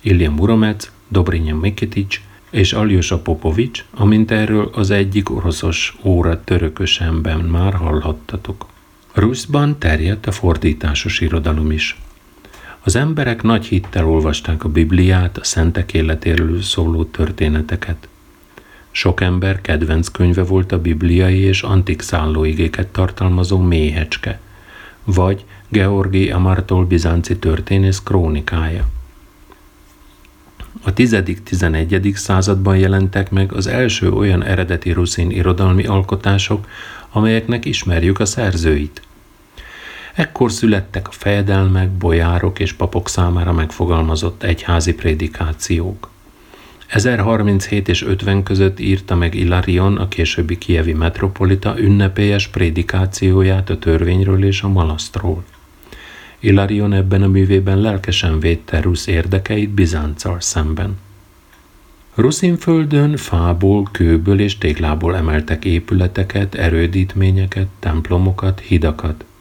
Ilya 0.00 0.30
Muromec, 0.30 0.90
Dobrinja 1.08 1.56
Mikitics 1.56 2.20
és 2.50 2.72
Aljosa 2.72 3.18
Popovics, 3.18 3.84
amint 3.90 4.30
erről 4.30 4.70
az 4.74 4.90
egyik 4.90 5.30
oroszos 5.30 5.96
óra 6.02 6.44
törökösemben 6.44 7.40
már 7.40 7.74
hallhattatok. 7.74 8.66
Ruszban 9.12 9.78
terjedt 9.78 10.26
a 10.26 10.32
fordításos 10.32 11.20
irodalom 11.20 11.70
is. 11.70 11.96
Az 12.84 12.96
emberek 12.96 13.42
nagy 13.42 13.66
hittel 13.66 14.06
olvasták 14.08 14.64
a 14.64 14.68
Bibliát, 14.68 15.38
a 15.38 15.44
szentek 15.44 15.94
életéről 15.94 16.62
szóló 16.62 17.04
történeteket. 17.04 18.08
Sok 18.90 19.20
ember 19.20 19.60
kedvenc 19.60 20.08
könyve 20.08 20.42
volt 20.42 20.72
a 20.72 20.80
bibliai 20.80 21.38
és 21.38 21.62
antik 21.62 22.02
szállóigéket 22.02 22.86
tartalmazó 22.86 23.58
méhecske, 23.58 24.40
vagy 25.04 25.44
Georgi 25.68 26.30
Amartól 26.30 26.84
bizánci 26.84 27.36
történész 27.36 28.00
krónikája. 28.04 28.84
A 30.82 30.92
10.-11. 30.92 32.14
században 32.14 32.76
jelentek 32.76 33.30
meg 33.30 33.52
az 33.52 33.66
első 33.66 34.12
olyan 34.12 34.42
eredeti 34.42 34.90
ruszin 34.90 35.30
irodalmi 35.30 35.84
alkotások, 35.84 36.66
amelyeknek 37.10 37.64
ismerjük 37.64 38.20
a 38.20 38.24
szerzőit– 38.24 39.02
Ekkor 40.12 40.52
születtek 40.52 41.08
a 41.08 41.10
fejedelmek, 41.10 41.90
bojárok 41.90 42.58
és 42.58 42.72
papok 42.72 43.08
számára 43.08 43.52
megfogalmazott 43.52 44.42
egyházi 44.42 44.94
prédikációk. 44.94 46.10
1037 46.86 47.88
és 47.88 48.02
50 48.02 48.42
között 48.42 48.80
írta 48.80 49.14
meg 49.14 49.34
Ilarion, 49.34 49.96
a 49.96 50.08
későbbi 50.08 50.58
kievi 50.58 50.92
metropolita 50.92 51.78
ünnepélyes 51.78 52.48
prédikációját 52.48 53.70
a 53.70 53.78
törvényről 53.78 54.44
és 54.44 54.62
a 54.62 54.68
malasztról. 54.68 55.44
Ilarion 56.38 56.92
ebben 56.92 57.22
a 57.22 57.28
művében 57.28 57.80
lelkesen 57.80 58.40
védte 58.40 58.80
Rusz 58.80 59.06
érdekeit 59.06 59.70
Bizánccal 59.70 60.40
szemben. 60.40 60.98
Ruszinföldön 62.14 63.16
fából, 63.16 63.88
kőből 63.92 64.40
és 64.40 64.58
téglából 64.58 65.16
emeltek 65.16 65.64
épületeket, 65.64 66.54
erődítményeket, 66.54 67.66
templomokat, 67.78 68.60
hidakat– 68.60 69.24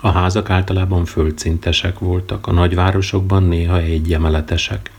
a 0.00 0.10
házak 0.10 0.50
általában 0.50 1.04
földszintesek 1.04 1.98
voltak, 1.98 2.46
a 2.46 2.52
nagyvárosokban 2.52 3.42
néha 3.42 3.80
egyemeletesek. 3.80 4.90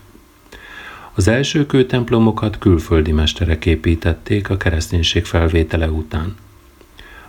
Az 1.14 1.28
első 1.28 1.66
kőtemplomokat 1.66 2.58
külföldi 2.58 3.12
mesterek 3.12 3.66
építették 3.66 4.50
a 4.50 4.56
kereszténység 4.56 5.24
felvétele 5.24 5.90
után. 5.90 6.34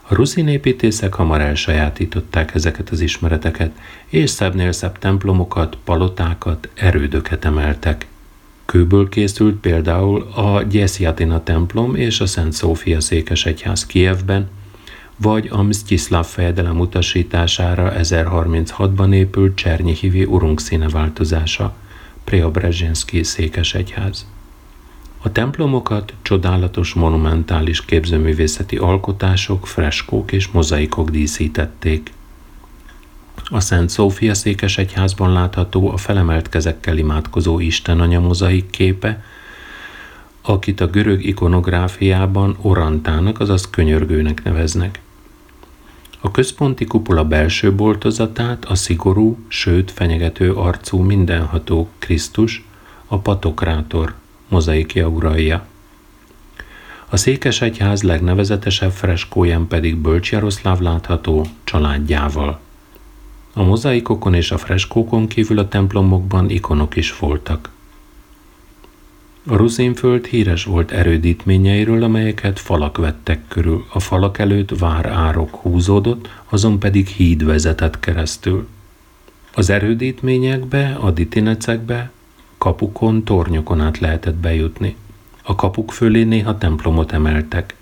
A 0.08 0.16
ruszin 0.16 0.48
építészek 0.48 1.14
hamar 1.14 1.42
elsajátították 1.42 2.56
ezeket 2.56 2.90
az 2.90 3.00
ismereteket, 3.00 3.72
és 4.08 4.30
szebbnél 4.30 4.72
szebb 4.72 4.98
templomokat, 4.98 5.78
palotákat, 5.84 6.70
erődöket 6.74 7.46
emeltek. 7.46 8.08
Kőből 8.66 9.10
készült 9.10 9.56
például 9.56 10.22
a 10.22 10.62
Gyesziatina 10.62 11.44
templom 11.44 11.96
és 11.96 12.20
a 12.20 12.26
Szent 12.26 12.54
Szófia 12.54 13.00
székesegyház 13.00 13.86
Kievben, 13.86 14.50
vagy 15.18 15.48
a 15.52 15.62
Msztyiszláv 15.62 16.26
fejedelem 16.26 16.80
utasítására 16.80 17.94
1036-ban 17.96 19.14
épült 19.14 19.56
Csernyihivi 19.56 20.24
urunk 20.24 20.60
színe 20.60 20.90
változása, 20.90 21.76
Preobrezsinszki 22.24 23.24
székesegyház. 23.24 24.28
A 25.22 25.32
templomokat 25.32 26.14
csodálatos 26.22 26.94
monumentális 26.94 27.86
képzőművészeti 27.86 28.78
alkotások, 28.78 29.68
freskók 29.68 30.32
és 30.32 30.48
mozaikok 30.48 31.10
díszítették. 31.10 32.12
A 33.50 33.60
Szent 33.60 33.90
Szófia 33.90 34.34
székesegyházban 34.34 35.32
látható 35.32 35.92
a 35.92 35.98
felemelt 35.98 36.50
kezekkel 36.50 36.98
imádkozó 36.98 37.60
Isten 37.60 38.00
anya 38.00 38.20
mozaik 38.20 38.70
képe, 38.70 39.24
akit 40.42 40.82
a 40.82 40.88
görög 40.88 41.26
ikonográfiában 41.26 42.58
orantának, 42.62 43.40
azaz 43.40 43.70
könyörgőnek 43.70 44.44
neveznek. 44.44 45.03
A 46.26 46.32
központi 46.32 46.86
kupola 46.86 47.26
belső 47.26 47.74
boltozatát 47.74 48.66
a 48.66 48.76
szigorú, 48.76 49.38
sőt 49.48 49.92
fenyegető 49.92 50.54
arcú 50.54 50.98
mindenható 50.98 51.90
Krisztus, 52.00 52.66
a 53.08 53.18
patokrátor 53.18 54.14
mozaikja 54.48 55.08
uralja. 55.08 55.66
A 57.10 57.18
székesegyház 57.18 58.04
legnevezetesebb 58.04 58.92
freskóján 58.92 59.68
pedig 59.68 59.96
Bölcs 59.96 60.32
Jaroszláv 60.32 60.80
látható 60.80 61.46
családjával. 61.64 62.60
A 63.54 63.64
mozaikokon 63.64 64.34
és 64.34 64.52
a 64.52 64.58
freskókon 64.58 65.28
kívül 65.28 65.60
a 65.60 65.68
templomokban 65.68 66.50
ikonok 66.50 66.96
is 66.96 67.20
voltak. 67.20 67.73
A 69.48 69.56
Ruzinföld 69.56 70.26
híres 70.26 70.64
volt 70.64 70.92
erődítményeiről, 70.92 72.04
amelyeket 72.04 72.60
falak 72.60 72.98
vettek 72.98 73.48
körül. 73.48 73.86
A 73.94 74.00
falak 74.00 74.38
előtt 74.38 74.80
vár 74.80 75.06
árok 75.06 75.56
húzódott, 75.56 76.30
azon 76.50 76.80
pedig 76.80 77.08
híd 77.08 77.46
vezetett 77.46 78.00
keresztül. 78.00 78.68
Az 79.54 79.70
erődítményekbe, 79.70 80.98
a 81.00 81.12
ditinecekbe, 81.12 82.12
kapukon, 82.58 83.24
tornyokon 83.24 83.82
át 83.82 84.00
lehetett 84.00 84.36
bejutni. 84.36 84.96
A 85.42 85.56
kapuk 85.56 85.92
fölé 85.92 86.24
néha 86.24 86.58
templomot 86.58 87.12
emeltek. 87.12 87.76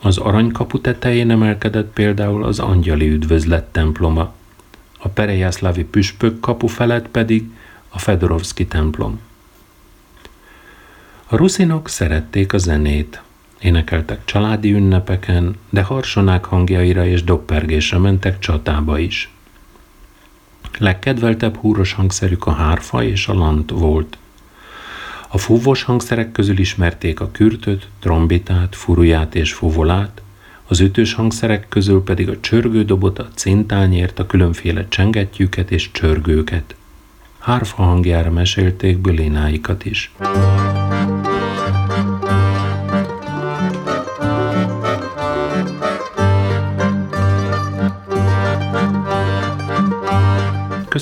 Az 0.00 0.18
aranykapu 0.18 0.80
tetején 0.80 1.30
emelkedett 1.30 1.92
például 1.92 2.44
az 2.44 2.58
angyali 2.58 3.08
üdvözlet 3.08 3.64
temploma. 3.64 4.34
A 4.98 5.08
Perejászlávi 5.08 5.84
püspök 5.84 6.40
kapu 6.40 6.66
felett 6.66 7.08
pedig 7.08 7.50
a 7.88 7.98
Fedorovszki 7.98 8.66
templom. 8.66 9.20
A 11.32 11.36
ruszinok 11.36 11.88
szerették 11.88 12.52
a 12.52 12.58
zenét. 12.58 13.22
Énekeltek 13.60 14.24
családi 14.24 14.72
ünnepeken, 14.72 15.56
de 15.70 15.82
harsonák 15.82 16.44
hangjaira 16.44 17.06
és 17.06 17.24
doppergésre 17.24 17.98
mentek 17.98 18.38
csatába 18.38 18.98
is. 18.98 19.30
Legkedveltebb 20.78 21.56
húros 21.56 21.92
hangszerük 21.92 22.46
a 22.46 22.50
hárfa 22.50 23.02
és 23.02 23.26
a 23.26 23.34
lant 23.34 23.70
volt. 23.70 24.18
A 25.28 25.38
fúvós 25.38 25.82
hangszerek 25.82 26.32
közül 26.32 26.58
ismerték 26.58 27.20
a 27.20 27.30
kürtöt, 27.30 27.88
trombitát, 27.98 28.76
furuját 28.76 29.34
és 29.34 29.52
fuvolát, 29.52 30.22
az 30.66 30.80
ütős 30.80 31.12
hangszerek 31.12 31.68
közül 31.68 32.02
pedig 32.02 32.28
a 32.28 32.40
csörgődobot, 32.40 33.18
a 33.18 33.28
cintányért, 33.34 34.18
a 34.18 34.26
különféle 34.26 34.88
csengettyűket 34.88 35.70
és 35.70 35.90
csörgőket– 35.92 36.74
hárfa 37.42 37.82
hangjára 37.82 38.30
mesélték 38.30 38.98
bülénáikat 38.98 39.84
is. 39.84 40.12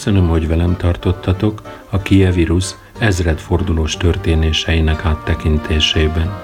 Köszönöm, 0.01 0.28
hogy 0.28 0.48
velem 0.48 0.76
tartottatok 0.76 1.62
a 1.90 1.98
Kievirus 1.98 2.74
ezredfordulós 2.98 3.96
történéseinek 3.96 5.05
áttekintésében. 5.05 6.42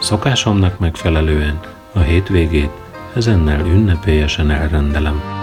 Szokásomnak 0.00 0.78
megfelelően 0.78 1.60
a 1.92 1.98
hétvégét 1.98 2.70
ezennel 3.14 3.66
ünnepélyesen 3.66 4.50
elrendelem. 4.50 5.41